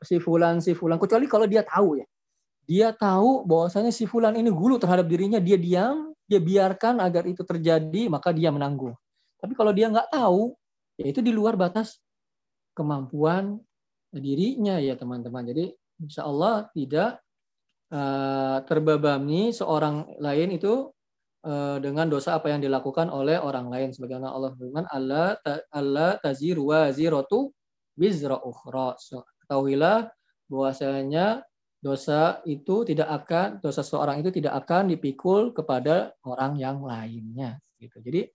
[0.00, 2.06] si fulan si fulan kecuali kalau dia tahu ya.
[2.70, 7.42] Dia tahu bahwasanya si fulan ini gulu terhadap dirinya, dia diam, dia biarkan agar itu
[7.42, 8.94] terjadi, maka dia menanggung.
[9.42, 10.54] Tapi kalau dia nggak tahu,
[10.94, 11.98] ya itu di luar batas
[12.78, 13.58] kemampuan
[14.14, 15.42] dirinya ya teman-teman.
[15.50, 17.18] Jadi insya Allah tidak
[17.90, 20.94] uh, terbebani seorang lain itu
[21.46, 23.90] uh, dengan dosa apa yang dilakukan oleh orang lain.
[23.90, 25.38] Sebagaimana Allah firman, Allah
[25.74, 27.50] Allah taziru wa ziratu
[27.98, 28.94] wizra ukhra.
[29.50, 30.06] Ketahuilah
[30.46, 31.42] bahwasanya
[31.82, 37.98] dosa itu tidak akan dosa seorang itu tidak akan dipikul kepada orang yang lainnya gitu.
[37.98, 38.30] Jadi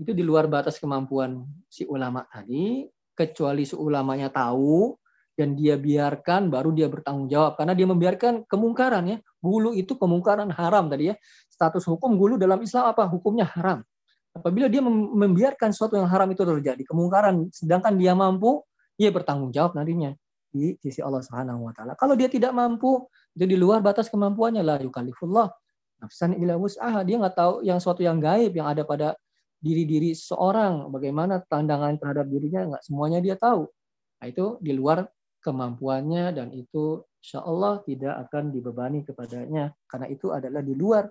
[0.00, 4.96] itu di luar batas kemampuan si ulama tadi kecuali si ulamanya tahu
[5.36, 9.20] dan dia biarkan baru dia bertanggung jawab karena dia membiarkan kemungkaran ya.
[9.44, 11.20] Gulu itu kemungkaran haram tadi ya.
[11.52, 13.04] Status hukum gulu dalam Islam apa?
[13.04, 13.84] Hukumnya haram.
[14.32, 18.64] Apabila dia membiarkan sesuatu yang haram itu terjadi, kemungkaran sedangkan dia mampu,
[18.96, 20.16] dia bertanggung jawab nantinya
[20.56, 21.92] di sisi Allah Subhanahu wa taala.
[22.00, 23.04] Kalau dia tidak mampu,
[23.36, 25.52] itu di luar batas kemampuannya lah yukallifullah
[26.00, 27.04] nafsan ila wus'aha.
[27.04, 29.12] Dia nggak tahu yang suatu yang gaib yang ada pada
[29.60, 33.68] diri-diri seorang, bagaimana tandangan terhadap dirinya nggak semuanya dia tahu.
[34.16, 35.04] Nah, itu di luar
[35.44, 41.08] kemampuannya dan itu insya Allah tidak akan dibebani kepadanya karena itu adalah di luar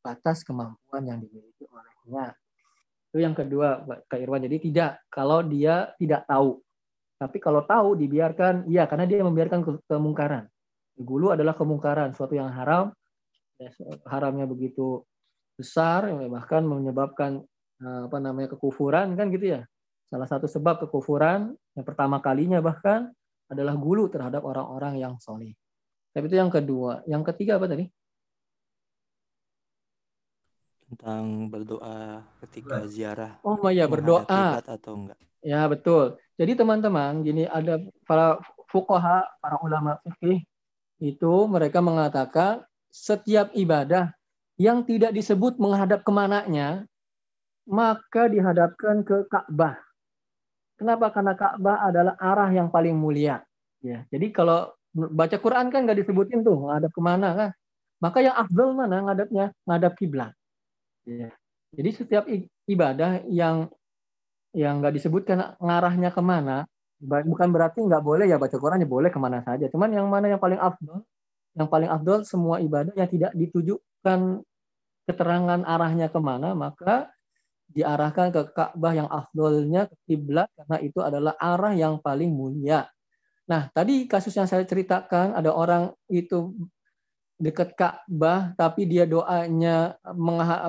[0.00, 2.32] batas kemampuan yang dimiliki olehnya.
[3.10, 4.44] Itu yang kedua, Kak Irwan.
[4.46, 6.62] Jadi tidak kalau dia tidak tahu
[7.16, 10.44] tapi kalau tahu dibiarkan, ya karena dia membiarkan kemungkaran.
[10.96, 12.92] Gulu adalah kemungkaran, suatu yang haram,
[13.56, 13.72] ya,
[14.08, 15.00] haramnya begitu
[15.56, 17.40] besar, ya, bahkan menyebabkan
[17.80, 19.60] eh, apa namanya kekufuran kan gitu ya.
[20.06, 23.10] Salah satu sebab kekufuran yang pertama kalinya bahkan
[23.48, 25.56] adalah gulu terhadap orang-orang yang soleh.
[26.12, 27.02] Tapi itu yang kedua.
[27.08, 27.84] Yang ketiga apa tadi?
[30.86, 33.42] Tentang berdoa ketika ziarah.
[33.42, 34.62] Oh iya berdoa.
[34.62, 35.18] Atau enggak?
[35.42, 36.16] Ya betul.
[36.36, 38.36] Jadi teman-teman, gini ada para
[38.68, 40.44] fukoha, para ulama fikih
[41.00, 44.12] itu mereka mengatakan setiap ibadah
[44.56, 46.84] yang tidak disebut menghadap ke mananya,
[47.68, 49.76] maka dihadapkan ke Ka'bah.
[50.76, 51.12] Kenapa?
[51.12, 53.44] Karena Ka'bah adalah arah yang paling mulia.
[53.84, 57.50] Ya, jadi kalau baca Quran kan nggak disebutin tuh menghadap ke mana kan.
[57.96, 59.52] Maka yang afdal mana ngadapnya?
[59.64, 60.32] Ngadap kiblat.
[61.08, 61.32] Ya.
[61.72, 62.24] Jadi setiap
[62.68, 63.72] ibadah yang
[64.56, 66.64] yang nggak disebutkan ngarahnya ke mana,
[67.04, 69.68] bukan berarti nggak boleh ya baca Quran ya boleh ke mana saja.
[69.68, 71.04] Cuman yang mana yang paling afdol,
[71.52, 74.40] yang paling afdol semua ibadah yang tidak ditujukan
[75.04, 77.12] keterangan arahnya ke mana, maka
[77.68, 82.88] diarahkan ke Ka'bah yang afdolnya ke kiblat karena itu adalah arah yang paling mulia.
[83.46, 86.56] Nah, tadi kasus yang saya ceritakan ada orang itu
[87.36, 90.00] dekat Ka'bah tapi dia doanya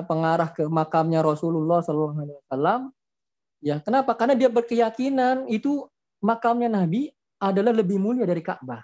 [0.04, 2.92] mengarah ke makamnya Rasulullah SAW
[3.58, 4.14] Ya, kenapa?
[4.14, 5.86] Karena dia berkeyakinan itu
[6.22, 7.10] makamnya Nabi
[7.42, 8.82] adalah lebih mulia dari Ka'bah.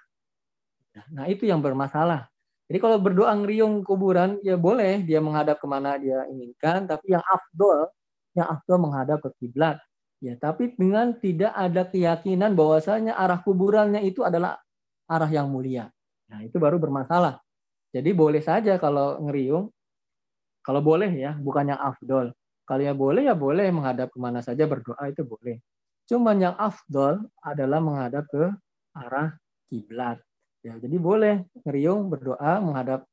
[1.11, 2.27] Nah, itu yang bermasalah.
[2.71, 7.23] Jadi kalau berdoa ngeriung kuburan, ya boleh dia menghadap ke mana dia inginkan, tapi yang
[7.23, 7.91] afdol,
[8.35, 9.79] yang afdol menghadap ke kiblat.
[10.23, 14.57] Ya, tapi dengan tidak ada keyakinan bahwasanya arah kuburannya itu adalah
[15.05, 15.93] arah yang mulia.
[16.33, 17.43] Nah, itu baru bermasalah.
[17.93, 19.69] Jadi boleh saja kalau ngeriung,
[20.65, 22.33] kalau boleh ya, bukan yang afdol.
[22.65, 25.61] Kalau ya boleh ya boleh menghadap ke mana saja berdoa itu boleh.
[26.09, 28.45] Cuman yang afdol adalah menghadap ke
[28.97, 29.37] arah
[29.69, 30.21] kiblat.
[30.65, 33.05] Ya, jadi boleh ngeriung berdoa menghadap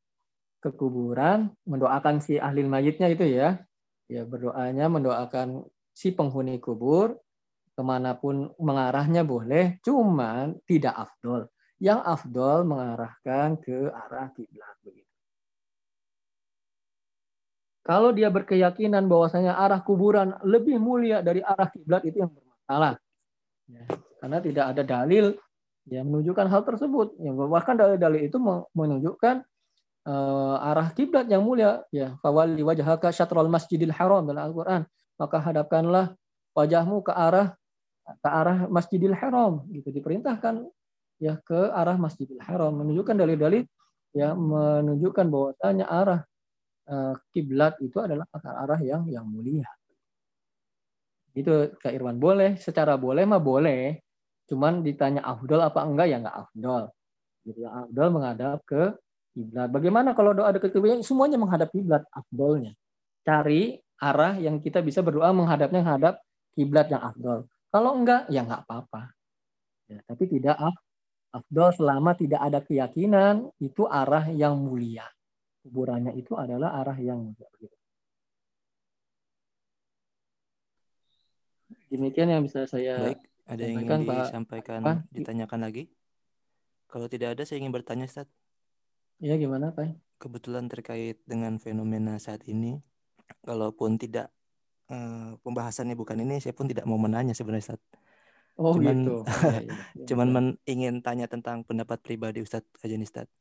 [0.64, 3.60] ke kuburan, mendoakan si ahli mayitnya itu ya.
[4.07, 7.19] Ya berdoanya mendoakan si penghuni kubur
[7.76, 11.48] ke mana pun mengarahnya boleh, cuman tidak afdol.
[11.82, 15.11] Yang afdol mengarahkan ke arah kiblat begitu.
[17.82, 22.94] Kalau dia berkeyakinan bahwasanya arah kuburan lebih mulia dari arah kiblat itu yang bermasalah.
[23.66, 23.84] Ya,
[24.22, 25.26] karena tidak ada dalil
[25.90, 27.18] yang menunjukkan hal tersebut.
[27.18, 28.38] Ya, bahkan dalil-dalil itu
[28.78, 29.41] menunjukkan
[30.06, 31.82] uh, arah kiblat yang mulia.
[31.90, 34.86] Ya, fawali wajhaka syatrul masjidil haram dalam Al-Qur'an.
[35.18, 36.14] Maka hadapkanlah
[36.53, 37.58] wajahmu ke arah
[38.02, 40.68] ke arah Masjidil Haram gitu diperintahkan
[41.22, 43.64] ya ke arah Masjidil Haram menunjukkan dalil-dalil
[44.12, 46.30] ya menunjukkan bahwasanya arah Eh,
[47.32, 49.68] kiblat itu adalah arah yang yang mulia.
[51.32, 54.00] Itu Kak Irwan boleh, secara boleh mah boleh.
[54.52, 56.84] Cuman ditanya afdol apa enggak ya enggak afdol.
[57.48, 58.92] Gitu ya, afdol menghadap ke
[59.32, 59.72] kiblat.
[59.72, 61.00] Bagaimana kalau doa dekat kiblat?
[61.08, 62.76] Semuanya menghadap kiblat afdolnya.
[63.24, 66.20] Cari arah yang kita bisa berdoa menghadapnya menghadap
[66.52, 67.48] kiblat yang afdol.
[67.72, 69.16] Kalau enggak ya enggak apa-apa.
[69.88, 70.76] Ya, tapi tidak af
[71.32, 75.08] afdol selama tidak ada keyakinan itu arah yang mulia.
[75.62, 77.38] Kuburannya itu adalah arah yang.
[81.92, 84.98] Demikian yang bisa saya Baik, ada yang ingin disampaikan, Pak.
[85.12, 85.84] ditanyakan lagi?
[86.90, 88.26] Kalau tidak ada, saya ingin bertanya, Ustaz.
[89.22, 89.94] Ya, gimana, Pak?
[90.18, 92.82] Kebetulan terkait dengan fenomena saat ini,
[93.46, 94.34] kalaupun tidak
[94.90, 97.82] eh, pembahasannya bukan ini, saya pun tidak mau menanya sebenarnya, Ustaz.
[98.56, 99.18] Oh, cuman, gitu.
[99.28, 100.06] ya, ya.
[100.10, 103.32] cuman men, ingin tanya tentang pendapat pribadi Ustadz Ajani Ustadz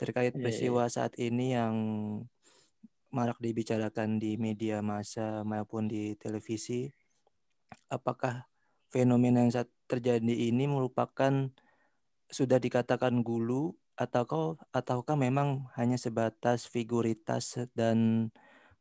[0.00, 0.92] terkait ya, peristiwa ya.
[0.92, 1.76] saat ini yang
[3.12, 6.88] marak dibicarakan di media massa maupun di televisi
[7.92, 8.48] apakah
[8.88, 11.52] fenomena yang saat terjadi ini merupakan
[12.32, 18.30] sudah dikatakan gulu ataukah ataukah memang hanya sebatas figuritas dan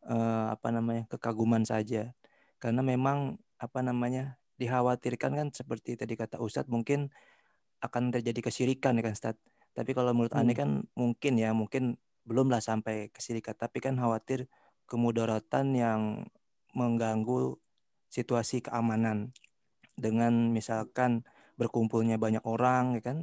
[0.08, 2.16] uh, apa namanya kekaguman saja
[2.64, 7.12] karena memang apa namanya dikhawatirkan kan seperti tadi kata Ustadz mungkin
[7.84, 10.42] akan terjadi kesirikan ya kan Ustadz tapi kalau menurut hmm.
[10.42, 14.50] Ane kan mungkin ya mungkin belumlah sampai kesirikan tapi kan khawatir
[14.90, 16.02] kemudaratan yang
[16.74, 17.58] mengganggu
[18.10, 19.34] situasi keamanan
[19.98, 21.26] dengan misalkan
[21.60, 23.18] berkumpulnya banyak orang ya kan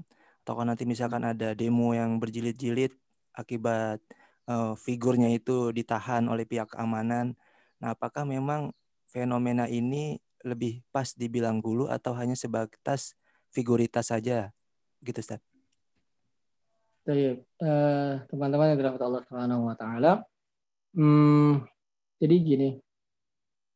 [0.47, 2.95] atau kan nanti misalkan ada demo yang berjilid-jilid
[3.35, 3.99] akibat
[4.47, 7.35] uh, figurnya itu ditahan oleh pihak keamanan.
[7.83, 8.71] Nah, apakah memang
[9.11, 13.19] fenomena ini lebih pas dibilang gulu atau hanya sebatas
[13.51, 14.55] figuritas saja
[15.03, 15.56] gitu Ustaz?
[17.07, 20.27] Baik, uh, teman-teman yang dirahmati Allah Subhanahu wa taala.
[20.91, 21.63] Hmm,
[22.19, 22.71] jadi gini,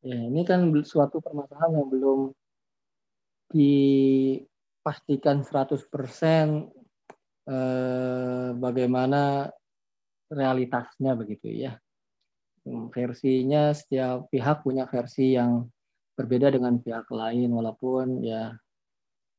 [0.00, 2.32] Ya, ini kan suatu permasalahan yang belum
[3.52, 6.72] dipastikan 100%
[7.44, 9.52] eh, bagaimana
[10.32, 11.76] realitasnya begitu ya.
[12.64, 15.68] Versinya setiap pihak punya versi yang
[16.16, 18.56] berbeda dengan pihak lain walaupun ya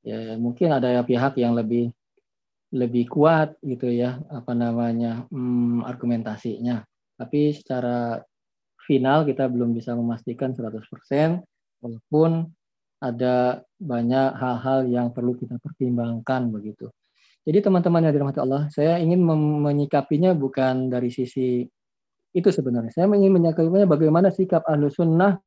[0.01, 1.93] ya mungkin ada pihak yang lebih
[2.71, 6.87] lebih kuat gitu ya apa namanya hmm, argumentasinya
[7.19, 8.23] tapi secara
[8.87, 10.81] final kita belum bisa memastikan 100%
[11.83, 12.49] walaupun
[13.01, 16.93] ada banyak hal-hal yang perlu kita pertimbangkan begitu.
[17.41, 19.25] Jadi teman-teman yang dirahmati Allah, saya ingin
[19.65, 21.65] menyikapinya bukan dari sisi
[22.31, 22.93] itu sebenarnya.
[22.93, 25.41] Saya ingin menyikapinya bagaimana sikap ahlu sunnah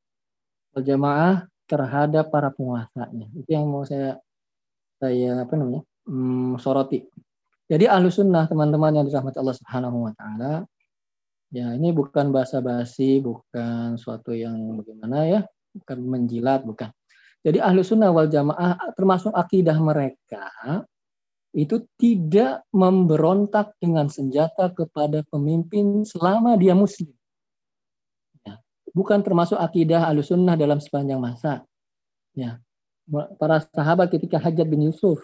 [0.74, 3.30] jamaah terhadap para penguasanya.
[3.38, 4.18] Itu yang mau saya
[4.98, 7.04] saya apa namanya hmm, soroti.
[7.64, 10.52] Jadi ahlu sunnah teman-teman yang dirahmati Allah Subhanahu Wa Taala
[11.54, 15.40] Ya, ini bukan bahasa basi, bukan suatu yang bagaimana ya,
[15.70, 16.90] bukan menjilat, bukan.
[17.46, 20.50] Jadi ahlu sunnah wal jamaah termasuk akidah mereka
[21.54, 27.14] itu tidak memberontak dengan senjata kepada pemimpin selama dia muslim.
[28.42, 28.58] Ya,
[28.90, 31.62] bukan termasuk akidah ahlu sunnah dalam sepanjang masa.
[32.34, 32.58] Ya,
[33.38, 35.22] para sahabat ketika Hajat bin Yusuf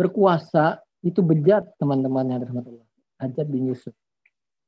[0.00, 2.88] berkuasa itu bejat teman-teman yang Allah.
[3.20, 3.92] Hajat bin Yusuf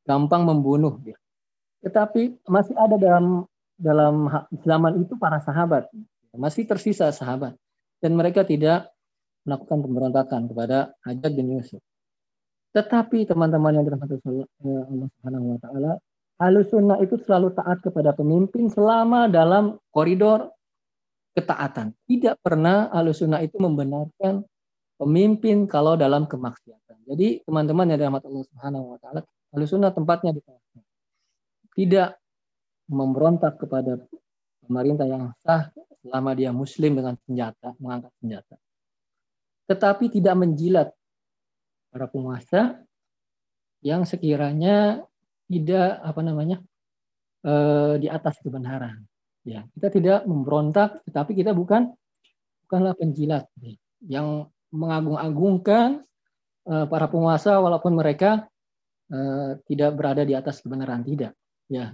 [0.05, 1.17] gampang membunuh dia.
[1.81, 3.49] Tetapi masih ada dalam
[3.81, 4.29] dalam
[4.63, 5.89] zaman itu para sahabat,
[6.37, 7.57] masih tersisa sahabat
[8.05, 8.93] dan mereka tidak
[9.43, 11.83] melakukan pemberontakan kepada Hajjaj bin Yusuf.
[12.73, 15.93] Tetapi teman-teman yang dirahmati Allah Subhanahu wa taala,
[16.67, 20.51] Sunnah itu selalu taat kepada pemimpin selama dalam koridor
[21.35, 21.95] ketaatan.
[22.07, 24.47] Tidak pernah Sunnah itu membenarkan
[25.03, 27.03] pemimpin kalau dalam kemaksiatan.
[27.11, 29.20] Jadi teman-teman yang dirahmati Allah Subhanahu wa taala,
[29.53, 30.62] Ahlu sunnah tempatnya di tengah.
[31.77, 32.09] Tidak
[32.89, 34.01] memberontak kepada
[34.65, 35.69] pemerintah yang sah
[36.01, 38.57] selama dia muslim dengan senjata, mengangkat senjata.
[39.69, 40.89] Tetapi tidak menjilat
[41.93, 42.81] para penguasa
[43.85, 45.05] yang sekiranya
[45.53, 46.57] tidak apa namanya
[47.45, 49.05] eh, di atas kebenaran.
[49.45, 51.93] Ya, kita tidak memberontak, tetapi kita bukan
[52.65, 53.51] bukanlah penjilat
[54.07, 56.03] yang mengagung-agungkan
[56.66, 58.51] eh, para penguasa walaupun mereka
[59.12, 61.05] Eh, tidak berada di atas kebenaran.
[61.05, 61.32] Tidak
[61.69, 61.93] ya.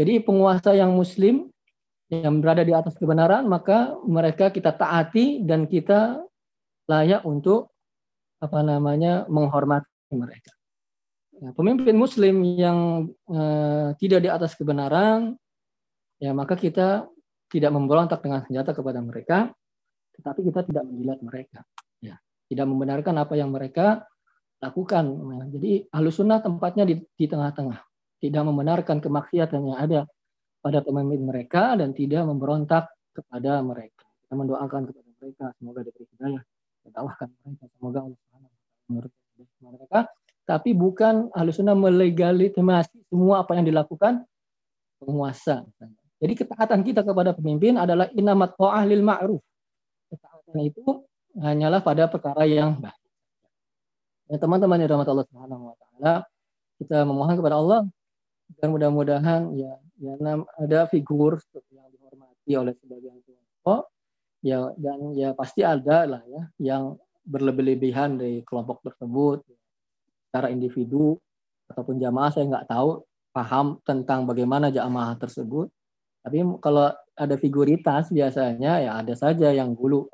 [0.00, 1.52] Jadi penguasa yang muslim
[2.08, 6.24] yang berada di atas kebenaran maka mereka kita taati dan kita
[6.88, 7.68] layak untuk
[8.40, 10.56] apa namanya menghormati mereka.
[11.36, 15.36] Ya, pemimpin muslim yang uh, tidak di atas kebenaran
[16.16, 17.12] ya maka kita
[17.52, 19.52] tidak memberontak dengan senjata kepada mereka
[20.16, 21.60] tetapi kita tidak menjilat mereka
[22.48, 24.08] tidak membenarkan apa yang mereka
[24.58, 25.04] lakukan.
[25.06, 27.78] Nah, jadi ahlu sunnah tempatnya di, tengah-tengah.
[28.18, 30.00] Tidak membenarkan kemaksiatan yang ada
[30.58, 34.02] pada pemimpin mereka dan tidak memberontak kepada mereka.
[34.26, 36.42] Kita mendoakan kepada mereka semoga diberi hidayah
[36.92, 38.52] dakwahkan mereka semoga Allah Subhanahu
[39.76, 40.00] mereka
[40.48, 44.24] tapi bukan ahlu sunnah melegitimasi semua apa yang dilakukan
[44.98, 45.64] penguasa
[46.18, 49.42] jadi ketaatan kita kepada pemimpin adalah inamat ta'ah lil ma'ruf
[50.08, 51.04] ketaatan itu
[51.36, 52.96] hanyalah pada perkara yang baik.
[54.28, 56.14] Ya teman-teman yang rahmat Allah Subhanahu wa taala
[56.78, 57.80] kita memohon kepada Allah
[58.60, 60.14] dan mudah-mudahan ya ya
[60.60, 61.40] ada figur
[61.72, 63.90] yang dihormati oleh sebagian kelompok
[64.44, 66.96] ya dan ya pasti ada lah ya yang
[67.28, 69.44] berlebih-lebihan dari kelompok tersebut
[70.28, 71.16] secara individu
[71.68, 75.68] ataupun jamaah saya nggak tahu paham tentang bagaimana jamaah tersebut.
[76.24, 80.08] Tapi kalau ada figuritas biasanya ya ada saja yang dulu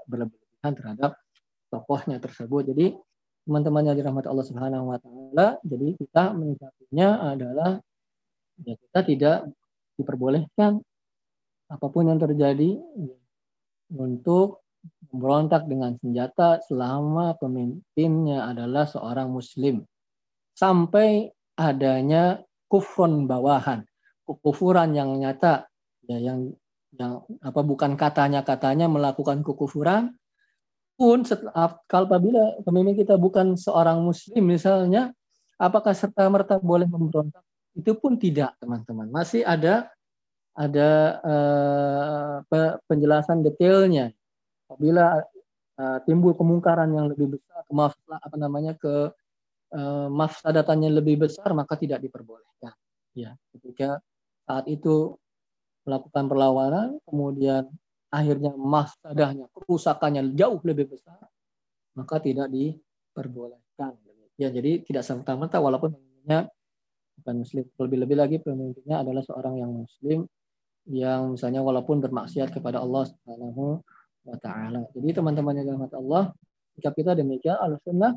[0.72, 1.20] terhadap
[1.68, 2.72] tokohnya tersebut.
[2.72, 2.96] Jadi
[3.44, 7.76] teman-teman yang dirahmati Allah Subhanahu wa taala jadi kita menyikapinya adalah
[8.64, 9.36] ya kita tidak
[10.00, 10.80] diperbolehkan
[11.68, 12.80] apa pun yang terjadi
[13.92, 14.64] untuk
[15.12, 19.84] memberontak dengan senjata selama pemimpinnya adalah seorang muslim.
[20.56, 21.28] Sampai
[21.60, 22.40] adanya
[22.72, 23.84] kufron bawahan
[24.24, 25.68] kekufuran yang nyata
[26.08, 26.50] ya yang
[26.96, 30.16] yang apa bukan katanya katanya melakukan kekufuran
[30.94, 35.10] pun setelah apabila pemimpin kita bukan seorang muslim misalnya
[35.58, 37.42] apakah serta merta boleh memberontak
[37.74, 39.90] itu pun tidak teman-teman masih ada
[40.54, 42.36] ada uh,
[42.86, 44.14] penjelasan detailnya.
[44.70, 45.18] Apabila
[45.78, 49.10] uh, timbul kemungkaran yang lebih besar, maaf apa namanya ke
[49.74, 52.74] uh, mafsadatannya lebih besar, maka tidak diperbolehkan.
[53.18, 53.98] Ya, ketika
[54.46, 55.18] saat itu
[55.84, 57.68] melakukan perlawanan, kemudian
[58.14, 61.18] akhirnya mafsadahnya, kerusakannya jauh lebih besar,
[61.98, 63.98] maka tidak diperbolehkan.
[64.34, 66.50] Ya, jadi tidak serta-merta walaupun pemimpinnya
[67.18, 67.64] bukan muslim.
[67.78, 70.26] Lebih-lebih lagi pemimpinnya adalah seorang yang muslim
[70.84, 73.80] yang misalnya walaupun bermaksiat kepada Allah Subhanahu
[74.28, 74.84] wa taala.
[74.92, 76.34] Jadi teman-teman yang dirahmati Allah,
[76.76, 78.12] jika kita demikian al-sunnah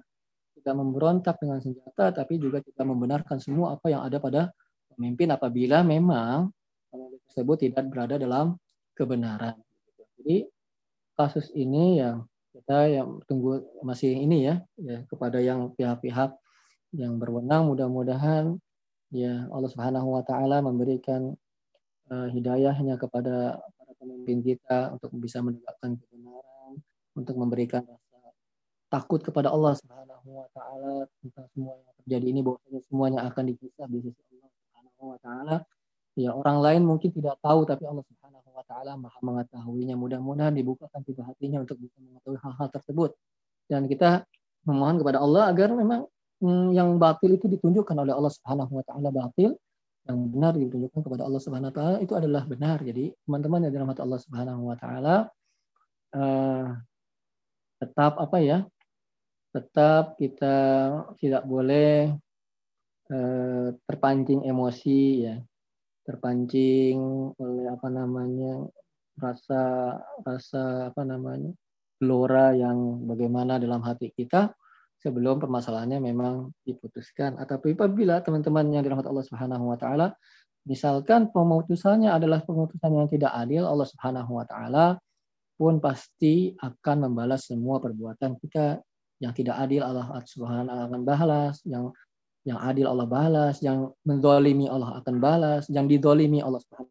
[0.58, 4.52] tidak memberontak dengan senjata tapi juga kita membenarkan semua apa yang ada pada
[4.92, 6.50] pemimpin apabila memang
[6.90, 8.58] pemimpin tersebut tidak berada dalam
[8.98, 9.56] kebenaran.
[10.18, 10.50] Jadi
[11.18, 16.34] kasus ini yang kita yang tunggu masih ini ya, ya kepada yang pihak-pihak
[16.96, 18.58] yang berwenang mudah-mudahan
[19.14, 21.36] ya Allah Subhanahu wa taala memberikan
[22.12, 26.74] uh, hidayahnya kepada para pemimpin kita untuk bisa menegakkan kebenaran,
[27.16, 28.20] untuk memberikan rasa
[28.88, 33.86] takut kepada Allah Subhanahu wa taala tentang semua yang terjadi ini bahwasanya semuanya akan dipisah
[33.92, 35.58] di sisi Allah Subhanahu wa taala.
[36.18, 39.94] Ya, orang lain mungkin tidak tahu tapi Allah Subhanahu wa taala Maha mengetahuinya.
[39.94, 43.14] Mudah-mudahan dibukakan pintu hatinya untuk bisa mengetahui hal-hal tersebut.
[43.70, 44.26] Dan kita
[44.66, 46.10] memohon kepada Allah agar memang
[46.42, 49.54] hmm, yang batil itu ditunjukkan oleh Allah Subhanahu wa taala batil
[50.08, 52.82] yang benar ditunjukkan kepada Allah Subhanahu wa taala itu adalah benar.
[52.82, 55.16] Jadi teman-teman yang dirahmati Allah Subhanahu wa taala
[56.18, 56.66] uh,
[57.78, 58.66] tetap apa ya?
[59.54, 60.56] Tetap kita
[61.22, 62.10] tidak boleh
[63.14, 65.38] uh, terpancing emosi ya.
[66.08, 66.98] Terpancing
[67.36, 68.64] oleh apa namanya?
[69.18, 71.52] rasa rasa apa namanya?
[71.98, 74.54] gelora yang bagaimana dalam hati kita
[75.02, 77.42] sebelum permasalahannya memang diputuskan.
[77.42, 80.14] Atau apabila teman-teman yang dirahmati Allah Subhanahu wa taala
[80.70, 84.86] misalkan pemutusannya adalah pemutusan yang tidak adil, Allah Subhanahu wa taala
[85.58, 88.78] pun pasti akan membalas semua perbuatan kita
[89.18, 91.90] yang tidak adil Allah Subhanahu akan balas, yang
[92.48, 96.88] yang adil Allah balas, yang menzalimi Allah akan balas, yang didolimi Allah taala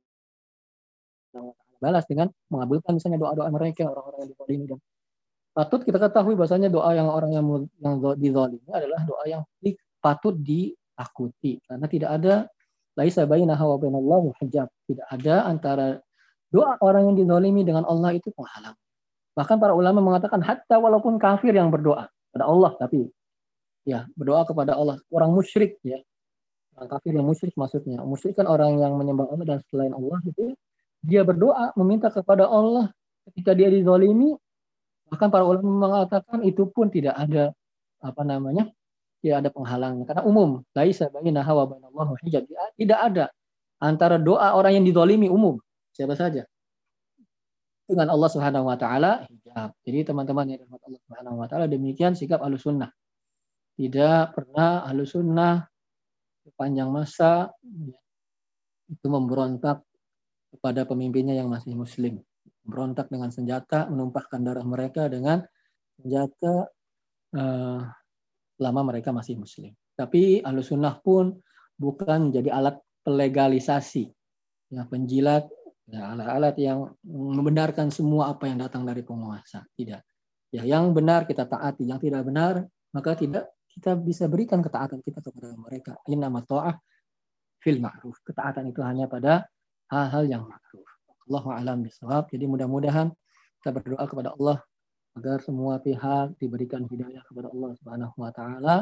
[1.77, 4.79] balas dengan mengabulkan misalnya doa-doa mereka orang-orang yang didolimi dan
[5.53, 7.45] patut kita ketahui bahasanya doa yang orang yang
[7.85, 9.43] yang dizalimi adalah doa yang
[10.01, 12.35] patut ditakuti karena tidak ada
[12.97, 14.67] laisa bainaha wa bainallahu hijab.
[14.89, 16.01] Tidak ada antara
[16.49, 18.75] doa orang yang dizalimi dengan Allah itu penghalang.
[19.37, 23.05] Bahkan para ulama mengatakan hatta walaupun kafir yang berdoa pada Allah tapi
[23.87, 24.99] ya berdoa kepada Allah.
[25.09, 26.03] Orang musyrik ya.
[26.77, 28.03] Orang kafir yang musyrik maksudnya.
[28.05, 30.53] Musyrik kan orang yang menyembah Allah dan selain Allah itu
[31.07, 32.91] dia berdoa meminta kepada Allah.
[33.27, 34.35] Ketika dia dizalimi
[35.07, 37.55] Bahkan para ulama mengatakan itu pun tidak ada
[38.03, 38.71] apa namanya
[39.23, 40.05] tidak ada penghalangnya.
[40.07, 42.47] Karena umum laisa baina hawa bainallah hijab.
[42.75, 43.31] Tidak ada
[43.79, 45.63] antara doa orang yang didolimi umum.
[45.95, 46.43] Siapa saja.
[47.87, 49.71] Dengan Allah Subhanahu wa taala hijab.
[49.87, 52.91] Jadi teman-teman yang dirahmati Allah Subhanahu wa taala demikian sikap Ahlussunnah.
[53.77, 55.61] Tidak pernah Ahlussunnah
[56.49, 57.99] sepanjang masa ya,
[58.89, 59.85] itu memberontak
[60.57, 62.17] kepada pemimpinnya yang masih muslim
[62.67, 65.45] berontak dengan senjata, menumpahkan darah mereka dengan
[66.01, 66.67] senjata
[67.37, 67.81] uh,
[68.59, 69.71] lama mereka masih muslim.
[69.95, 71.37] Tapi sunnah pun
[71.77, 74.09] bukan jadi alat pelegalisasi,
[74.73, 75.47] ya, penjilat
[75.87, 79.63] Ya, alat-alat yang membenarkan semua apa yang datang dari penguasa.
[79.79, 80.03] Tidak.
[80.51, 83.47] Ya, yang benar kita taati, yang tidak benar maka tidak
[83.77, 85.93] kita bisa berikan ketaatan kita kepada mereka.
[86.09, 86.77] Ini nama ta'ah
[87.61, 88.17] fil ma'ruf.
[88.25, 89.45] Ketaatan itu hanya pada
[89.93, 90.89] hal-hal yang ma'ruf.
[91.29, 92.33] Allahu a'lam bisawab.
[92.33, 93.13] Jadi mudah-mudahan
[93.61, 94.65] kita berdoa kepada Allah
[95.17, 98.77] agar semua pihak diberikan hidayah kepada Allah Subhanahu wa taala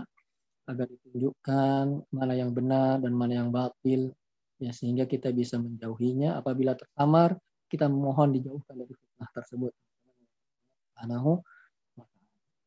[0.67, 4.15] agar ditunjukkan mana yang benar dan mana yang batil
[4.59, 7.37] ya sehingga kita bisa menjauhinya apabila tersamar
[7.71, 9.73] kita memohon dijauhkan dari fitnah tersebut.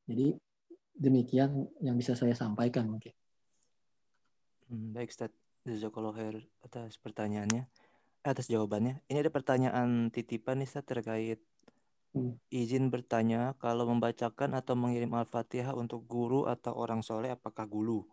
[0.08, 0.28] Jadi
[0.98, 3.14] demikian yang bisa saya sampaikan mungkin.
[4.68, 5.32] Hmm, baik Ustaz,
[5.64, 7.70] Jazakallah khair atas pertanyaannya,
[8.26, 9.00] atas jawabannya.
[9.08, 11.40] Ini ada pertanyaan titipan nih Ustaz terkait
[12.18, 12.36] hmm.
[12.52, 18.04] izin bertanya kalau membacakan atau mengirim Al-Fatihah untuk guru atau orang soleh apakah gulu?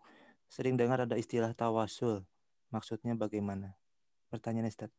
[0.47, 2.23] Sering dengar ada istilah tawasul.
[2.70, 3.74] Maksudnya bagaimana?
[4.31, 4.93] Pertanyaan Ustaz.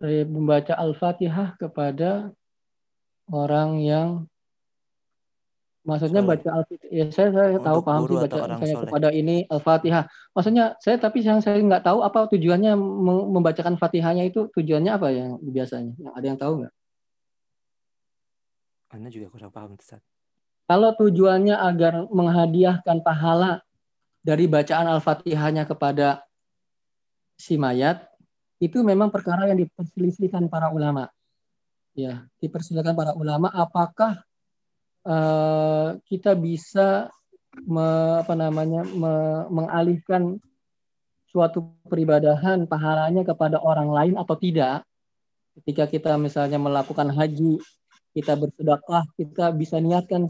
[0.00, 2.32] Saya membaca Al-Fatihah kepada
[3.30, 4.08] orang yang
[5.80, 6.92] Maksudnya baca Al-Fatihah.
[6.92, 8.84] Ya, saya saya tahu paham sih baca saya soleh.
[8.84, 10.04] kepada ini Al-Fatihah.
[10.36, 12.76] Maksudnya saya tapi yang saya nggak tahu apa tujuannya
[13.32, 15.96] membacakan Fatihahnya itu tujuannya apa yang biasanya?
[15.96, 16.74] Yang ada yang tahu nggak?
[18.90, 20.04] Anda juga kurang paham Ustaz.
[20.68, 23.64] Kalau tujuannya agar menghadiahkan pahala
[24.20, 26.28] dari bacaan Al-Fatihahnya kepada
[27.40, 28.04] si mayat
[28.60, 31.08] itu memang perkara yang diperselisihkan para ulama.
[31.96, 34.20] Ya, diperselisihkan para ulama apakah
[35.06, 37.08] uh, kita bisa
[37.66, 39.12] me, apa namanya me,
[39.48, 40.38] mengalihkan
[41.30, 44.82] suatu peribadahan pahalanya kepada orang lain atau tidak.
[45.60, 47.60] Ketika kita misalnya melakukan haji,
[48.16, 50.26] kita bersedekah, kita bisa niatkan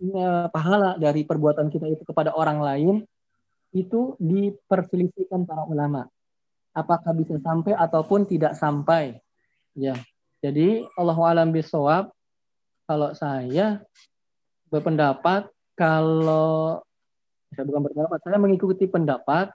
[0.00, 2.94] ya, pahala dari perbuatan kita itu kepada orang lain,
[3.76, 6.08] itu diperselisihkan para ulama
[6.78, 9.18] apakah bisa sampai ataupun tidak sampai.
[9.74, 9.98] Ya.
[10.38, 12.14] Jadi Allah alam bisawab
[12.88, 13.84] kalau saya
[14.72, 16.80] berpendapat kalau
[17.52, 19.52] saya bukan berpendapat, saya mengikuti pendapat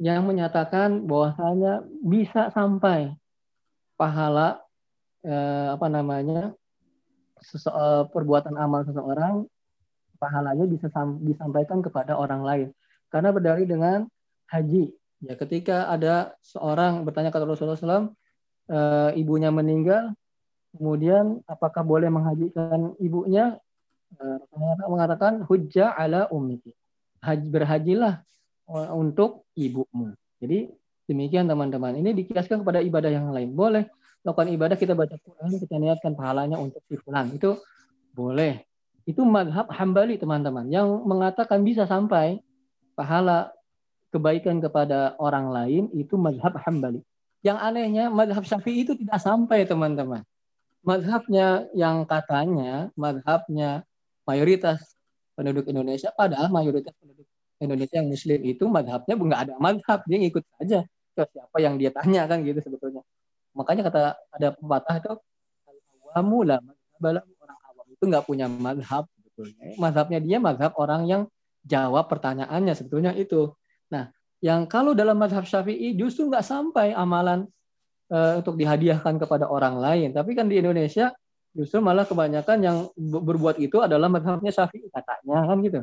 [0.00, 3.12] yang menyatakan bahwasanya bisa sampai
[4.00, 4.64] pahala
[5.22, 6.56] eh, apa namanya
[7.44, 9.44] eh, perbuatan amal seseorang
[10.20, 10.92] pahalanya bisa
[11.24, 12.68] disampaikan kepada orang lain.
[13.08, 13.98] Karena berdalil dengan
[14.52, 14.92] haji.
[15.24, 18.12] Ya, ketika ada seorang bertanya kepada Rasulullah SAW,
[18.68, 18.78] e,
[19.18, 20.12] ibunya meninggal,
[20.74, 23.58] kemudian apakah boleh menghajikan ibunya?
[24.14, 24.24] E,
[24.90, 26.74] mengatakan hujjah ala ummiki.
[27.22, 28.24] Haji, berhajilah
[28.94, 30.14] untuk ibumu.
[30.40, 30.70] Jadi
[31.10, 31.98] demikian teman-teman.
[31.98, 33.52] Ini dikiaskan kepada ibadah yang lain.
[33.52, 33.90] Boleh
[34.22, 36.96] lakukan ibadah kita baca Quran, kita niatkan pahalanya untuk si.
[37.34, 37.60] Itu
[38.14, 38.62] boleh.
[39.08, 40.70] Itu madhab hambali teman-teman.
[40.70, 42.38] Yang mengatakan bisa sampai
[42.94, 43.50] pahala
[44.14, 47.02] kebaikan kepada orang lain itu madhab hambali.
[47.40, 50.22] Yang anehnya madhab syafi'i itu tidak sampai teman-teman.
[50.80, 53.84] Madhabnya yang katanya madhabnya
[54.24, 54.96] mayoritas
[55.36, 57.28] penduduk Indonesia, padahal mayoritas penduduk
[57.60, 60.80] Indonesia yang muslim itu madhabnya nggak ada madhab, dia ngikut saja
[61.12, 63.04] ke siapa yang dia tanya kan gitu sebetulnya.
[63.52, 64.00] Makanya kata
[64.32, 65.12] ada pepatah itu
[66.16, 66.60] awamu lah
[67.00, 69.76] orang awam itu nggak punya madhab sebetulnya.
[69.76, 71.22] Madhabnya dia madhab orang yang
[71.68, 73.52] jawab pertanyaannya sebetulnya itu.
[73.92, 74.08] Nah,
[74.40, 77.44] yang kalau dalam madhab syafi'i justru nggak sampai amalan
[78.10, 80.08] uh, untuk dihadiahkan kepada orang lain.
[80.12, 81.14] Tapi kan di Indonesia
[81.50, 85.80] justru malah kebanyakan yang berbuat itu adalah madhabnya syafi'i katanya kan gitu.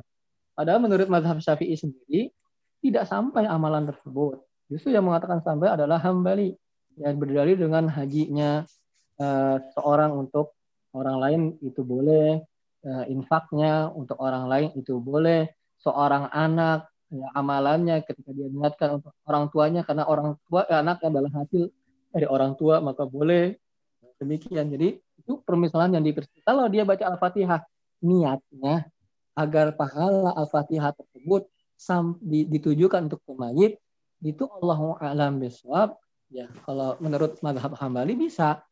[0.56, 2.32] Padahal menurut madhab syafi'i sendiri
[2.80, 4.44] tidak sampai amalan tersebut.
[4.68, 6.56] Justru yang mengatakan sampai adalah hambali
[7.00, 8.66] yang berdalil dengan hajinya
[9.22, 10.58] uh, seorang untuk
[10.98, 12.42] orang lain itu boleh,
[12.84, 15.46] uh, infaknya untuk orang lain itu boleh,
[15.78, 21.00] seorang anak ya, amalannya ketika dia niatkan untuk orang tuanya karena orang tua ya, anak
[21.06, 21.70] adalah hasil
[22.12, 23.56] dari orang tua maka boleh.
[24.18, 24.74] Demikian.
[24.74, 27.62] Jadi itu permisalan yang dipersiapkan kalau dia baca al-fatihah
[28.02, 28.90] niatnya
[29.38, 31.46] agar pahala al-fatihah tersebut
[32.26, 33.78] ditujukan untuk pemayit
[34.26, 35.94] itu Allah alam biswab
[36.34, 38.66] ya kalau menurut madhab hambali bisa.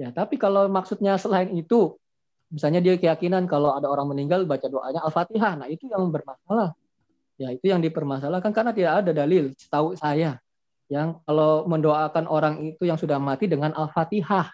[0.00, 2.00] Ya tapi kalau maksudnya selain itu
[2.48, 5.60] misalnya dia keyakinan kalau ada orang meninggal baca doanya al-fatihah.
[5.60, 6.72] Nah itu yang bermasalah.
[7.38, 10.42] Ya, itu yang dipermasalahkan karena tidak ada dalil setahu saya
[10.88, 14.48] yang kalau mendoakan orang itu yang sudah mati dengan Al-Fatihah.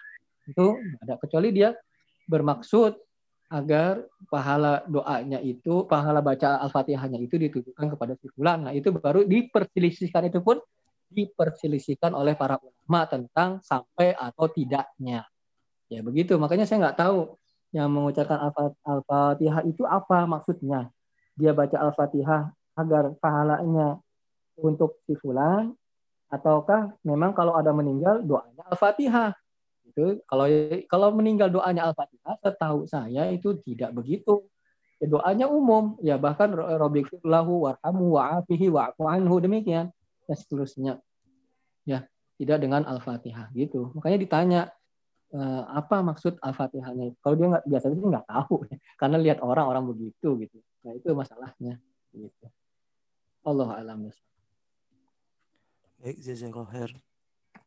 [0.45, 1.71] Itu ada kecuali dia
[2.27, 2.99] bermaksud
[3.49, 8.67] agar pahala doanya itu, pahala baca Al-Fatihahnya itu ditujukan kepada si fulan.
[8.67, 10.59] Nah, itu baru diperselisihkan itu pun
[11.07, 15.23] diperselisihkan oleh para ulama tentang sampai atau tidaknya.
[15.87, 16.35] Ya, begitu.
[16.35, 17.39] Makanya saya nggak tahu
[17.71, 18.51] yang mengucapkan
[18.83, 20.91] Al-Fatihah itu apa maksudnya.
[21.39, 24.01] Dia baca Al-Fatihah agar pahalanya
[24.59, 25.71] untuk si fulan
[26.29, 29.31] ataukah memang kalau ada meninggal doanya Al-Fatihah?
[29.85, 30.45] Itu kalau
[30.89, 34.45] kalau meninggal doanya Al-Fatihah, setahu saya itu tidak begitu.
[34.97, 36.55] Ya, doanya umum, ya bahkan
[37.21, 39.91] lahu warhamu wa'afihi wa'fu anhu demikian
[40.25, 40.93] dan seterusnya.
[41.85, 42.07] Ya,
[42.41, 43.91] tidak dengan Al-Fatihah gitu.
[43.93, 44.61] Makanya ditanya
[45.35, 47.15] eh, apa maksud Al-Fatihahnya.
[47.21, 48.55] Kalau dia nggak biasanya sih nggak tahu
[48.99, 50.57] karena lihat orang-orang begitu gitu.
[50.87, 51.77] Nah, itu masalahnya
[52.15, 52.47] gitu.
[53.45, 54.09] Allah alam
[55.95, 56.91] Baik, jazakallahu khair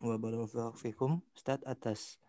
[0.05, 1.25] wa fikum.
[1.33, 2.21] Ustaz atas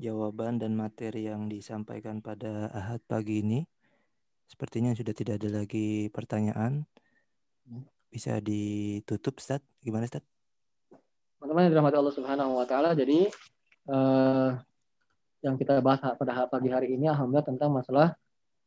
[0.00, 3.60] jawaban dan materi yang disampaikan pada Ahad pagi ini.
[4.48, 6.88] Sepertinya sudah tidak ada lagi pertanyaan.
[8.08, 9.60] Bisa ditutup, Ustaz?
[9.84, 10.24] Gimana, Ustaz?
[11.36, 13.28] Teman-teman dirahmati Allah Subhanahu wa taala, jadi
[13.90, 14.56] uh,
[15.42, 18.14] yang kita bahas pada pagi hari ini alhamdulillah tentang masalah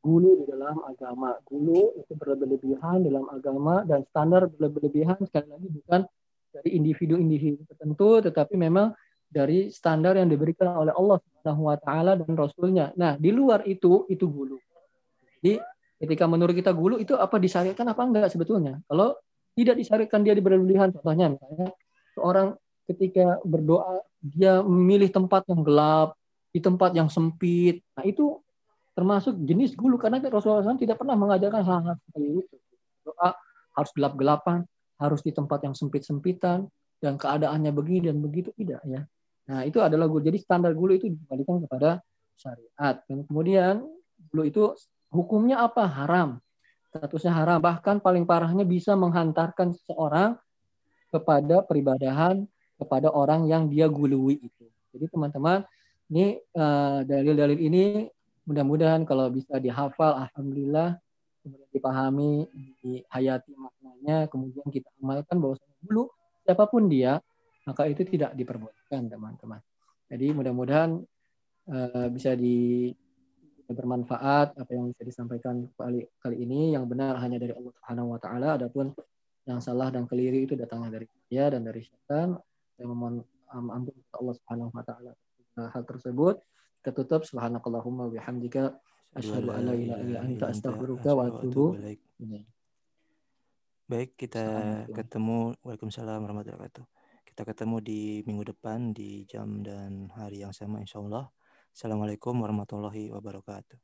[0.03, 1.33] gulu di dalam agama.
[1.47, 6.01] Gulu itu berlebihan dalam agama dan standar berlebihan sekali lagi bukan
[6.55, 8.95] dari individu-individu tertentu, tetapi memang
[9.27, 12.95] dari standar yang diberikan oleh Allah Subhanahu wa taala dan rasulnya.
[12.95, 14.55] Nah, di luar itu itu gulu.
[15.43, 15.59] Jadi
[15.99, 18.79] ketika menurut kita gulu itu apa disyariatkan apa enggak sebetulnya?
[18.87, 19.19] Kalau
[19.55, 21.67] tidak disyariatkan dia berlebihan contohnya misalnya
[22.15, 22.47] seorang
[22.87, 26.15] ketika berdoa dia memilih tempat yang gelap,
[26.55, 27.83] di tempat yang sempit.
[27.99, 28.39] Nah, itu
[28.95, 32.55] termasuk jenis gulu karena Rasulullah SAW tidak pernah mengajarkan hal-hal seperti itu.
[33.03, 33.35] Doa
[33.75, 34.63] harus gelap-gelapan,
[34.99, 36.67] harus di tempat yang sempit-sempitan
[37.03, 39.03] dan keadaannya begini dan begitu tidak ya.
[39.45, 40.25] Nah, itu adalah gulu.
[40.25, 42.01] Jadi standar gulu itu dikembalikan kepada
[42.33, 42.95] syariat.
[43.05, 43.85] Dan kemudian
[44.33, 44.63] gulu itu
[45.13, 45.85] hukumnya apa?
[45.85, 46.41] Haram.
[46.89, 47.61] Statusnya haram.
[47.61, 50.39] Bahkan paling parahnya bisa menghantarkan seseorang
[51.13, 52.43] kepada peribadahan
[52.75, 54.65] kepada orang yang dia gului itu.
[54.91, 55.63] Jadi teman-teman,
[56.11, 57.83] ini eh, dalil-dalil uh, ini
[58.45, 60.99] mudah-mudahan kalau bisa dihafal, alhamdulillah
[61.45, 62.49] kemudian dipahami,
[62.81, 65.55] dihayati maknanya, kemudian kita amalkan bahwa
[65.85, 66.09] dulu
[66.41, 67.21] siapa pun dia,
[67.69, 69.61] maka itu tidak diperbolehkan teman-teman.
[70.09, 70.97] Jadi mudah-mudahan
[71.69, 72.89] uh, bisa di
[73.65, 76.73] bermanfaat apa yang bisa disampaikan kali kali ini.
[76.73, 78.93] Yang benar hanya dari Allah Subhanahu wa taala adapun
[79.45, 82.33] yang salah dan keliru itu datangnya dari dia dan dari syaitan
[82.73, 83.21] saya memohon
[83.53, 85.11] ampun Allah Subhanahu wa taala
[85.73, 86.41] hal tersebut.
[86.81, 87.25] Kita tutup.
[87.25, 88.77] Subhanakallahumma bihamdika
[89.15, 91.79] Asyhadu an la ilaha illa anta astaghfiruka wa atubu
[93.85, 94.43] Baik, kita
[94.91, 95.53] ketemu.
[95.61, 96.85] Waalaikumsalam warahmatullahi wabarakatuh.
[97.21, 101.29] Kita ketemu di minggu depan di jam dan hari yang sama insya Allah.
[101.69, 103.77] Assalamualaikum warahmatullahi wabarakatuh.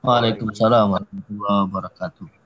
[0.00, 2.37] Waalaikumsalam warahmatullahi wabarakatuh.